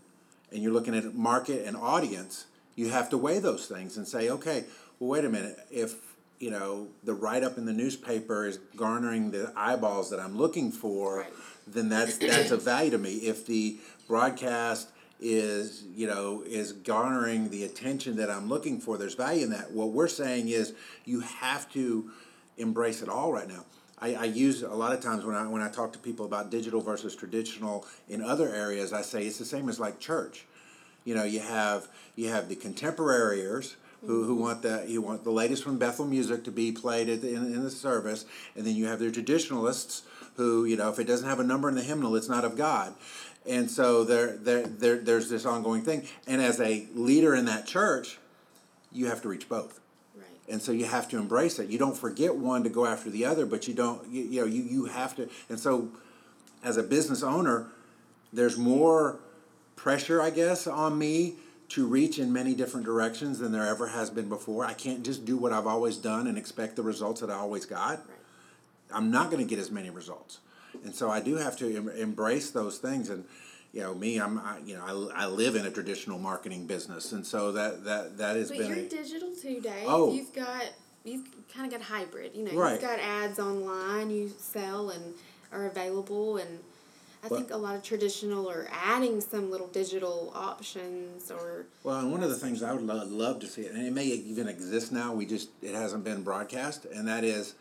and 0.51 0.61
you're 0.61 0.71
looking 0.71 0.95
at 0.95 1.15
market 1.15 1.65
and 1.65 1.75
audience, 1.75 2.45
you 2.75 2.89
have 2.89 3.09
to 3.09 3.17
weigh 3.17 3.39
those 3.39 3.65
things 3.65 3.97
and 3.97 4.07
say, 4.07 4.29
okay, 4.29 4.65
well, 4.99 5.09
wait 5.09 5.25
a 5.25 5.29
minute, 5.29 5.59
if 5.71 6.12
you 6.39 6.51
know 6.51 6.87
the 7.03 7.13
write 7.13 7.43
up 7.43 7.57
in 7.57 7.65
the 7.65 7.73
newspaper 7.73 8.45
is 8.45 8.59
garnering 8.75 9.31
the 9.31 9.51
eyeballs 9.55 10.09
that 10.09 10.19
I'm 10.19 10.37
looking 10.37 10.71
for, 10.71 11.19
right. 11.19 11.33
then 11.67 11.89
that's 11.89 12.17
that's 12.17 12.51
a 12.51 12.57
value 12.57 12.91
to 12.91 12.97
me. 12.97 13.15
If 13.15 13.45
the 13.45 13.77
broadcast 14.07 14.89
is 15.19 15.85
you 15.95 16.05
know 16.05 16.43
is 16.45 16.73
garnering 16.73 17.49
the 17.49 17.63
attention 17.63 18.17
that 18.17 18.29
I'm 18.29 18.49
looking 18.49 18.79
for. 18.79 18.97
There's 18.97 19.15
value 19.15 19.45
in 19.45 19.51
that. 19.51 19.71
What 19.71 19.91
we're 19.91 20.07
saying 20.07 20.49
is 20.49 20.73
you 21.05 21.21
have 21.21 21.71
to 21.73 22.11
embrace 22.57 23.01
it 23.01 23.09
all 23.09 23.31
right 23.31 23.47
now. 23.47 23.65
I, 23.99 24.15
I 24.15 24.23
use 24.25 24.63
a 24.63 24.69
lot 24.69 24.91
of 24.91 24.99
times 24.99 25.23
when 25.23 25.35
I 25.35 25.47
when 25.47 25.61
I 25.61 25.69
talk 25.69 25.93
to 25.93 25.99
people 25.99 26.25
about 26.25 26.51
digital 26.51 26.81
versus 26.81 27.15
traditional 27.15 27.87
in 28.09 28.21
other 28.21 28.49
areas, 28.53 28.91
I 28.91 29.01
say 29.01 29.25
it's 29.25 29.39
the 29.39 29.45
same 29.45 29.69
as 29.69 29.79
like 29.79 29.99
church. 29.99 30.45
You 31.05 31.15
know, 31.15 31.23
you 31.23 31.39
have 31.39 31.87
you 32.15 32.29
have 32.29 32.49
the 32.49 32.55
contemporaries 32.55 33.77
who, 34.05 34.25
who 34.25 34.35
want 34.35 34.61
the 34.61 34.85
you 34.87 35.01
want 35.01 35.23
the 35.23 35.31
latest 35.31 35.63
from 35.63 35.77
Bethel 35.77 36.05
music 36.05 36.43
to 36.43 36.51
be 36.51 36.71
played 36.71 37.09
at 37.09 37.21
the, 37.21 37.29
in, 37.29 37.45
in 37.53 37.63
the 37.63 37.71
service, 37.71 38.25
and 38.55 38.65
then 38.65 38.75
you 38.75 38.87
have 38.87 38.99
the 38.99 39.11
traditionalists 39.11 40.03
who 40.35 40.65
you 40.65 40.75
know 40.75 40.89
if 40.89 40.99
it 40.99 41.05
doesn't 41.05 41.27
have 41.27 41.39
a 41.39 41.43
number 41.43 41.69
in 41.69 41.75
the 41.75 41.83
hymnal, 41.83 42.15
it's 42.15 42.29
not 42.29 42.43
of 42.43 42.57
God 42.57 42.93
and 43.45 43.69
so 43.69 44.03
there, 44.03 44.37
there, 44.37 44.65
there, 44.65 44.97
there's 44.97 45.29
this 45.29 45.45
ongoing 45.45 45.81
thing. 45.81 46.07
And 46.27 46.41
as 46.41 46.59
a 46.59 46.87
leader 46.93 47.35
in 47.35 47.45
that 47.45 47.65
church, 47.65 48.17
you 48.91 49.07
have 49.07 49.21
to 49.23 49.27
reach 49.27 49.49
both. 49.49 49.79
Right. 50.15 50.25
And 50.47 50.61
so 50.61 50.71
you 50.71 50.85
have 50.85 51.09
to 51.09 51.17
embrace 51.17 51.59
it. 51.59 51.69
You 51.69 51.77
don't 51.77 51.97
forget 51.97 52.35
one 52.35 52.63
to 52.63 52.69
go 52.69 52.85
after 52.85 53.09
the 53.09 53.25
other, 53.25 53.45
but 53.45 53.67
you 53.67 53.73
don't, 53.73 54.07
you, 54.09 54.23
you 54.23 54.41
know, 54.41 54.47
you, 54.47 54.63
you 54.63 54.85
have 54.85 55.15
to. 55.17 55.29
And 55.49 55.59
so 55.59 55.89
as 56.63 56.77
a 56.77 56.83
business 56.83 57.21
owner, 57.21 57.67
there's 58.31 58.57
more 58.57 59.19
pressure, 59.75 60.21
I 60.21 60.29
guess, 60.29 60.65
on 60.65 60.97
me 60.97 61.35
to 61.69 61.87
reach 61.87 62.19
in 62.19 62.31
many 62.31 62.53
different 62.53 62.85
directions 62.85 63.39
than 63.39 63.51
there 63.51 63.65
ever 63.65 63.87
has 63.87 64.09
been 64.09 64.29
before. 64.29 64.65
I 64.65 64.73
can't 64.73 65.03
just 65.03 65.25
do 65.25 65.37
what 65.37 65.53
I've 65.53 65.67
always 65.67 65.97
done 65.97 66.27
and 66.27 66.37
expect 66.37 66.75
the 66.75 66.83
results 66.83 67.21
that 67.21 67.29
I 67.29 67.35
always 67.35 67.65
got. 67.65 67.99
Right. 67.99 68.17
I'm 68.93 69.09
not 69.09 69.31
going 69.31 69.43
to 69.43 69.49
get 69.49 69.59
as 69.59 69.71
many 69.71 69.89
results 69.89 70.39
and 70.83 70.93
so 70.93 71.09
I 71.09 71.19
do 71.19 71.35
have 71.35 71.57
to 71.57 71.75
em- 71.75 71.89
embrace 71.89 72.51
those 72.51 72.77
things. 72.77 73.09
And 73.09 73.25
you 73.71 73.81
know, 73.81 73.93
me, 73.93 74.17
I'm, 74.19 74.37
I, 74.39 74.59
you 74.65 74.75
know, 74.75 75.09
I, 75.15 75.23
I 75.23 75.25
live 75.27 75.55
in 75.55 75.65
a 75.65 75.71
traditional 75.71 76.19
marketing 76.19 76.67
business, 76.67 77.11
and 77.11 77.25
so 77.25 77.51
that 77.53 77.83
that 77.85 78.17
that 78.17 78.35
has 78.35 78.49
but 78.49 78.59
been. 78.59 78.67
But 78.67 78.77
you're 78.77 78.85
a, 78.85 78.89
digital 78.89 79.35
today. 79.35 79.83
Oh, 79.85 80.13
you've 80.13 80.33
got 80.33 80.65
you've 81.03 81.27
kind 81.53 81.65
of 81.65 81.79
got 81.79 81.87
hybrid. 81.87 82.35
You 82.35 82.45
know, 82.45 82.53
right. 82.53 82.73
you've 82.73 82.81
got 82.81 82.99
ads 82.99 83.39
online 83.39 84.09
you 84.09 84.31
sell 84.37 84.89
and 84.89 85.13
are 85.51 85.65
available, 85.65 86.37
and 86.37 86.59
I 87.23 87.29
but, 87.29 87.37
think 87.37 87.51
a 87.51 87.57
lot 87.57 87.75
of 87.75 87.83
traditional 87.83 88.49
are 88.49 88.67
adding 88.71 89.21
some 89.21 89.49
little 89.49 89.67
digital 89.67 90.33
options 90.35 91.31
or. 91.31 91.67
Well, 91.83 91.99
and 91.99 92.11
one 92.11 92.21
of 92.21 92.29
the 92.29 92.35
things 92.35 92.61
I 92.61 92.73
would 92.73 92.83
lo- 92.83 93.05
love 93.05 93.39
to 93.39 93.47
see, 93.47 93.65
and 93.65 93.77
it 93.77 93.93
may 93.93 94.05
even 94.05 94.49
exist 94.49 94.91
now, 94.91 95.13
we 95.13 95.25
just 95.25 95.49
it 95.61 95.73
hasn't 95.73 96.03
been 96.03 96.23
broadcast, 96.23 96.85
and 96.85 97.07
that 97.07 97.23
is 97.23 97.55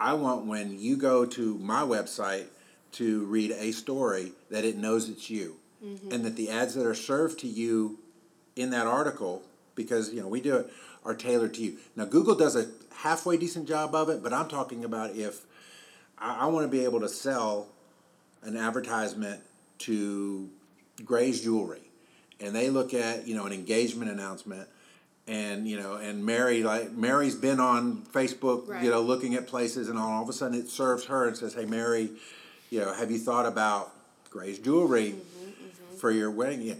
I 0.00 0.14
want 0.14 0.46
when 0.46 0.78
you 0.78 0.96
go 0.96 1.24
to 1.24 1.58
my 1.58 1.82
website 1.82 2.46
to 2.92 3.24
read 3.26 3.52
a 3.52 3.72
story 3.72 4.32
that 4.50 4.64
it 4.64 4.76
knows 4.76 5.08
it's 5.08 5.30
you. 5.30 5.56
Mm-hmm. 5.84 6.12
And 6.12 6.24
that 6.24 6.36
the 6.36 6.48
ads 6.50 6.74
that 6.74 6.86
are 6.86 6.94
served 6.94 7.40
to 7.40 7.46
you 7.46 7.98
in 8.56 8.70
that 8.70 8.86
article, 8.86 9.42
because 9.74 10.14
you 10.14 10.20
know 10.20 10.28
we 10.28 10.40
do 10.40 10.56
it, 10.56 10.72
are 11.04 11.14
tailored 11.14 11.54
to 11.54 11.62
you. 11.62 11.76
Now 11.94 12.06
Google 12.06 12.34
does 12.34 12.56
a 12.56 12.68
halfway 12.96 13.36
decent 13.36 13.68
job 13.68 13.94
of 13.94 14.08
it, 14.08 14.22
but 14.22 14.32
I'm 14.32 14.48
talking 14.48 14.84
about 14.84 15.14
if 15.14 15.42
I, 16.18 16.40
I 16.40 16.46
want 16.46 16.64
to 16.64 16.70
be 16.70 16.84
able 16.84 17.00
to 17.00 17.08
sell 17.08 17.68
an 18.44 18.56
advertisement 18.56 19.40
to 19.78 20.48
Gray's 21.04 21.40
Jewelry, 21.40 21.82
and 22.40 22.54
they 22.54 22.70
look 22.70 22.94
at 22.94 23.26
you 23.26 23.34
know 23.34 23.46
an 23.46 23.52
engagement 23.52 24.10
announcement. 24.10 24.68
And 25.26 25.66
you 25.66 25.80
know 25.80 25.94
and 25.94 26.22
mary 26.22 26.62
like 26.62 26.92
mary's 26.92 27.34
been 27.34 27.58
on 27.58 28.02
facebook 28.12 28.68
right. 28.68 28.84
you 28.84 28.90
know 28.90 29.00
looking 29.00 29.34
at 29.34 29.46
places 29.46 29.88
and 29.88 29.98
all, 29.98 30.12
all 30.12 30.22
of 30.22 30.28
a 30.28 30.34
sudden 30.34 30.60
it 30.60 30.68
serves 30.68 31.06
her 31.06 31.26
and 31.26 31.34
says 31.34 31.54
hey 31.54 31.64
mary 31.64 32.10
you 32.68 32.78
know 32.80 32.92
have 32.92 33.10
you 33.10 33.16
thought 33.16 33.46
about 33.46 33.94
gray's 34.28 34.58
jewelry 34.58 35.12
mm-hmm, 35.12 35.48
mm-hmm. 35.48 35.96
for 35.96 36.10
your 36.10 36.30
wedding? 36.30 36.60
Yeah. 36.60 36.74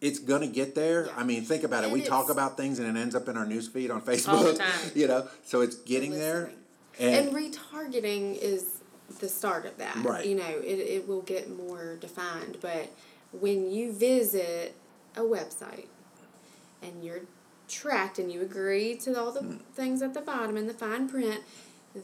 it's 0.00 0.20
gonna 0.20 0.46
get 0.46 0.76
there. 0.76 1.06
Yeah. 1.06 1.14
i 1.16 1.24
mean 1.24 1.42
think 1.42 1.64
about 1.64 1.82
it. 1.82 1.90
We 1.90 2.02
talk 2.02 2.30
about 2.30 2.56
things 2.56 2.78
and 2.78 2.96
it 2.96 3.00
ends 3.00 3.16
up 3.16 3.28
in 3.28 3.36
our 3.36 3.44
news 3.44 3.66
feed 3.66 3.90
on 3.90 4.02
facebook 4.02 4.62
you 4.94 5.08
know? 5.08 5.26
So 5.44 5.60
it's 5.60 5.74
getting 5.74 6.12
there. 6.12 6.52
and, 7.00 7.28
and, 7.28 7.36
retargeting 7.36 8.38
is 8.38 8.73
the 9.20 9.28
start 9.28 9.66
of 9.66 9.76
that 9.78 9.96
right 9.96 10.26
you 10.26 10.34
know 10.34 10.58
it, 10.62 10.78
it 10.78 11.08
will 11.08 11.22
get 11.22 11.50
more 11.50 11.96
defined 11.96 12.56
but 12.60 12.90
when 13.32 13.70
you 13.70 13.92
visit 13.92 14.74
a 15.16 15.20
website 15.20 15.86
and 16.82 17.04
you're 17.04 17.22
tracked 17.68 18.18
and 18.18 18.30
you 18.30 18.40
agree 18.42 18.96
to 18.96 19.18
all 19.18 19.32
the 19.32 19.40
mm. 19.40 19.60
things 19.74 20.02
at 20.02 20.14
the 20.14 20.20
bottom 20.20 20.56
in 20.56 20.66
the 20.66 20.74
fine 20.74 21.08
print, 21.08 21.40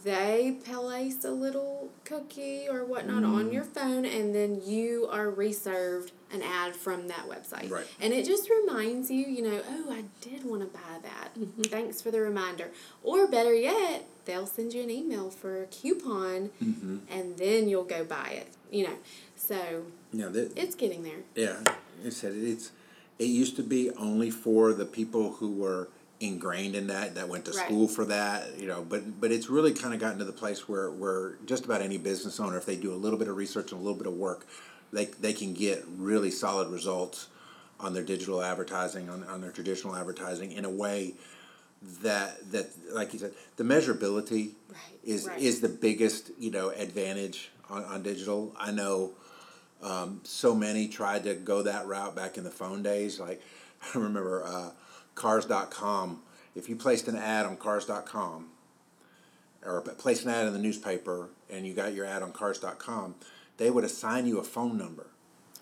they 0.04 0.58
place 0.64 1.24
a 1.24 1.30
little 1.30 1.90
cookie 2.04 2.66
or 2.68 2.84
whatnot 2.84 3.22
mm. 3.22 3.34
on 3.34 3.52
your 3.52 3.64
phone 3.64 4.04
and 4.04 4.34
then 4.34 4.60
you 4.64 5.08
are 5.10 5.30
reserved 5.30 6.12
an 6.32 6.42
ad 6.42 6.76
from 6.76 7.08
that 7.08 7.28
website. 7.28 7.70
Right. 7.70 7.86
And 8.00 8.12
it 8.12 8.24
just 8.24 8.48
reminds 8.48 9.10
you, 9.10 9.26
you 9.26 9.42
know, 9.42 9.60
oh, 9.68 9.92
I 9.92 10.04
did 10.20 10.44
want 10.44 10.62
to 10.62 10.68
buy 10.68 10.98
that. 11.02 11.34
Mm-hmm. 11.38 11.62
Thanks 11.62 12.00
for 12.00 12.10
the 12.10 12.20
reminder. 12.20 12.70
Or 13.02 13.26
better 13.26 13.54
yet, 13.54 14.06
they'll 14.24 14.46
send 14.46 14.72
you 14.72 14.82
an 14.82 14.90
email 14.90 15.30
for 15.30 15.62
a 15.62 15.66
coupon 15.66 16.50
mm-hmm. 16.62 16.98
and 17.10 17.36
then 17.36 17.68
you'll 17.68 17.84
go 17.84 18.04
buy 18.04 18.30
it, 18.30 18.48
you 18.70 18.84
know. 18.84 18.96
So 19.36 19.84
yeah, 20.12 20.28
that, 20.28 20.56
it's 20.56 20.74
getting 20.74 21.02
there. 21.02 21.20
Yeah. 21.34 21.58
I 22.04 22.10
said 22.10 22.34
it's 22.34 22.70
it 23.18 23.24
used 23.24 23.56
to 23.56 23.62
be 23.62 23.90
only 23.92 24.30
for 24.30 24.72
the 24.72 24.86
people 24.86 25.32
who 25.32 25.52
were 25.52 25.88
ingrained 26.20 26.74
in 26.74 26.86
that 26.86 27.14
that 27.14 27.28
went 27.28 27.46
to 27.46 27.50
right. 27.52 27.66
school 27.66 27.88
for 27.88 28.04
that 28.04 28.58
you 28.58 28.66
know 28.66 28.84
but 28.86 29.18
but 29.18 29.32
it's 29.32 29.48
really 29.48 29.72
kind 29.72 29.94
of 29.94 30.00
gotten 30.00 30.18
to 30.18 30.24
the 30.24 30.32
place 30.32 30.68
where 30.68 30.90
where 30.90 31.36
just 31.46 31.64
about 31.64 31.80
any 31.80 31.96
business 31.96 32.38
owner 32.38 32.58
if 32.58 32.66
they 32.66 32.76
do 32.76 32.92
a 32.92 32.94
little 32.94 33.18
bit 33.18 33.26
of 33.26 33.36
research 33.36 33.72
and 33.72 33.80
a 33.80 33.82
little 33.82 33.96
bit 33.96 34.06
of 34.06 34.12
work 34.12 34.46
they 34.92 35.06
they 35.06 35.32
can 35.32 35.54
get 35.54 35.84
really 35.96 36.30
solid 36.30 36.68
results 36.68 37.28
on 37.78 37.94
their 37.94 38.02
digital 38.02 38.42
advertising 38.42 39.08
on, 39.08 39.24
on 39.24 39.40
their 39.40 39.52
traditional 39.52 39.96
advertising 39.96 40.52
in 40.52 40.64
a 40.64 40.70
way 40.70 41.14
that 42.02 42.50
that 42.52 42.66
like 42.92 43.12
you 43.12 43.18
said 43.18 43.32
the 43.56 43.64
measurability 43.64 44.50
right. 44.68 44.78
is 45.02 45.26
right. 45.26 45.40
is 45.40 45.60
the 45.60 45.68
biggest 45.68 46.30
you 46.38 46.50
know 46.50 46.68
advantage 46.70 47.50
on, 47.70 47.84
on 47.84 48.02
digital 48.02 48.54
i 48.58 48.70
know 48.70 49.12
um, 49.82 50.20
so 50.24 50.54
many 50.54 50.88
tried 50.88 51.24
to 51.24 51.34
go 51.34 51.62
that 51.62 51.86
route 51.86 52.14
back 52.14 52.36
in 52.36 52.44
the 52.44 52.50
phone 52.50 52.82
days. 52.82 53.18
Like 53.18 53.42
I 53.94 53.98
remember 53.98 54.44
uh, 54.44 54.70
Cars.com. 55.14 56.22
If 56.54 56.68
you 56.68 56.76
placed 56.76 57.08
an 57.08 57.16
ad 57.16 57.46
on 57.46 57.56
Cars.com, 57.56 58.48
or 59.64 59.82
placed 59.82 60.24
an 60.24 60.30
ad 60.30 60.46
in 60.46 60.52
the 60.52 60.58
newspaper 60.58 61.28
and 61.50 61.66
you 61.66 61.74
got 61.74 61.94
your 61.94 62.06
ad 62.06 62.22
on 62.22 62.32
cars.com, 62.32 63.14
they 63.60 63.70
would 63.70 63.84
assign 63.84 64.26
you 64.26 64.38
a 64.38 64.42
phone 64.42 64.76
number. 64.78 65.06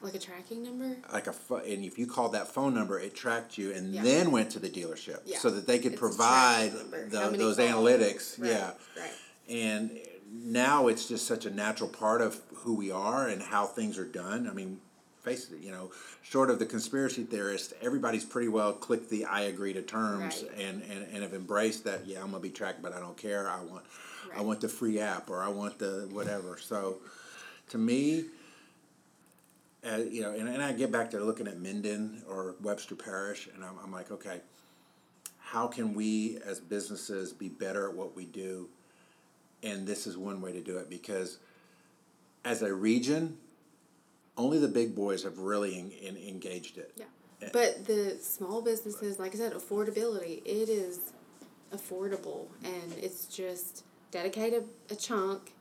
Like 0.00 0.14
a 0.14 0.20
tracking 0.20 0.62
number? 0.62 0.96
Like 1.12 1.26
a 1.26 1.34
and 1.66 1.84
if 1.84 1.98
you 1.98 2.06
called 2.06 2.32
that 2.32 2.46
phone 2.46 2.72
number, 2.72 2.98
it 3.00 3.12
tracked 3.16 3.58
you 3.58 3.72
and 3.72 3.92
Yeah. 3.92 4.02
then 4.04 4.30
went 4.30 4.50
to 4.52 4.60
the 4.60 4.70
dealership 4.70 5.22
Yeah. 5.26 5.38
so 5.40 5.50
that 5.50 5.66
they 5.66 5.80
could 5.80 5.92
It's 5.94 6.00
provide 6.00 6.70
the, 6.72 7.08
those 7.36 7.56
calls? 7.56 7.58
analytics. 7.58 8.40
Right, 8.40 8.50
Yeah. 8.52 8.70
Right. 8.96 9.12
And 9.48 9.98
now 10.32 10.86
it's 10.86 11.08
just 11.08 11.26
such 11.26 11.44
a 11.44 11.50
natural 11.50 11.90
part 11.90 12.20
of 12.22 12.40
who 12.62 12.74
we 12.74 12.92
are 12.92 13.26
and 13.26 13.42
how 13.42 13.66
things 13.66 13.98
are 13.98 14.04
done. 14.04 14.48
I 14.48 14.52
mean, 14.52 14.80
face 15.24 15.50
it, 15.50 15.58
you 15.58 15.72
know, 15.72 15.90
short 16.22 16.50
of 16.50 16.60
the 16.60 16.66
conspiracy 16.66 17.24
theorists, 17.24 17.74
everybody's 17.82 18.24
pretty 18.24 18.48
well 18.48 18.72
clicked 18.74 19.10
the 19.10 19.24
I 19.24 19.40
agree 19.42 19.72
to 19.72 19.82
terms 19.82 20.44
Right. 20.44 20.60
and, 20.60 20.82
and, 20.82 21.08
and 21.12 21.22
have 21.24 21.34
embraced 21.34 21.82
that, 21.84 22.06
yeah, 22.06 22.20
I'm 22.22 22.26
gonna 22.30 22.38
be 22.38 22.50
tracked, 22.50 22.80
but 22.80 22.92
I 22.92 23.00
don't 23.00 23.16
care. 23.16 23.48
I 23.50 23.60
want 23.62 23.84
I 24.36 24.42
want 24.42 24.60
the 24.60 24.68
free 24.68 25.00
app 25.00 25.28
or 25.30 25.42
I 25.42 25.48
want 25.48 25.78
the 25.80 26.06
whatever. 26.12 26.56
So 26.58 26.98
to 27.70 27.78
me, 27.78 28.24
uh, 29.88 29.96
you 29.96 30.22
know, 30.22 30.32
and, 30.32 30.48
and 30.48 30.62
I 30.62 30.72
get 30.72 30.90
back 30.90 31.10
to 31.12 31.20
looking 31.20 31.46
at 31.46 31.60
Minden 31.60 32.22
or 32.28 32.56
Webster 32.60 32.94
Parish, 32.94 33.48
and 33.54 33.64
I'm, 33.64 33.76
I'm 33.82 33.92
like, 33.92 34.10
okay, 34.10 34.40
how 35.38 35.66
can 35.66 35.94
we 35.94 36.38
as 36.44 36.60
businesses 36.60 37.32
be 37.32 37.48
better 37.48 37.88
at 37.88 37.94
what 37.94 38.14
we 38.14 38.26
do? 38.26 38.68
And 39.62 39.86
this 39.86 40.06
is 40.06 40.16
one 40.16 40.40
way 40.40 40.52
to 40.52 40.60
do 40.60 40.76
it 40.78 40.90
because 40.90 41.38
as 42.44 42.62
a 42.62 42.72
region, 42.72 43.38
only 44.36 44.58
the 44.58 44.68
big 44.68 44.94
boys 44.94 45.24
have 45.24 45.38
really 45.38 45.78
en- 45.78 45.92
en- 46.02 46.16
engaged 46.16 46.78
it. 46.78 46.92
Yeah. 46.96 47.04
But 47.52 47.86
the 47.86 48.18
small 48.20 48.62
businesses, 48.62 49.18
like 49.18 49.34
I 49.34 49.38
said, 49.38 49.52
affordability, 49.52 50.42
it 50.44 50.68
is 50.68 51.12
affordable 51.72 52.46
and 52.64 52.94
it's 53.00 53.26
just 53.26 53.84
dedicate 54.10 54.54
a, 54.54 54.64
a 54.92 54.96
chunk, 54.96 55.52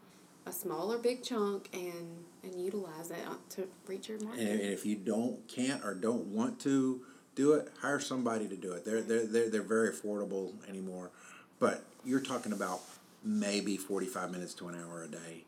a 0.48 0.52
small 0.52 0.92
or 0.92 0.98
big 0.98 1.24
chunk, 1.24 1.70
and 1.74 2.26
and 2.44 2.62
utilize 2.62 3.12
it 3.12 3.18
to 3.50 3.68
reach 3.88 4.10
your 4.10 4.20
market. 4.22 4.42
And, 4.42 4.60
and 4.62 4.70
if 4.72 4.86
you 4.86 4.96
don't, 4.96 5.48
can't, 5.48 5.84
or 5.84 5.94
don't 5.94 6.26
want 6.28 6.60
to 6.62 7.02
do 7.36 7.54
it, 7.54 7.70
hire 7.82 8.00
somebody 8.00 8.48
to 8.48 8.56
do 8.56 8.72
it. 8.74 8.86
They're 8.86 9.02
they're 9.02 9.26
they're, 9.26 9.50
they're 9.50 9.62
very 9.62 9.90
affordable 9.90 10.54
anymore, 10.68 11.12
but 11.60 11.84
you're 12.06 12.22
talking 12.22 12.52
about 12.52 12.82
maybe 13.24 13.78
forty 13.78 14.08
five 14.08 14.32
minutes 14.32 14.54
to 14.56 14.68
an 14.68 14.76
hour 14.76 15.04
a 15.04 15.08
day 15.08 15.44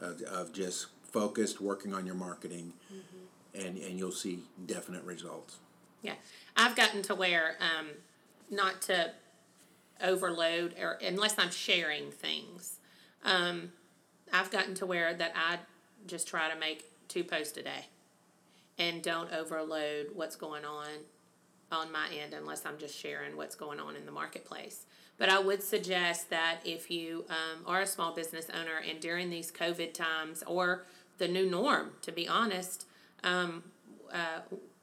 of, 0.00 0.22
of 0.22 0.52
just 0.52 0.86
focused 1.02 1.60
working 1.60 1.94
on 1.94 2.06
your 2.06 2.14
marketing, 2.14 2.72
and 3.54 3.76
and 3.78 3.98
you'll 3.98 4.12
see 4.12 4.40
definite 4.66 5.04
results. 5.04 5.58
Yeah, 6.02 6.14
I've 6.56 6.76
gotten 6.76 7.02
to 7.02 7.14
where 7.14 7.56
um, 7.60 7.88
not 8.50 8.80
to 8.82 9.12
overload 10.02 10.74
or 10.80 10.98
unless 11.04 11.38
I'm 11.38 11.50
sharing 11.50 12.10
things. 12.10 12.78
Um, 13.24 13.72
I've 14.32 14.50
gotten 14.50 14.74
to 14.74 14.86
where 14.86 15.14
that 15.14 15.32
I 15.36 15.58
just 16.06 16.28
try 16.28 16.50
to 16.52 16.58
make 16.58 16.84
two 17.08 17.24
posts 17.24 17.56
a 17.58 17.62
day, 17.62 17.86
and 18.78 19.02
don't 19.02 19.32
overload 19.32 20.08
what's 20.14 20.36
going 20.36 20.64
on 20.64 20.88
on 21.70 21.92
my 21.92 22.08
end 22.22 22.32
unless 22.32 22.64
I'm 22.64 22.78
just 22.78 22.96
sharing 22.98 23.36
what's 23.36 23.54
going 23.54 23.80
on 23.80 23.96
in 23.96 24.06
the 24.06 24.12
marketplace. 24.12 24.86
But 25.18 25.28
I 25.28 25.38
would 25.38 25.62
suggest 25.62 26.30
that 26.30 26.60
if 26.64 26.90
you 26.90 27.24
um, 27.28 27.64
are 27.66 27.80
a 27.80 27.86
small 27.86 28.14
business 28.14 28.46
owner 28.50 28.80
and 28.88 29.00
during 29.00 29.30
these 29.30 29.50
COVID 29.50 29.92
times 29.92 30.44
or 30.46 30.84
the 31.18 31.28
new 31.28 31.50
norm, 31.50 31.90
to 32.02 32.12
be 32.12 32.28
honest, 32.28 32.86
um, 33.24 33.64
uh, 34.12 34.40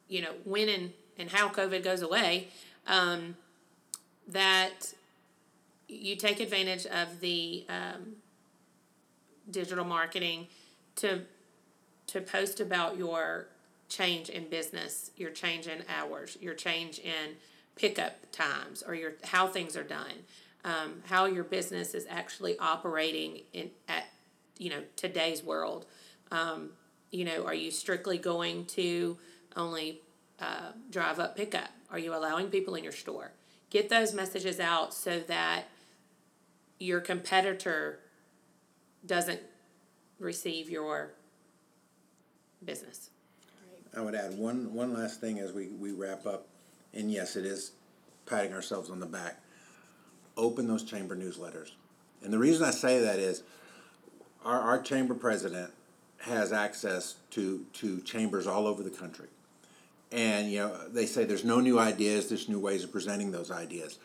you 0.10 0.22
know, 0.22 0.34
when 0.44 0.68
and, 0.70 0.92
and 1.18 1.30
how 1.30 1.48
COVID 1.50 1.84
goes 1.84 2.02
away, 2.02 2.50
um, 2.86 3.38
that 4.28 4.94
you 5.88 6.16
take 6.16 6.40
advantage 6.40 6.86
of 6.86 7.22
the 7.22 7.66
um, 7.70 8.18
digital 9.50 9.86
marketing 9.86 10.48
to 10.98 11.22
to 12.08 12.22
post 12.22 12.60
about 12.60 12.98
your 12.98 13.48
change 13.90 14.30
in 14.30 14.48
business, 14.48 15.12
your 15.18 15.32
change 15.32 15.68
in 15.68 15.84
hours, 15.90 16.38
your 16.40 16.54
change 16.54 17.00
in 17.00 17.36
pickup 17.76 18.32
times, 18.32 18.84
or 18.86 18.94
your 18.94 19.14
how 19.24 19.48
things 19.48 19.76
are 19.76 19.84
done, 19.84 20.24
um, 20.64 21.02
how 21.06 21.26
your 21.26 21.44
business 21.44 21.94
is 21.94 22.06
actually 22.10 22.58
operating 22.60 23.42
in 23.54 23.72
at 23.88 24.06
you 24.58 24.70
know 24.70 24.84
today's 24.96 25.44
world. 25.44 25.86
Um, 26.32 26.72
you 27.12 27.26
know, 27.26 27.46
are 27.46 27.54
you 27.54 27.72
strictly 27.72 28.18
going 28.18 28.66
to 28.66 29.18
only 29.56 30.02
uh, 30.40 30.72
drive 30.90 31.20
up 31.20 31.36
pickup? 31.36 31.70
Are 31.92 32.00
you 32.00 32.16
allowing 32.16 32.50
people 32.50 32.76
in 32.76 32.84
your 32.84 32.94
store? 32.94 33.32
Get 33.70 33.90
those 33.90 34.14
messages 34.14 34.60
out 34.60 34.94
so 34.94 35.20
that 35.22 35.66
your 36.80 37.00
competitor 37.00 38.00
doesn't 39.06 39.42
receive 40.20 40.70
your 40.70 41.14
business. 42.64 43.10
I 43.96 44.02
would 44.02 44.16
add 44.16 44.38
one 44.38 44.74
one 44.74 44.94
last 44.94 45.22
thing 45.22 45.40
as 45.40 45.54
we, 45.54 45.68
we 45.68 45.92
wrap 45.92 46.26
up, 46.26 46.48
and 46.94 47.12
yes, 47.12 47.36
it 47.36 47.46
is 47.46 47.72
patting 48.26 48.54
ourselves 48.54 48.90
on 48.90 49.00
the 49.00 49.06
back. 49.06 49.42
Open 50.36 50.68
those 50.68 50.84
chamber 50.84 51.16
newsletters, 51.16 51.72
and 52.22 52.34
the 52.34 52.40
reason 52.40 52.66
I 52.66 52.72
say 52.72 53.00
that 53.00 53.20
is 53.20 53.44
our, 54.44 54.60
our 54.60 54.82
chamber 54.82 55.14
president 55.14 55.72
has 56.20 56.52
access 56.52 57.16
to 57.32 57.66
to 57.74 58.02
chambers 58.02 58.48
all 58.48 58.68
over 58.68 58.84
the 58.84 58.90
country, 58.90 59.28
and 60.12 60.52
you 60.52 60.60
know 60.60 60.88
they 60.90 61.06
say 61.06 61.24
there's 61.24 61.46
no 61.46 61.62
new 61.62 61.80
ideas, 61.80 62.28
there's 62.28 62.50
new 62.50 62.60
ways 62.60 62.84
of 62.84 62.92
presenting 62.92 63.32
those 63.32 63.50
ideas, 63.50 63.98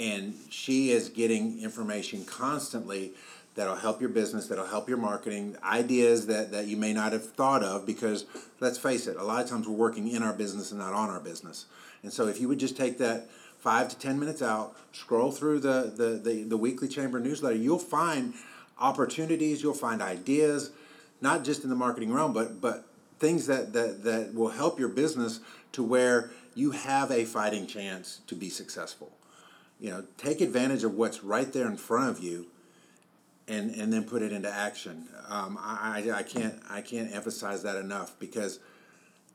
and 0.00 0.34
she 0.50 0.90
is 0.90 1.08
getting 1.08 1.60
information 1.62 2.24
constantly 2.24 3.12
that'll 3.58 3.74
help 3.74 4.00
your 4.00 4.08
business, 4.08 4.46
that'll 4.46 4.64
help 4.64 4.88
your 4.88 4.98
marketing, 4.98 5.56
ideas 5.64 6.28
that, 6.28 6.52
that 6.52 6.68
you 6.68 6.76
may 6.76 6.92
not 6.92 7.12
have 7.12 7.28
thought 7.32 7.64
of 7.64 7.84
because 7.84 8.24
let's 8.60 8.78
face 8.78 9.08
it, 9.08 9.16
a 9.16 9.24
lot 9.24 9.42
of 9.42 9.50
times 9.50 9.66
we're 9.66 9.74
working 9.74 10.06
in 10.06 10.22
our 10.22 10.32
business 10.32 10.70
and 10.70 10.78
not 10.78 10.92
on 10.92 11.10
our 11.10 11.18
business. 11.18 11.66
And 12.04 12.12
so 12.12 12.28
if 12.28 12.40
you 12.40 12.46
would 12.46 12.60
just 12.60 12.76
take 12.76 12.98
that 12.98 13.28
five 13.58 13.88
to 13.88 13.98
ten 13.98 14.16
minutes 14.20 14.42
out, 14.42 14.76
scroll 14.92 15.32
through 15.32 15.58
the, 15.58 15.92
the, 15.96 16.20
the, 16.22 16.44
the 16.44 16.56
weekly 16.56 16.86
chamber 16.86 17.18
newsletter, 17.18 17.56
you'll 17.56 17.80
find 17.80 18.32
opportunities, 18.78 19.60
you'll 19.60 19.74
find 19.74 20.00
ideas, 20.00 20.70
not 21.20 21.42
just 21.42 21.64
in 21.64 21.68
the 21.68 21.74
marketing 21.74 22.12
realm, 22.12 22.32
but 22.32 22.60
but 22.60 22.86
things 23.18 23.48
that, 23.48 23.72
that, 23.72 24.04
that 24.04 24.32
will 24.32 24.50
help 24.50 24.78
your 24.78 24.88
business 24.88 25.40
to 25.72 25.82
where 25.82 26.30
you 26.54 26.70
have 26.70 27.10
a 27.10 27.24
fighting 27.24 27.66
chance 27.66 28.20
to 28.28 28.36
be 28.36 28.48
successful. 28.48 29.10
You 29.80 29.90
know, 29.90 30.04
take 30.16 30.40
advantage 30.40 30.84
of 30.84 30.94
what's 30.94 31.24
right 31.24 31.52
there 31.52 31.66
in 31.66 31.76
front 31.76 32.10
of 32.10 32.22
you 32.22 32.46
and 33.48 33.74
and 33.74 33.92
then 33.92 34.04
put 34.04 34.22
it 34.22 34.32
into 34.32 34.50
action. 34.52 35.08
Um, 35.28 35.58
I, 35.60 36.02
I 36.06 36.18
I 36.18 36.22
can't 36.22 36.54
I 36.70 36.80
can't 36.80 37.14
emphasize 37.14 37.62
that 37.62 37.76
enough 37.76 38.18
because 38.18 38.60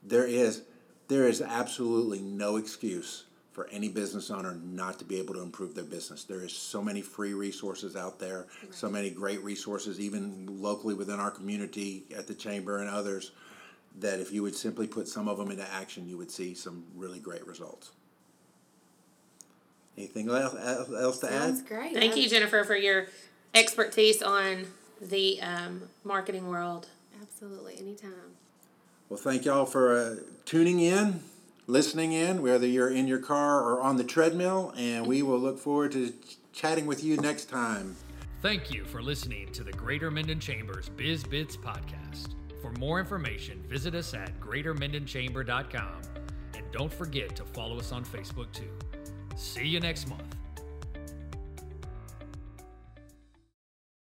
there 0.02 0.26
is 0.26 0.62
there 1.08 1.28
is 1.28 1.42
absolutely 1.42 2.20
no 2.20 2.56
excuse 2.56 3.24
for 3.52 3.68
any 3.70 3.88
business 3.88 4.30
owner 4.30 4.58
not 4.64 4.98
to 4.98 5.04
be 5.04 5.18
able 5.18 5.34
to 5.34 5.40
improve 5.40 5.74
their 5.74 5.84
business. 5.84 6.24
There 6.24 6.40
is 6.40 6.52
so 6.52 6.82
many 6.82 7.02
free 7.02 7.34
resources 7.34 7.94
out 7.94 8.18
there, 8.18 8.46
so 8.70 8.90
many 8.90 9.10
great 9.10 9.42
resources 9.44 10.00
even 10.00 10.60
locally 10.60 10.94
within 10.94 11.20
our 11.20 11.30
community 11.30 12.04
at 12.16 12.26
the 12.26 12.34
chamber 12.34 12.78
and 12.78 12.90
others 12.90 13.30
that 14.00 14.18
if 14.18 14.32
you 14.32 14.42
would 14.42 14.56
simply 14.56 14.88
put 14.88 15.06
some 15.06 15.28
of 15.28 15.38
them 15.38 15.52
into 15.52 15.70
action, 15.72 16.08
you 16.08 16.18
would 16.18 16.32
see 16.32 16.52
some 16.52 16.84
really 16.96 17.20
great 17.20 17.46
results. 17.46 17.92
Anything 19.96 20.28
else, 20.28 20.56
else 20.56 21.18
to 21.20 21.26
Sounds 21.26 21.32
add? 21.32 21.50
That's 21.50 21.62
great. 21.62 21.94
Thank 21.94 22.14
I- 22.14 22.16
you, 22.16 22.28
Jennifer, 22.28 22.64
for 22.64 22.74
your 22.74 23.06
expertise 23.54 24.22
on 24.22 24.66
the 25.00 25.40
um, 25.40 25.82
marketing 26.02 26.48
world. 26.48 26.88
Absolutely, 27.20 27.78
anytime. 27.78 28.36
Well, 29.08 29.18
thank 29.18 29.44
y'all 29.44 29.66
for 29.66 29.96
uh, 29.96 30.16
tuning 30.44 30.80
in, 30.80 31.20
listening 31.66 32.12
in, 32.12 32.42
whether 32.42 32.66
you're 32.66 32.90
in 32.90 33.06
your 33.06 33.18
car 33.18 33.62
or 33.62 33.80
on 33.80 33.96
the 33.96 34.04
treadmill, 34.04 34.72
and 34.76 35.06
we 35.06 35.22
will 35.22 35.38
look 35.38 35.58
forward 35.58 35.92
to 35.92 36.10
ch- 36.10 36.36
chatting 36.52 36.86
with 36.86 37.04
you 37.04 37.16
next 37.18 37.46
time. 37.46 37.96
Thank 38.42 38.70
you 38.70 38.84
for 38.84 39.02
listening 39.02 39.50
to 39.52 39.64
the 39.64 39.72
Greater 39.72 40.10
Minden 40.10 40.38
Chambers 40.38 40.90
Biz 40.90 41.24
Bits 41.24 41.56
podcast. 41.56 42.34
For 42.60 42.72
more 42.72 42.98
information, 42.98 43.62
visit 43.68 43.94
us 43.94 44.14
at 44.14 44.38
greatermindenchamber.com 44.40 46.02
and 46.54 46.64
don't 46.72 46.92
forget 46.92 47.36
to 47.36 47.44
follow 47.44 47.78
us 47.78 47.92
on 47.92 48.04
Facebook 48.04 48.50
too. 48.52 48.70
See 49.36 49.66
you 49.66 49.80
next 49.80 50.08
month. 50.08 50.33